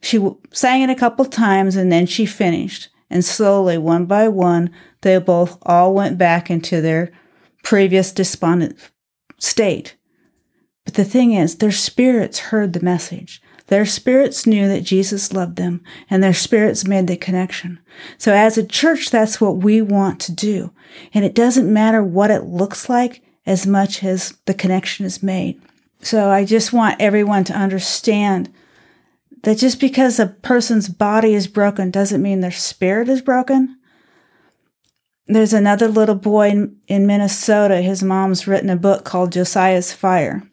she 0.00 0.16
w- 0.16 0.38
sang 0.50 0.82
it 0.82 0.90
a 0.90 0.94
couple 0.94 1.24
times 1.24 1.76
and 1.76 1.92
then 1.92 2.06
she 2.06 2.24
finished. 2.26 2.88
And 3.10 3.24
slowly, 3.24 3.78
one 3.78 4.06
by 4.06 4.28
one, 4.28 4.70
they 5.02 5.18
both 5.18 5.58
all 5.62 5.94
went 5.94 6.18
back 6.18 6.50
into 6.50 6.80
their 6.80 7.12
previous 7.62 8.12
despondent 8.12 8.78
state. 9.38 9.96
But 10.84 10.94
the 10.94 11.04
thing 11.04 11.32
is, 11.32 11.56
their 11.56 11.72
spirits 11.72 12.38
heard 12.38 12.72
the 12.72 12.80
message. 12.80 13.42
Their 13.66 13.84
spirits 13.84 14.46
knew 14.46 14.68
that 14.68 14.84
Jesus 14.84 15.32
loved 15.32 15.56
them 15.56 15.82
and 16.08 16.22
their 16.22 16.34
spirits 16.34 16.86
made 16.86 17.08
the 17.08 17.16
connection. 17.16 17.80
So 18.16 18.32
as 18.32 18.56
a 18.56 18.66
church, 18.66 19.10
that's 19.10 19.40
what 19.40 19.58
we 19.58 19.82
want 19.82 20.20
to 20.20 20.32
do. 20.32 20.72
And 21.12 21.24
it 21.24 21.34
doesn't 21.34 21.72
matter 21.72 22.02
what 22.02 22.30
it 22.30 22.44
looks 22.44 22.88
like 22.88 23.22
as 23.46 23.66
much 23.66 24.02
as 24.02 24.36
the 24.46 24.54
connection 24.54 25.06
is 25.06 25.22
made. 25.22 25.60
So 26.00 26.30
I 26.30 26.44
just 26.44 26.72
want 26.72 27.00
everyone 27.00 27.44
to 27.44 27.54
understand 27.54 28.52
that 29.42 29.58
just 29.58 29.80
because 29.80 30.18
a 30.18 30.26
person's 30.26 30.88
body 30.88 31.34
is 31.34 31.46
broken 31.46 31.90
doesn't 31.90 32.22
mean 32.22 32.40
their 32.40 32.50
spirit 32.50 33.08
is 33.08 33.22
broken. 33.22 33.78
There's 35.28 35.52
another 35.52 35.88
little 35.88 36.14
boy 36.14 36.50
in, 36.50 36.76
in 36.88 37.06
Minnesota. 37.06 37.80
His 37.80 38.02
mom's 38.02 38.46
written 38.46 38.70
a 38.70 38.76
book 38.76 39.04
called 39.04 39.32
Josiah's 39.32 39.92
Fire, 39.92 40.48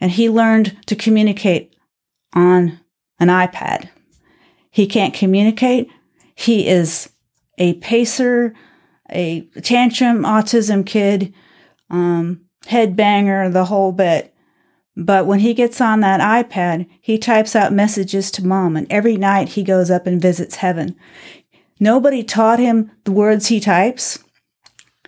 and 0.00 0.10
he 0.10 0.28
learned 0.28 0.76
to 0.86 0.96
communicate 0.96 1.74
on 2.32 2.80
an 3.18 3.28
iPad. 3.28 3.88
He 4.70 4.86
can't 4.86 5.14
communicate. 5.14 5.88
He 6.34 6.66
is 6.66 7.10
a 7.58 7.74
pacer, 7.74 8.54
a 9.10 9.42
tantrum 9.62 10.22
autism 10.22 10.84
kid, 10.84 11.32
um, 11.94 12.40
headbanger, 12.66 13.52
the 13.52 13.66
whole 13.66 13.92
bit. 13.92 14.34
But 14.96 15.26
when 15.26 15.40
he 15.40 15.54
gets 15.54 15.80
on 15.80 16.00
that 16.00 16.20
iPad, 16.20 16.88
he 17.00 17.18
types 17.18 17.56
out 17.56 17.72
messages 17.72 18.30
to 18.32 18.46
mom, 18.46 18.76
and 18.76 18.86
every 18.90 19.16
night 19.16 19.50
he 19.50 19.62
goes 19.62 19.90
up 19.90 20.06
and 20.06 20.20
visits 20.20 20.56
heaven. 20.56 20.96
Nobody 21.80 22.22
taught 22.22 22.60
him 22.60 22.92
the 23.04 23.12
words 23.12 23.48
he 23.48 23.58
types. 23.58 24.22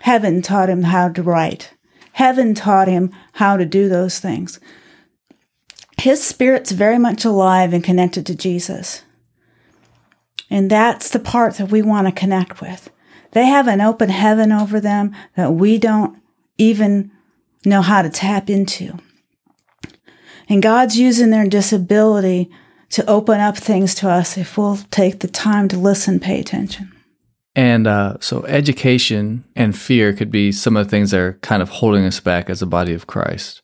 Heaven 0.00 0.42
taught 0.42 0.68
him 0.68 0.84
how 0.84 1.08
to 1.10 1.22
write. 1.22 1.72
Heaven 2.12 2.54
taught 2.54 2.88
him 2.88 3.12
how 3.34 3.56
to 3.56 3.64
do 3.64 3.88
those 3.88 4.18
things 4.18 4.58
his 5.98 6.22
spirit's 6.22 6.72
very 6.72 6.98
much 6.98 7.24
alive 7.24 7.72
and 7.72 7.82
connected 7.82 8.26
to 8.26 8.34
Jesus. 8.34 9.02
And 10.50 10.70
that's 10.70 11.10
the 11.10 11.18
part 11.18 11.54
that 11.54 11.70
we 11.70 11.82
want 11.82 12.06
to 12.06 12.12
connect 12.12 12.60
with. 12.60 12.90
They 13.32 13.46
have 13.46 13.66
an 13.66 13.80
open 13.80 14.10
heaven 14.10 14.52
over 14.52 14.80
them 14.80 15.14
that 15.36 15.54
we 15.54 15.78
don't 15.78 16.16
even 16.58 17.10
know 17.64 17.82
how 17.82 18.02
to 18.02 18.10
tap 18.10 18.48
into. 18.48 18.98
And 20.48 20.62
God's 20.62 20.98
using 20.98 21.30
their 21.30 21.46
disability 21.46 22.50
to 22.90 23.04
open 23.06 23.40
up 23.40 23.56
things 23.56 23.94
to 23.96 24.08
us 24.08 24.38
if 24.38 24.56
we'll 24.56 24.78
take 24.90 25.20
the 25.20 25.28
time 25.28 25.68
to 25.68 25.78
listen, 25.78 26.20
pay 26.20 26.40
attention. 26.40 26.92
And 27.54 27.86
uh, 27.86 28.18
so, 28.20 28.44
education 28.44 29.44
and 29.56 29.76
fear 29.76 30.12
could 30.12 30.30
be 30.30 30.52
some 30.52 30.76
of 30.76 30.86
the 30.86 30.90
things 30.90 31.10
that 31.10 31.20
are 31.20 31.32
kind 31.34 31.62
of 31.62 31.70
holding 31.70 32.04
us 32.04 32.20
back 32.20 32.50
as 32.50 32.60
a 32.60 32.66
body 32.66 32.92
of 32.92 33.06
Christ. 33.06 33.62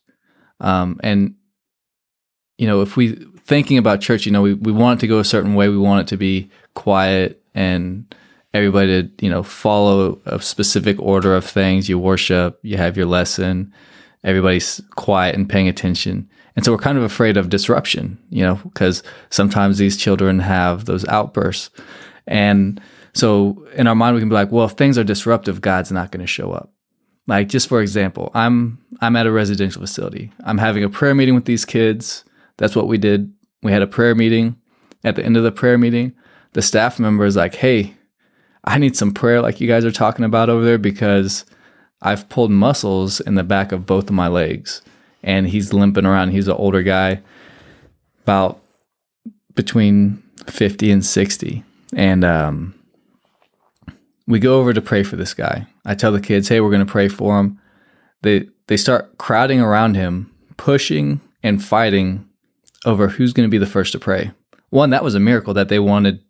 Um, 0.59 0.99
and 1.03 1.35
you 2.57 2.67
know, 2.67 2.81
if 2.81 2.97
we 2.97 3.15
thinking 3.45 3.77
about 3.77 4.01
church, 4.01 4.25
you 4.25 4.31
know, 4.31 4.41
we, 4.41 4.53
we 4.53 4.71
want 4.71 4.99
it 4.99 5.01
to 5.01 5.07
go 5.07 5.19
a 5.19 5.25
certain 5.25 5.53
way. 5.53 5.69
We 5.69 5.77
want 5.77 6.01
it 6.01 6.07
to 6.09 6.17
be 6.17 6.49
quiet 6.73 7.43
and 7.53 8.13
everybody 8.53 9.03
to, 9.03 9.25
you 9.25 9.29
know, 9.29 9.43
follow 9.43 10.21
a 10.25 10.41
specific 10.41 10.99
order 10.99 11.35
of 11.35 11.45
things. 11.45 11.89
You 11.89 11.97
worship, 11.99 12.59
you 12.61 12.77
have 12.77 12.97
your 12.97 13.05
lesson, 13.05 13.73
everybody's 14.23 14.81
quiet 14.95 15.35
and 15.35 15.49
paying 15.49 15.67
attention. 15.67 16.29
And 16.55 16.63
so 16.63 16.71
we're 16.71 16.77
kind 16.77 16.97
of 16.97 17.03
afraid 17.03 17.35
of 17.35 17.49
disruption, 17.49 18.19
you 18.29 18.43
know, 18.43 18.55
because 18.55 19.01
sometimes 19.31 19.79
these 19.79 19.97
children 19.97 20.39
have 20.39 20.85
those 20.85 21.05
outbursts. 21.05 21.71
And 22.27 22.79
so 23.13 23.65
in 23.75 23.87
our 23.87 23.95
mind, 23.95 24.15
we 24.15 24.21
can 24.21 24.29
be 24.29 24.35
like, 24.35 24.51
well, 24.51 24.65
if 24.65 24.73
things 24.73 24.97
are 24.97 25.03
disruptive, 25.03 25.61
God's 25.61 25.91
not 25.91 26.11
going 26.11 26.21
to 26.21 26.27
show 26.27 26.51
up. 26.51 26.71
Like 27.25 27.47
just 27.47 27.69
for 27.69 27.81
example, 27.81 28.31
I'm 28.33 28.79
I'm 28.99 29.15
at 29.15 29.25
a 29.25 29.31
residential 29.31 29.81
facility. 29.81 30.31
I'm 30.43 30.57
having 30.57 30.83
a 30.83 30.89
prayer 30.89 31.15
meeting 31.15 31.35
with 31.35 31.45
these 31.45 31.63
kids 31.63 32.25
that's 32.57 32.75
what 32.75 32.87
we 32.87 32.97
did. 32.97 33.33
We 33.61 33.71
had 33.71 33.81
a 33.81 33.87
prayer 33.87 34.15
meeting. 34.15 34.57
At 35.03 35.15
the 35.15 35.25
end 35.25 35.35
of 35.35 35.43
the 35.43 35.51
prayer 35.51 35.77
meeting, 35.77 36.13
the 36.53 36.61
staff 36.61 36.97
member 36.99 37.25
is 37.25 37.35
like, 37.35 37.55
Hey, 37.55 37.95
I 38.63 38.77
need 38.77 38.95
some 38.95 39.13
prayer 39.13 39.41
like 39.41 39.59
you 39.59 39.67
guys 39.67 39.85
are 39.85 39.91
talking 39.91 40.25
about 40.25 40.49
over 40.49 40.63
there 40.63 40.77
because 40.77 41.45
I've 42.01 42.29
pulled 42.29 42.51
muscles 42.51 43.19
in 43.19 43.35
the 43.35 43.43
back 43.43 43.71
of 43.71 43.85
both 43.85 44.05
of 44.05 44.11
my 44.11 44.27
legs. 44.27 44.81
And 45.21 45.47
he's 45.47 45.73
limping 45.73 46.05
around. 46.05 46.31
He's 46.31 46.49
an 46.49 46.55
older 46.55 46.83
guy, 46.83 47.21
about 48.23 48.61
between 49.55 50.21
50 50.47 50.91
and 50.91 51.05
60. 51.05 51.63
And 51.95 52.25
um, 52.25 52.75
we 54.27 54.39
go 54.39 54.59
over 54.59 54.73
to 54.73 54.81
pray 54.81 55.03
for 55.03 55.15
this 55.15 55.33
guy. 55.33 55.65
I 55.85 55.95
tell 55.95 56.11
the 56.11 56.19
kids, 56.19 56.49
hey, 56.49 56.59
we're 56.59 56.71
going 56.71 56.85
to 56.85 56.91
pray 56.91 57.07
for 57.07 57.39
him. 57.39 57.59
They, 58.21 58.47
they 58.67 58.77
start 58.77 59.17
crowding 59.17 59.61
around 59.61 59.95
him, 59.95 60.33
pushing 60.57 61.21
and 61.41 61.63
fighting 61.63 62.27
over 62.85 63.07
who's 63.07 63.33
going 63.33 63.47
to 63.47 63.51
be 63.51 63.57
the 63.57 63.65
first 63.65 63.91
to 63.93 63.99
pray. 63.99 64.31
One, 64.69 64.89
that 64.89 65.03
was 65.03 65.15
a 65.15 65.19
miracle 65.19 65.53
that 65.53 65.69
they 65.69 65.79
wanted 65.79 66.21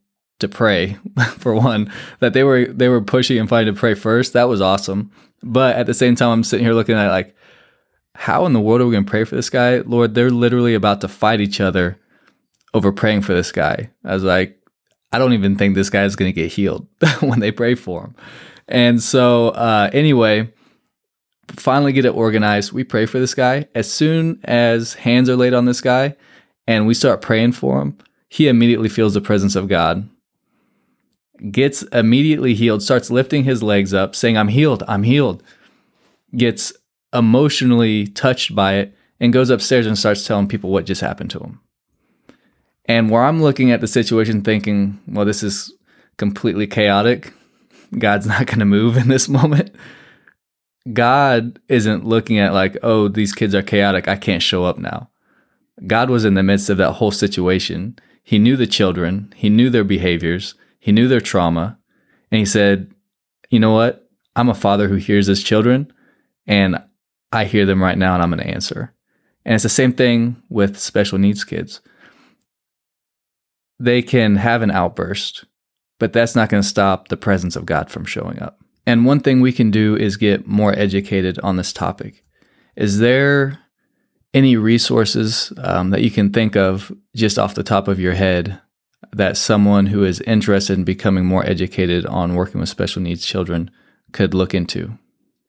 to 0.43 0.47
pray 0.47 0.97
for 1.37 1.53
one 1.53 1.91
that 2.19 2.33
they 2.33 2.43
were 2.43 2.65
they 2.65 2.87
were 2.87 3.01
pushing 3.01 3.39
and 3.39 3.49
fighting 3.49 3.73
to 3.73 3.79
pray 3.79 3.95
first. 3.95 4.33
That 4.33 4.47
was 4.47 4.61
awesome. 4.61 5.11
But 5.41 5.75
at 5.75 5.87
the 5.87 5.93
same 5.93 6.15
time, 6.15 6.29
I'm 6.29 6.43
sitting 6.43 6.65
here 6.65 6.73
looking 6.73 6.95
at 6.95 7.09
like, 7.09 7.35
how 8.15 8.45
in 8.45 8.53
the 8.53 8.61
world 8.61 8.81
are 8.81 8.85
we 8.85 8.93
going 8.93 9.05
to 9.05 9.09
pray 9.09 9.23
for 9.23 9.35
this 9.35 9.49
guy, 9.49 9.79
Lord? 9.79 10.13
They're 10.15 10.29
literally 10.29 10.73
about 10.73 11.01
to 11.01 11.07
fight 11.07 11.41
each 11.41 11.59
other 11.59 11.99
over 12.73 12.91
praying 12.91 13.21
for 13.21 13.33
this 13.33 13.51
guy. 13.51 13.89
I 14.05 14.13
was 14.13 14.23
like, 14.23 14.57
I 15.11 15.19
don't 15.19 15.33
even 15.33 15.57
think 15.57 15.75
this 15.75 15.89
guy 15.89 16.05
is 16.05 16.15
going 16.15 16.29
to 16.29 16.41
get 16.41 16.51
healed 16.51 16.87
when 17.19 17.39
they 17.39 17.51
pray 17.51 17.75
for 17.75 18.01
him. 18.01 18.15
And 18.67 19.01
so, 19.01 19.49
uh, 19.49 19.89
anyway, 19.91 20.51
finally 21.49 21.91
get 21.91 22.05
it 22.05 22.15
organized. 22.15 22.71
We 22.71 22.83
pray 22.83 23.05
for 23.05 23.19
this 23.19 23.33
guy. 23.33 23.67
As 23.75 23.91
soon 23.91 24.39
as 24.45 24.93
hands 24.93 25.29
are 25.29 25.35
laid 25.35 25.53
on 25.53 25.65
this 25.65 25.81
guy, 25.81 26.15
and 26.67 26.87
we 26.87 26.93
start 26.93 27.21
praying 27.21 27.51
for 27.51 27.81
him, 27.81 27.97
he 28.29 28.47
immediately 28.47 28.89
feels 28.89 29.13
the 29.13 29.21
presence 29.21 29.55
of 29.55 29.67
God, 29.67 30.09
gets 31.51 31.83
immediately 31.83 32.53
healed, 32.53 32.81
starts 32.81 33.11
lifting 33.11 33.43
his 33.43 33.61
legs 33.61 33.93
up, 33.93 34.15
saying, 34.15 34.37
I'm 34.37 34.47
healed, 34.47 34.83
I'm 34.87 35.03
healed, 35.03 35.43
gets 36.35 36.73
emotionally 37.13 38.07
touched 38.07 38.55
by 38.55 38.75
it, 38.75 38.95
and 39.19 39.33
goes 39.33 39.49
upstairs 39.49 39.85
and 39.85 39.97
starts 39.97 40.25
telling 40.25 40.47
people 40.47 40.69
what 40.69 40.85
just 40.85 41.01
happened 41.01 41.29
to 41.31 41.39
him. 41.39 41.59
And 42.85 43.09
where 43.09 43.23
I'm 43.23 43.41
looking 43.41 43.71
at 43.71 43.81
the 43.81 43.87
situation 43.87 44.41
thinking, 44.41 44.99
well, 45.07 45.25
this 45.25 45.43
is 45.43 45.71
completely 46.17 46.67
chaotic. 46.67 47.33
God's 47.97 48.27
not 48.27 48.47
going 48.47 48.59
to 48.59 48.65
move 48.65 48.97
in 48.97 49.07
this 49.07 49.29
moment. 49.29 49.73
God 50.91 51.59
isn't 51.69 52.05
looking 52.05 52.39
at 52.39 52.53
like, 52.53 52.77
oh, 52.83 53.07
these 53.07 53.33
kids 53.33 53.55
are 53.55 53.61
chaotic. 53.61 54.07
I 54.07 54.17
can't 54.17 54.43
show 54.43 54.65
up 54.65 54.77
now. 54.77 55.09
God 55.87 56.09
was 56.09 56.25
in 56.25 56.33
the 56.33 56.43
midst 56.43 56.69
of 56.69 56.77
that 56.77 56.93
whole 56.93 57.11
situation. 57.11 57.97
He 58.23 58.39
knew 58.39 58.57
the 58.57 58.67
children, 58.67 59.33
He 59.35 59.49
knew 59.49 59.69
their 59.69 59.83
behaviors, 59.83 60.55
He 60.83 60.91
knew 60.91 61.07
their 61.07 61.21
trauma. 61.21 61.79
And 62.29 62.39
He 62.39 62.45
said, 62.45 62.93
you 63.49 63.57
know 63.57 63.71
what? 63.71 64.09
I'm 64.35 64.49
a 64.49 64.53
father 64.53 64.89
who 64.89 64.95
hears 64.95 65.27
his 65.27 65.41
children, 65.41 65.93
and 66.45 66.83
I 67.31 67.45
hear 67.45 67.65
them 67.65 67.81
right 67.81 67.97
now, 67.97 68.15
and 68.15 68.21
I'm 68.21 68.31
going 68.31 68.43
to 68.43 68.53
answer. 68.53 68.93
And 69.45 69.55
it's 69.55 69.63
the 69.63 69.69
same 69.69 69.93
thing 69.93 70.43
with 70.49 70.77
special 70.77 71.17
needs 71.17 71.45
kids. 71.45 71.79
They 73.79 74.01
can 74.01 74.35
have 74.35 74.61
an 74.61 74.71
outburst, 74.71 75.45
but 75.99 76.11
that's 76.11 76.35
not 76.35 76.49
going 76.49 76.61
to 76.61 76.67
stop 76.67 77.07
the 77.07 77.15
presence 77.15 77.55
of 77.55 77.65
God 77.65 77.89
from 77.89 78.03
showing 78.03 78.41
up. 78.41 78.59
And 78.85 79.05
one 79.05 79.21
thing 79.21 79.39
we 79.39 79.53
can 79.53 79.71
do 79.71 79.95
is 79.95 80.17
get 80.17 80.47
more 80.47 80.77
educated 80.77 81.39
on 81.39 81.55
this 81.55 81.71
topic. 81.71 82.25
Is 82.75 82.99
there 82.99 83.59
any 84.33 84.57
resources 84.57 85.53
um, 85.59 85.91
that 85.91 86.01
you 86.01 86.11
can 86.11 86.33
think 86.33 86.57
of 86.57 86.91
just 87.15 87.39
off 87.39 87.55
the 87.55 87.63
top 87.63 87.87
of 87.87 88.01
your 88.01 88.15
head 88.15 88.59
that 89.15 89.37
someone 89.37 89.87
who 89.87 90.03
is 90.03 90.21
interested 90.21 90.77
in 90.77 90.83
becoming 90.83 91.25
more 91.25 91.45
educated 91.45 92.05
on 92.05 92.35
working 92.35 92.59
with 92.59 92.69
special 92.69 93.01
needs 93.01 93.25
children 93.25 93.71
could 94.11 94.33
look 94.33 94.53
into? 94.53 94.97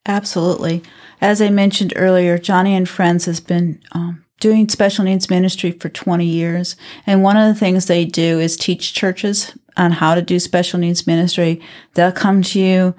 Absolutely. 0.06 0.82
As 1.20 1.40
I 1.40 1.48
mentioned 1.48 1.92
earlier, 1.96 2.38
Joni 2.38 2.70
and 2.70 2.88
Friends 2.88 3.24
has 3.24 3.40
been 3.40 3.80
um, 3.92 4.24
doing 4.40 4.68
special 4.68 5.04
needs 5.04 5.30
ministry 5.30 5.70
for 5.70 5.88
20 5.88 6.26
years. 6.26 6.76
And 7.06 7.22
one 7.22 7.36
of 7.36 7.48
the 7.48 7.58
things 7.58 7.86
they 7.86 8.04
do 8.04 8.38
is 8.38 8.56
teach 8.56 8.92
churches 8.92 9.56
on 9.76 9.92
how 9.92 10.14
to 10.14 10.22
do 10.22 10.38
special 10.38 10.78
needs 10.78 11.06
ministry. 11.06 11.60
They'll 11.94 12.12
come 12.12 12.42
to 12.42 12.60
you 12.60 12.94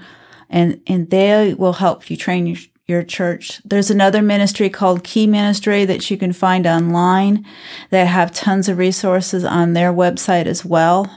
and, 0.50 0.82
and 0.88 1.10
they 1.10 1.54
will 1.54 1.74
help 1.74 2.10
you 2.10 2.18
train 2.18 2.48
your, 2.48 2.58
your 2.88 3.04
church. 3.04 3.62
There's 3.66 3.90
another 3.90 4.22
ministry 4.22 4.70
called 4.70 5.04
Key 5.04 5.26
Ministry 5.28 5.86
that 5.86 6.10
you 6.12 6.18
can 6.18 6.34
find 6.34 6.68
online. 6.68 7.46
They 7.90 8.06
have 8.06 8.32
tons 8.32 8.70
of 8.70 8.78
resources 8.78 9.44
on 9.44 9.74
their 9.74 9.92
website 9.92 10.46
as 10.46 10.64
well. 10.64 11.10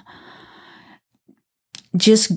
Just 1.97 2.33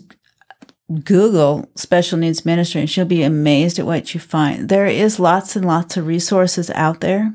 Google 1.04 1.70
special 1.76 2.18
needs 2.18 2.46
ministry 2.46 2.82
and 2.82 2.98
you'll 2.98 3.06
be 3.06 3.24
amazed 3.24 3.80
at 3.80 3.86
what 3.86 4.14
you 4.14 4.20
find. 4.20 4.68
There 4.68 4.88
is 4.88 5.20
lots 5.20 5.56
and 5.56 5.66
lots 5.66 5.96
of 5.96 6.08
resources 6.08 6.70
out 6.72 7.00
there. 7.00 7.34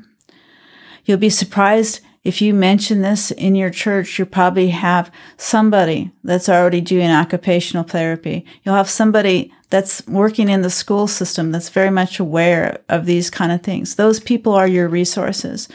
You'll 1.05 1.17
be 1.17 1.29
surprised 1.31 2.01
if 2.27 2.41
you 2.41 2.53
mention 2.53 3.03
this 3.03 3.31
in 3.31 3.55
your 3.55 3.69
church, 3.69 4.19
you'll 4.19 4.27
probably 4.27 4.67
have 4.67 5.09
somebody 5.37 6.11
that's 6.25 6.49
already 6.49 6.81
doing 6.81 7.09
occupational 7.09 7.85
therapy. 7.85 8.45
You'll 8.63 8.75
have 8.75 8.89
somebody 8.89 9.53
that's 9.69 10.05
working 10.07 10.49
in 10.49 10.61
the 10.61 10.69
school 10.69 11.07
system 11.07 11.53
that's 11.53 11.69
very 11.69 11.89
much 11.89 12.19
aware 12.19 12.81
of 12.89 13.05
these 13.05 13.29
kind 13.29 13.53
of 13.53 13.63
things. 13.63 13.95
Those 13.95 14.19
people 14.19 14.51
are 14.51 14.67
your 14.67 14.89
resources. 14.89 15.69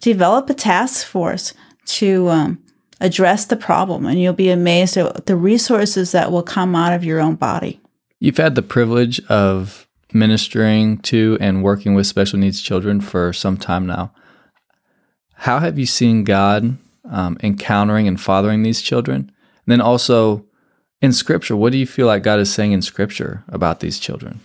Develop 0.00 0.50
a 0.50 0.54
task 0.54 1.06
force 1.06 1.54
to 1.84 2.28
um, 2.30 2.60
address 3.00 3.44
the 3.44 3.56
problem, 3.56 4.04
and 4.04 4.20
you'll 4.20 4.32
be 4.32 4.50
amazed 4.50 4.96
at 4.96 5.26
the 5.26 5.36
resources 5.36 6.10
that 6.10 6.32
will 6.32 6.42
come 6.42 6.74
out 6.74 6.92
of 6.92 7.04
your 7.04 7.20
own 7.20 7.36
body. 7.36 7.80
You've 8.18 8.38
had 8.38 8.56
the 8.56 8.62
privilege 8.62 9.20
of 9.26 9.86
ministering 10.12 10.98
to 10.98 11.38
and 11.40 11.62
working 11.62 11.94
with 11.94 12.08
special 12.08 12.40
needs 12.40 12.60
children 12.60 13.00
for 13.00 13.32
some 13.32 13.56
time 13.56 13.86
now. 13.86 14.12
How 15.42 15.58
have 15.58 15.76
you 15.76 15.86
seen 15.86 16.22
God 16.22 16.78
um, 17.10 17.36
encountering 17.42 18.06
and 18.06 18.20
fathering 18.20 18.62
these 18.62 18.80
children? 18.80 19.16
And 19.16 19.72
then 19.72 19.80
also 19.80 20.44
in 21.00 21.12
Scripture, 21.12 21.56
what 21.56 21.72
do 21.72 21.78
you 21.78 21.86
feel 21.86 22.06
like 22.06 22.22
God 22.22 22.38
is 22.38 22.54
saying 22.54 22.70
in 22.70 22.80
Scripture 22.80 23.42
about 23.48 23.80
these 23.80 23.98
children? 23.98 24.38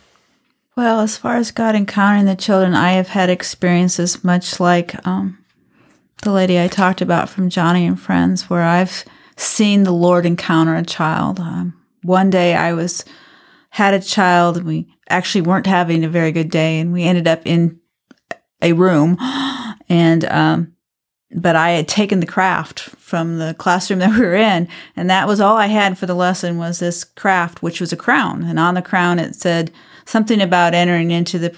Well, 0.76 1.02
as 1.02 1.16
far 1.16 1.36
as 1.36 1.52
God 1.52 1.76
encountering 1.76 2.26
the 2.26 2.36
children, 2.36 2.74
I 2.74 2.94
have 2.94 3.10
had 3.10 3.30
experiences 3.30 4.24
much 4.24 4.60
like 4.60 5.06
um, 5.06 5.38
the 6.24 6.32
lady 6.32 6.60
I 6.60 6.68
talked 6.68 7.04
about 7.04 7.30
from 7.30 7.52
Joni 7.52 7.88
and 7.88 8.00
Friends, 8.00 8.50
where 8.50 8.64
I've 8.64 9.06
seen 9.36 9.84
the 9.84 9.92
Lord 9.92 10.26
encounter 10.26 10.76
a 10.76 10.84
child. 10.84 11.40
Um, 11.40 11.80
one 12.02 12.32
day 12.32 12.56
I 12.56 12.74
was 12.74 13.06
had 13.70 13.94
a 13.94 14.00
child, 14.00 14.58
and 14.58 14.66
we 14.66 14.88
actually 15.12 15.42
weren't 15.42 15.68
having 15.68 16.04
a 16.04 16.10
very 16.10 16.32
good 16.32 16.50
day, 16.50 16.80
and 16.80 16.92
we 16.92 17.04
ended 17.04 17.28
up 17.28 17.44
in 17.46 17.80
a 18.64 18.74
room, 18.74 19.16
and 19.90 20.26
um, 20.26 20.74
but 21.36 21.56
I 21.56 21.72
had 21.72 21.88
taken 21.88 22.20
the 22.20 22.26
craft 22.26 22.80
from 22.80 23.38
the 23.40 23.56
classroom 23.58 24.00
that 24.00 24.18
we 24.18 24.22
were 24.22 24.36
in, 24.36 24.68
and 24.96 25.10
that 25.10 25.28
was 25.28 25.40
all 25.40 25.58
I 25.58 25.68
had 25.68 25.98
for 25.98 26.06
the 26.06 26.16
lesson 26.16 26.58
was 26.58 26.80
this 26.80 27.04
craft, 27.04 27.62
which 27.62 27.82
was 27.82 27.92
a 27.92 27.98
crown, 27.98 28.44
and 28.44 28.60
on 28.60 28.76
the 28.76 28.82
crown 28.82 29.20
it 29.20 29.36
said 29.36 29.72
something 30.06 30.42
about 30.42 30.74
entering 30.74 31.12
into 31.12 31.40
the 31.40 31.56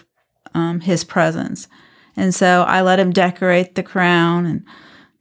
um, 0.54 0.80
his 0.82 1.04
presence, 1.04 1.68
and 2.16 2.34
so 2.34 2.64
I 2.68 2.82
let 2.82 3.00
him 3.00 3.12
decorate 3.12 3.76
the 3.76 3.84
crown, 3.84 4.46
and 4.46 4.66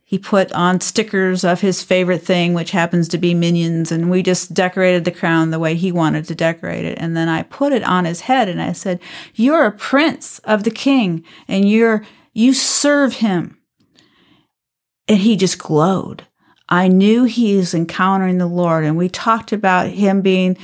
he 0.03 0.19
put 0.19 0.51
on 0.53 0.81
stickers 0.81 1.45
of 1.45 1.61
his 1.61 1.83
favorite 1.83 2.23
thing, 2.23 2.55
which 2.55 2.71
happens 2.71 3.09
to 3.09 3.19
be 3.19 3.35
minions, 3.35 3.93
and 3.93 4.11
we 4.11 4.23
just 4.23 4.55
decorated 4.55 5.05
the 5.05 5.11
crown 5.11 5.51
the 5.51 5.59
way 5.59 5.75
he 5.75 5.93
wanted 5.93 6.25
to 6.25 6.35
decorate 6.35 6.87
it, 6.87 6.97
and 6.99 7.15
then 7.15 7.29
I 7.29 7.43
put 7.43 7.75
it 7.75 7.83
on 7.83 8.07
his 8.07 8.23
head, 8.23 8.49
and 8.49 8.63
I 8.63 8.73
said, 8.73 9.01
"You're 9.35 9.67
a 9.67 9.73
prince 9.73 10.39
of 10.45 10.65
the 10.65 10.71
king, 10.71 11.23
and 11.47 11.69
you're 11.69 12.07
you 12.33 12.55
serve 12.55 13.17
him." 13.17 13.58
And 15.09 15.19
he 15.19 15.37
just 15.37 15.59
glowed. 15.59 16.25
I 16.69 16.89
knew 16.89 17.25
he 17.25 17.53
is 17.53 17.75
encountering 17.75 18.39
the 18.39 18.47
Lord, 18.47 18.85
and 18.85 18.97
we 18.97 19.09
talked 19.09 19.53
about 19.53 19.89
him 19.89 20.21
being 20.21 20.57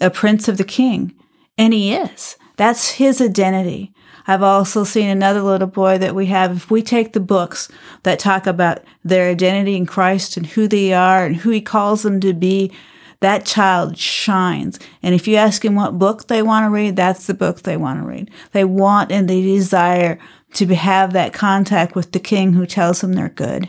a 0.00 0.10
prince 0.10 0.48
of 0.48 0.58
the 0.58 0.64
king, 0.64 1.14
and 1.56 1.72
he 1.72 1.94
is. 1.94 2.36
That's 2.56 2.92
his 2.92 3.20
identity. 3.20 3.92
I've 4.26 4.42
also 4.42 4.84
seen 4.84 5.08
another 5.08 5.42
little 5.42 5.68
boy 5.68 5.98
that 5.98 6.14
we 6.14 6.26
have. 6.26 6.56
If 6.56 6.70
we 6.70 6.82
take 6.82 7.12
the 7.12 7.20
books 7.20 7.68
that 8.04 8.18
talk 8.18 8.46
about 8.46 8.82
their 9.04 9.30
identity 9.30 9.76
in 9.76 9.86
Christ 9.86 10.36
and 10.36 10.46
who 10.46 10.66
they 10.66 10.92
are 10.92 11.26
and 11.26 11.36
who 11.36 11.50
he 11.50 11.60
calls 11.60 12.02
them 12.02 12.20
to 12.20 12.32
be, 12.32 12.72
that 13.20 13.44
child 13.44 13.98
shines. 13.98 14.78
And 15.02 15.14
if 15.14 15.28
you 15.28 15.36
ask 15.36 15.64
him 15.64 15.74
what 15.74 15.98
book 15.98 16.26
they 16.26 16.42
want 16.42 16.64
to 16.64 16.70
read, 16.70 16.96
that's 16.96 17.26
the 17.26 17.34
book 17.34 17.62
they 17.62 17.76
want 17.76 18.00
to 18.00 18.06
read. 18.06 18.30
They 18.52 18.64
want 18.64 19.12
and 19.12 19.28
they 19.28 19.42
desire 19.42 20.18
to 20.54 20.74
have 20.74 21.12
that 21.12 21.32
contact 21.32 21.94
with 21.94 22.12
the 22.12 22.20
king 22.20 22.54
who 22.54 22.66
tells 22.66 23.00
them 23.00 23.12
they're 23.12 23.28
good. 23.28 23.68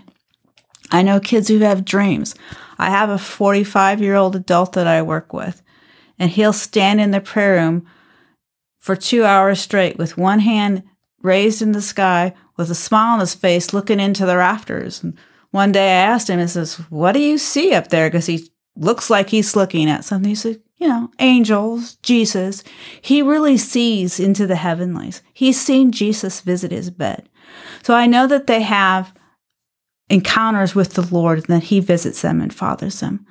I 0.91 1.01
know 1.01 1.19
kids 1.19 1.47
who 1.47 1.59
have 1.59 1.85
dreams. 1.85 2.35
I 2.77 2.89
have 2.89 3.09
a 3.09 3.17
45 3.17 4.01
year 4.01 4.15
old 4.15 4.35
adult 4.35 4.73
that 4.73 4.87
I 4.87 5.01
work 5.01 5.33
with, 5.33 5.61
and 6.19 6.31
he'll 6.31 6.53
stand 6.53 7.01
in 7.01 7.11
the 7.11 7.21
prayer 7.21 7.55
room 7.55 7.85
for 8.77 8.95
two 8.95 9.23
hours 9.23 9.59
straight 9.59 9.97
with 9.97 10.17
one 10.17 10.39
hand 10.39 10.83
raised 11.21 11.61
in 11.61 11.71
the 11.71 11.81
sky 11.81 12.33
with 12.55 12.69
a 12.69 12.75
smile 12.75 13.13
on 13.13 13.19
his 13.19 13.33
face 13.33 13.73
looking 13.73 13.99
into 13.99 14.25
the 14.25 14.37
rafters. 14.37 15.03
And 15.03 15.17
one 15.51 15.71
day 15.71 15.87
I 15.87 16.03
asked 16.03 16.29
him, 16.29 16.39
I 16.39 16.45
says, 16.45 16.75
What 16.89 17.13
do 17.13 17.19
you 17.19 17.37
see 17.37 17.73
up 17.73 17.87
there? 17.87 18.09
Because 18.09 18.27
he 18.27 18.51
looks 18.75 19.09
like 19.09 19.29
he's 19.29 19.55
looking 19.55 19.89
at 19.89 20.05
something. 20.05 20.29
He 20.29 20.35
said, 20.35 20.61
you 20.77 20.87
know, 20.87 21.09
angels, 21.19 21.95
Jesus. 21.97 22.63
He 23.01 23.21
really 23.21 23.57
sees 23.57 24.19
into 24.19 24.45
the 24.45 24.55
heavenlies. 24.57 25.21
He's 25.33 25.59
seen 25.59 25.91
Jesus 25.91 26.41
visit 26.41 26.71
his 26.71 26.89
bed. 26.89 27.29
So 27.83 27.93
I 27.93 28.07
know 28.07 28.27
that 28.27 28.47
they 28.47 28.61
have 28.61 29.13
encounters 30.09 30.75
with 30.75 30.93
the 30.93 31.01
Lord 31.01 31.39
and 31.39 31.47
that 31.47 31.65
he 31.65 31.79
visits 31.79 32.21
them 32.21 32.41
and 32.41 32.53
fathers 32.53 32.99
them. 32.99 33.25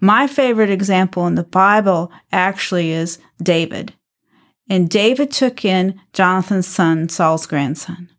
My 0.00 0.26
favorite 0.26 0.70
example 0.70 1.26
in 1.26 1.34
the 1.34 1.44
Bible 1.44 2.10
actually 2.32 2.92
is 2.92 3.18
David. 3.42 3.94
And 4.68 4.90
David 4.90 5.30
took 5.30 5.64
in 5.64 6.00
Jonathan's 6.12 6.66
son, 6.66 7.08
Saul's 7.08 7.46
grandson. 7.46 8.10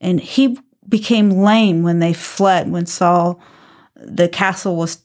And 0.00 0.20
he 0.20 0.58
became 0.88 1.30
lame 1.30 1.82
when 1.82 1.98
they 1.98 2.12
fled, 2.12 2.70
when 2.70 2.86
Saul, 2.86 3.40
the 3.96 4.28
castle 4.28 4.76
was 4.76 5.03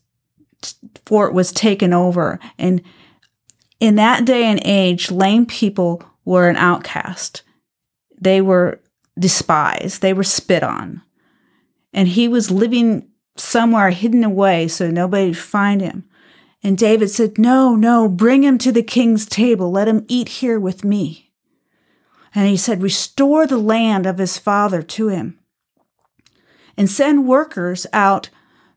fort 1.05 1.33
was 1.33 1.51
taken 1.51 1.93
over. 1.93 2.39
And 2.57 2.81
in 3.79 3.95
that 3.95 4.25
day 4.25 4.45
and 4.45 4.61
age, 4.65 5.11
lame 5.11 5.45
people 5.45 6.03
were 6.25 6.49
an 6.49 6.57
outcast. 6.57 7.43
They 8.19 8.41
were 8.41 8.81
despised. 9.17 10.01
They 10.01 10.13
were 10.13 10.23
spit 10.23 10.63
on. 10.63 11.01
And 11.93 12.07
he 12.07 12.27
was 12.27 12.51
living 12.51 13.09
somewhere 13.35 13.89
hidden 13.89 14.23
away 14.23 14.67
so 14.67 14.89
nobody 14.89 15.27
would 15.27 15.37
find 15.37 15.81
him. 15.81 16.05
And 16.61 16.77
David 16.77 17.09
said, 17.09 17.37
No, 17.37 17.75
no, 17.75 18.09
bring 18.09 18.43
him 18.43 18.57
to 18.59 18.71
the 18.71 18.83
king's 18.83 19.25
table. 19.25 19.71
Let 19.71 19.87
him 19.87 20.05
eat 20.07 20.29
here 20.29 20.59
with 20.59 20.83
me. 20.83 21.31
And 22.35 22.47
he 22.47 22.57
said, 22.57 22.81
Restore 22.81 23.47
the 23.47 23.57
land 23.57 24.05
of 24.05 24.17
his 24.17 24.37
father 24.37 24.81
to 24.83 25.07
him 25.07 25.39
and 26.79 26.89
send 26.89 27.27
workers 27.27 27.85
out 27.91 28.29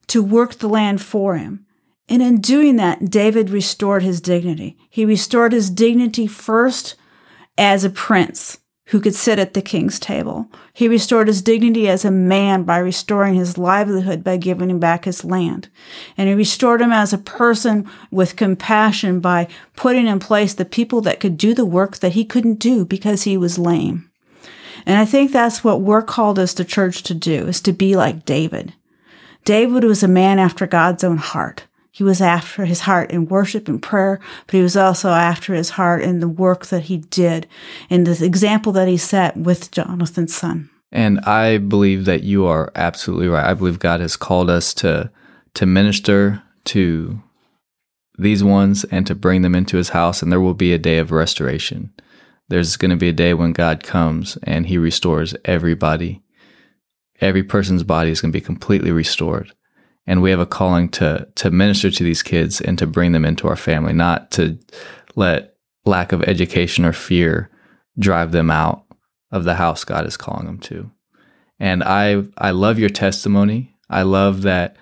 to 0.08 0.22
work 0.22 0.54
the 0.54 0.68
land 0.68 1.00
for 1.00 1.36
him. 1.36 1.64
And 2.12 2.20
in 2.20 2.42
doing 2.42 2.76
that, 2.76 3.08
David 3.08 3.48
restored 3.48 4.02
his 4.02 4.20
dignity. 4.20 4.76
He 4.90 5.06
restored 5.06 5.52
his 5.52 5.70
dignity 5.70 6.26
first 6.26 6.94
as 7.56 7.84
a 7.84 7.90
prince 7.90 8.58
who 8.88 9.00
could 9.00 9.14
sit 9.14 9.38
at 9.38 9.54
the 9.54 9.62
king's 9.62 9.98
table. 9.98 10.46
He 10.74 10.88
restored 10.88 11.26
his 11.26 11.40
dignity 11.40 11.88
as 11.88 12.04
a 12.04 12.10
man 12.10 12.64
by 12.64 12.76
restoring 12.76 13.32
his 13.32 13.56
livelihood 13.56 14.22
by 14.22 14.36
giving 14.36 14.68
him 14.68 14.78
back 14.78 15.06
his 15.06 15.24
land. 15.24 15.70
And 16.18 16.28
he 16.28 16.34
restored 16.34 16.82
him 16.82 16.92
as 16.92 17.14
a 17.14 17.18
person 17.18 17.88
with 18.10 18.36
compassion 18.36 19.20
by 19.20 19.48
putting 19.74 20.06
in 20.06 20.18
place 20.18 20.52
the 20.52 20.66
people 20.66 21.00
that 21.00 21.18
could 21.18 21.38
do 21.38 21.54
the 21.54 21.64
work 21.64 22.00
that 22.00 22.12
he 22.12 22.26
couldn't 22.26 22.56
do 22.56 22.84
because 22.84 23.22
he 23.22 23.38
was 23.38 23.58
lame. 23.58 24.10
And 24.84 24.98
I 24.98 25.06
think 25.06 25.32
that's 25.32 25.64
what 25.64 25.80
we're 25.80 26.02
called 26.02 26.38
as 26.38 26.52
the 26.52 26.64
church 26.66 27.04
to 27.04 27.14
do, 27.14 27.46
is 27.46 27.62
to 27.62 27.72
be 27.72 27.96
like 27.96 28.26
David. 28.26 28.74
David 29.46 29.82
was 29.82 30.02
a 30.02 30.08
man 30.08 30.38
after 30.38 30.66
God's 30.66 31.04
own 31.04 31.16
heart. 31.16 31.64
He 31.94 32.02
was 32.02 32.22
after 32.22 32.64
his 32.64 32.80
heart 32.80 33.10
in 33.10 33.26
worship 33.26 33.68
and 33.68 33.80
prayer, 33.80 34.18
but 34.46 34.54
he 34.54 34.62
was 34.62 34.78
also 34.78 35.10
after 35.10 35.52
his 35.52 35.70
heart 35.70 36.02
in 36.02 36.20
the 36.20 36.28
work 36.28 36.66
that 36.66 36.84
he 36.84 36.96
did 36.96 37.46
and 37.90 38.06
the 38.06 38.24
example 38.24 38.72
that 38.72 38.88
he 38.88 38.96
set 38.96 39.36
with 39.36 39.70
Jonathan's 39.70 40.34
son. 40.34 40.70
And 40.90 41.20
I 41.20 41.58
believe 41.58 42.06
that 42.06 42.22
you 42.22 42.46
are 42.46 42.72
absolutely 42.74 43.28
right. 43.28 43.44
I 43.44 43.52
believe 43.52 43.78
God 43.78 44.00
has 44.00 44.16
called 44.16 44.48
us 44.48 44.72
to 44.74 45.10
to 45.54 45.66
minister 45.66 46.42
to 46.64 47.22
these 48.16 48.42
ones 48.42 48.84
and 48.84 49.06
to 49.06 49.14
bring 49.14 49.42
them 49.42 49.54
into 49.54 49.76
his 49.76 49.90
house 49.90 50.22
and 50.22 50.32
there 50.32 50.40
will 50.40 50.54
be 50.54 50.72
a 50.72 50.78
day 50.78 50.96
of 50.96 51.10
restoration. 51.10 51.92
There's 52.48 52.78
going 52.78 52.90
to 52.90 52.96
be 52.96 53.10
a 53.10 53.12
day 53.12 53.34
when 53.34 53.52
God 53.52 53.82
comes 53.82 54.38
and 54.44 54.66
he 54.66 54.78
restores 54.78 55.34
everybody. 55.44 56.22
Every 57.20 57.42
person's 57.42 57.82
body 57.82 58.10
is 58.10 58.22
going 58.22 58.32
to 58.32 58.36
be 58.36 58.44
completely 58.44 58.92
restored 58.92 59.52
and 60.06 60.22
we 60.22 60.30
have 60.30 60.40
a 60.40 60.46
calling 60.46 60.88
to 60.90 61.28
to 61.36 61.50
minister 61.50 61.90
to 61.90 62.04
these 62.04 62.22
kids 62.22 62.60
and 62.60 62.78
to 62.78 62.86
bring 62.86 63.12
them 63.12 63.24
into 63.24 63.48
our 63.48 63.56
family, 63.56 63.92
not 63.92 64.30
to 64.32 64.58
let 65.14 65.54
lack 65.84 66.12
of 66.12 66.22
education 66.24 66.84
or 66.84 66.92
fear 66.92 67.50
drive 67.98 68.32
them 68.32 68.50
out 68.50 68.84
of 69.30 69.44
the 69.44 69.54
house 69.54 69.84
God 69.84 70.06
is 70.06 70.16
calling 70.16 70.46
them 70.46 70.58
to. 70.60 70.90
And 71.58 71.82
I 71.82 72.24
I 72.38 72.50
love 72.50 72.78
your 72.78 72.90
testimony. 72.90 73.74
I 73.88 74.02
love 74.02 74.42
that 74.42 74.76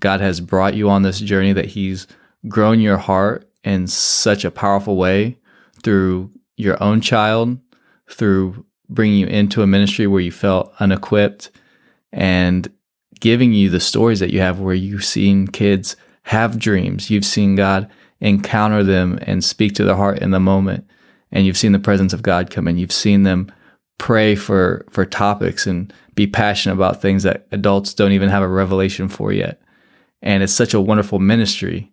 God 0.00 0.20
has 0.20 0.40
brought 0.40 0.74
you 0.74 0.88
on 0.88 1.02
this 1.02 1.20
journey 1.20 1.52
that 1.52 1.66
he's 1.66 2.06
grown 2.48 2.80
your 2.80 2.98
heart 2.98 3.48
in 3.64 3.86
such 3.86 4.44
a 4.44 4.50
powerful 4.50 4.96
way 4.96 5.38
through 5.82 6.30
your 6.56 6.82
own 6.82 7.00
child, 7.00 7.58
through 8.10 8.64
bringing 8.88 9.18
you 9.18 9.26
into 9.26 9.62
a 9.62 9.66
ministry 9.66 10.06
where 10.06 10.20
you 10.20 10.32
felt 10.32 10.72
unequipped 10.80 11.50
and 12.12 12.70
giving 13.22 13.52
you 13.52 13.70
the 13.70 13.78
stories 13.78 14.18
that 14.18 14.32
you 14.32 14.40
have 14.40 14.58
where 14.58 14.74
you've 14.74 15.04
seen 15.04 15.46
kids 15.46 15.94
have 16.24 16.58
dreams. 16.58 17.08
You've 17.08 17.24
seen 17.24 17.54
God 17.54 17.88
encounter 18.18 18.82
them 18.82 19.16
and 19.22 19.44
speak 19.44 19.76
to 19.76 19.84
their 19.84 19.94
heart 19.94 20.18
in 20.18 20.32
the 20.32 20.40
moment. 20.40 20.84
And 21.30 21.46
you've 21.46 21.56
seen 21.56 21.70
the 21.70 21.78
presence 21.78 22.12
of 22.12 22.22
God 22.22 22.50
come 22.50 22.66
in. 22.66 22.78
You've 22.78 22.90
seen 22.90 23.22
them 23.22 23.52
pray 23.96 24.34
for, 24.34 24.84
for 24.90 25.06
topics 25.06 25.68
and 25.68 25.92
be 26.16 26.26
passionate 26.26 26.74
about 26.74 27.00
things 27.00 27.22
that 27.22 27.46
adults 27.52 27.94
don't 27.94 28.10
even 28.10 28.28
have 28.28 28.42
a 28.42 28.48
revelation 28.48 29.08
for 29.08 29.32
yet. 29.32 29.62
And 30.20 30.42
it's 30.42 30.52
such 30.52 30.74
a 30.74 30.80
wonderful 30.80 31.20
ministry 31.20 31.92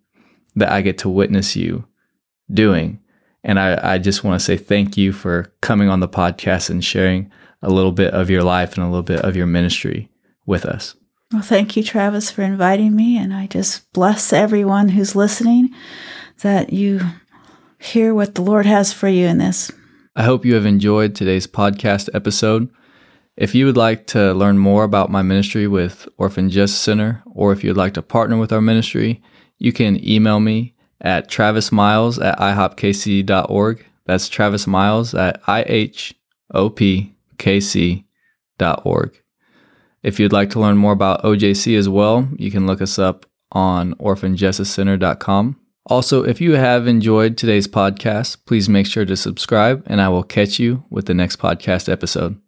that 0.56 0.72
I 0.72 0.82
get 0.82 0.98
to 0.98 1.08
witness 1.08 1.54
you 1.54 1.86
doing. 2.52 2.98
And 3.44 3.60
I, 3.60 3.94
I 3.94 3.98
just 3.98 4.24
want 4.24 4.40
to 4.40 4.44
say 4.44 4.56
thank 4.56 4.96
you 4.96 5.12
for 5.12 5.54
coming 5.60 5.88
on 5.88 6.00
the 6.00 6.08
podcast 6.08 6.70
and 6.70 6.84
sharing 6.84 7.30
a 7.62 7.70
little 7.70 7.92
bit 7.92 8.14
of 8.14 8.30
your 8.30 8.42
life 8.42 8.74
and 8.74 8.82
a 8.82 8.88
little 8.88 9.04
bit 9.04 9.20
of 9.20 9.36
your 9.36 9.46
ministry 9.46 10.10
with 10.44 10.66
us. 10.66 10.96
Well, 11.32 11.42
thank 11.42 11.76
you, 11.76 11.82
Travis, 11.82 12.30
for 12.30 12.42
inviting 12.42 12.96
me. 12.96 13.16
And 13.16 13.32
I 13.32 13.46
just 13.46 13.92
bless 13.92 14.32
everyone 14.32 14.88
who's 14.88 15.14
listening 15.14 15.72
that 16.42 16.72
you 16.72 17.00
hear 17.78 18.14
what 18.14 18.34
the 18.34 18.42
Lord 18.42 18.66
has 18.66 18.92
for 18.92 19.08
you 19.08 19.26
in 19.26 19.38
this. 19.38 19.70
I 20.16 20.24
hope 20.24 20.44
you 20.44 20.54
have 20.54 20.66
enjoyed 20.66 21.14
today's 21.14 21.46
podcast 21.46 22.08
episode. 22.14 22.68
If 23.36 23.54
you 23.54 23.64
would 23.66 23.76
like 23.76 24.08
to 24.08 24.34
learn 24.34 24.58
more 24.58 24.82
about 24.82 25.08
my 25.10 25.22
ministry 25.22 25.68
with 25.68 26.08
Orphan 26.18 26.50
Justice 26.50 26.80
Center, 26.80 27.22
or 27.26 27.52
if 27.52 27.62
you'd 27.62 27.76
like 27.76 27.94
to 27.94 28.02
partner 28.02 28.36
with 28.36 28.52
our 28.52 28.60
ministry, 28.60 29.22
you 29.58 29.72
can 29.72 30.04
email 30.06 30.40
me 30.40 30.74
at 31.00 31.30
travismiles 31.30 32.22
at 32.22 32.38
ihopkc.org. 32.38 33.86
That's 34.04 34.28
Travis 34.28 34.66
Miles 34.66 35.14
at 35.14 35.40
ihopkc.org. 35.44 36.12
If 40.02 40.18
you'd 40.18 40.32
like 40.32 40.50
to 40.50 40.60
learn 40.60 40.76
more 40.76 40.92
about 40.92 41.22
OJC 41.22 41.76
as 41.76 41.88
well, 41.88 42.28
you 42.36 42.50
can 42.50 42.66
look 42.66 42.80
us 42.80 42.98
up 42.98 43.26
on 43.52 43.94
orphanjusticecenter.com. 43.94 45.60
Also, 45.86 46.24
if 46.24 46.40
you 46.40 46.52
have 46.52 46.86
enjoyed 46.86 47.36
today's 47.36 47.66
podcast, 47.66 48.38
please 48.46 48.68
make 48.68 48.86
sure 48.86 49.04
to 49.04 49.16
subscribe, 49.16 49.82
and 49.86 50.00
I 50.00 50.08
will 50.08 50.22
catch 50.22 50.58
you 50.58 50.84
with 50.90 51.06
the 51.06 51.14
next 51.14 51.38
podcast 51.38 51.90
episode. 51.90 52.40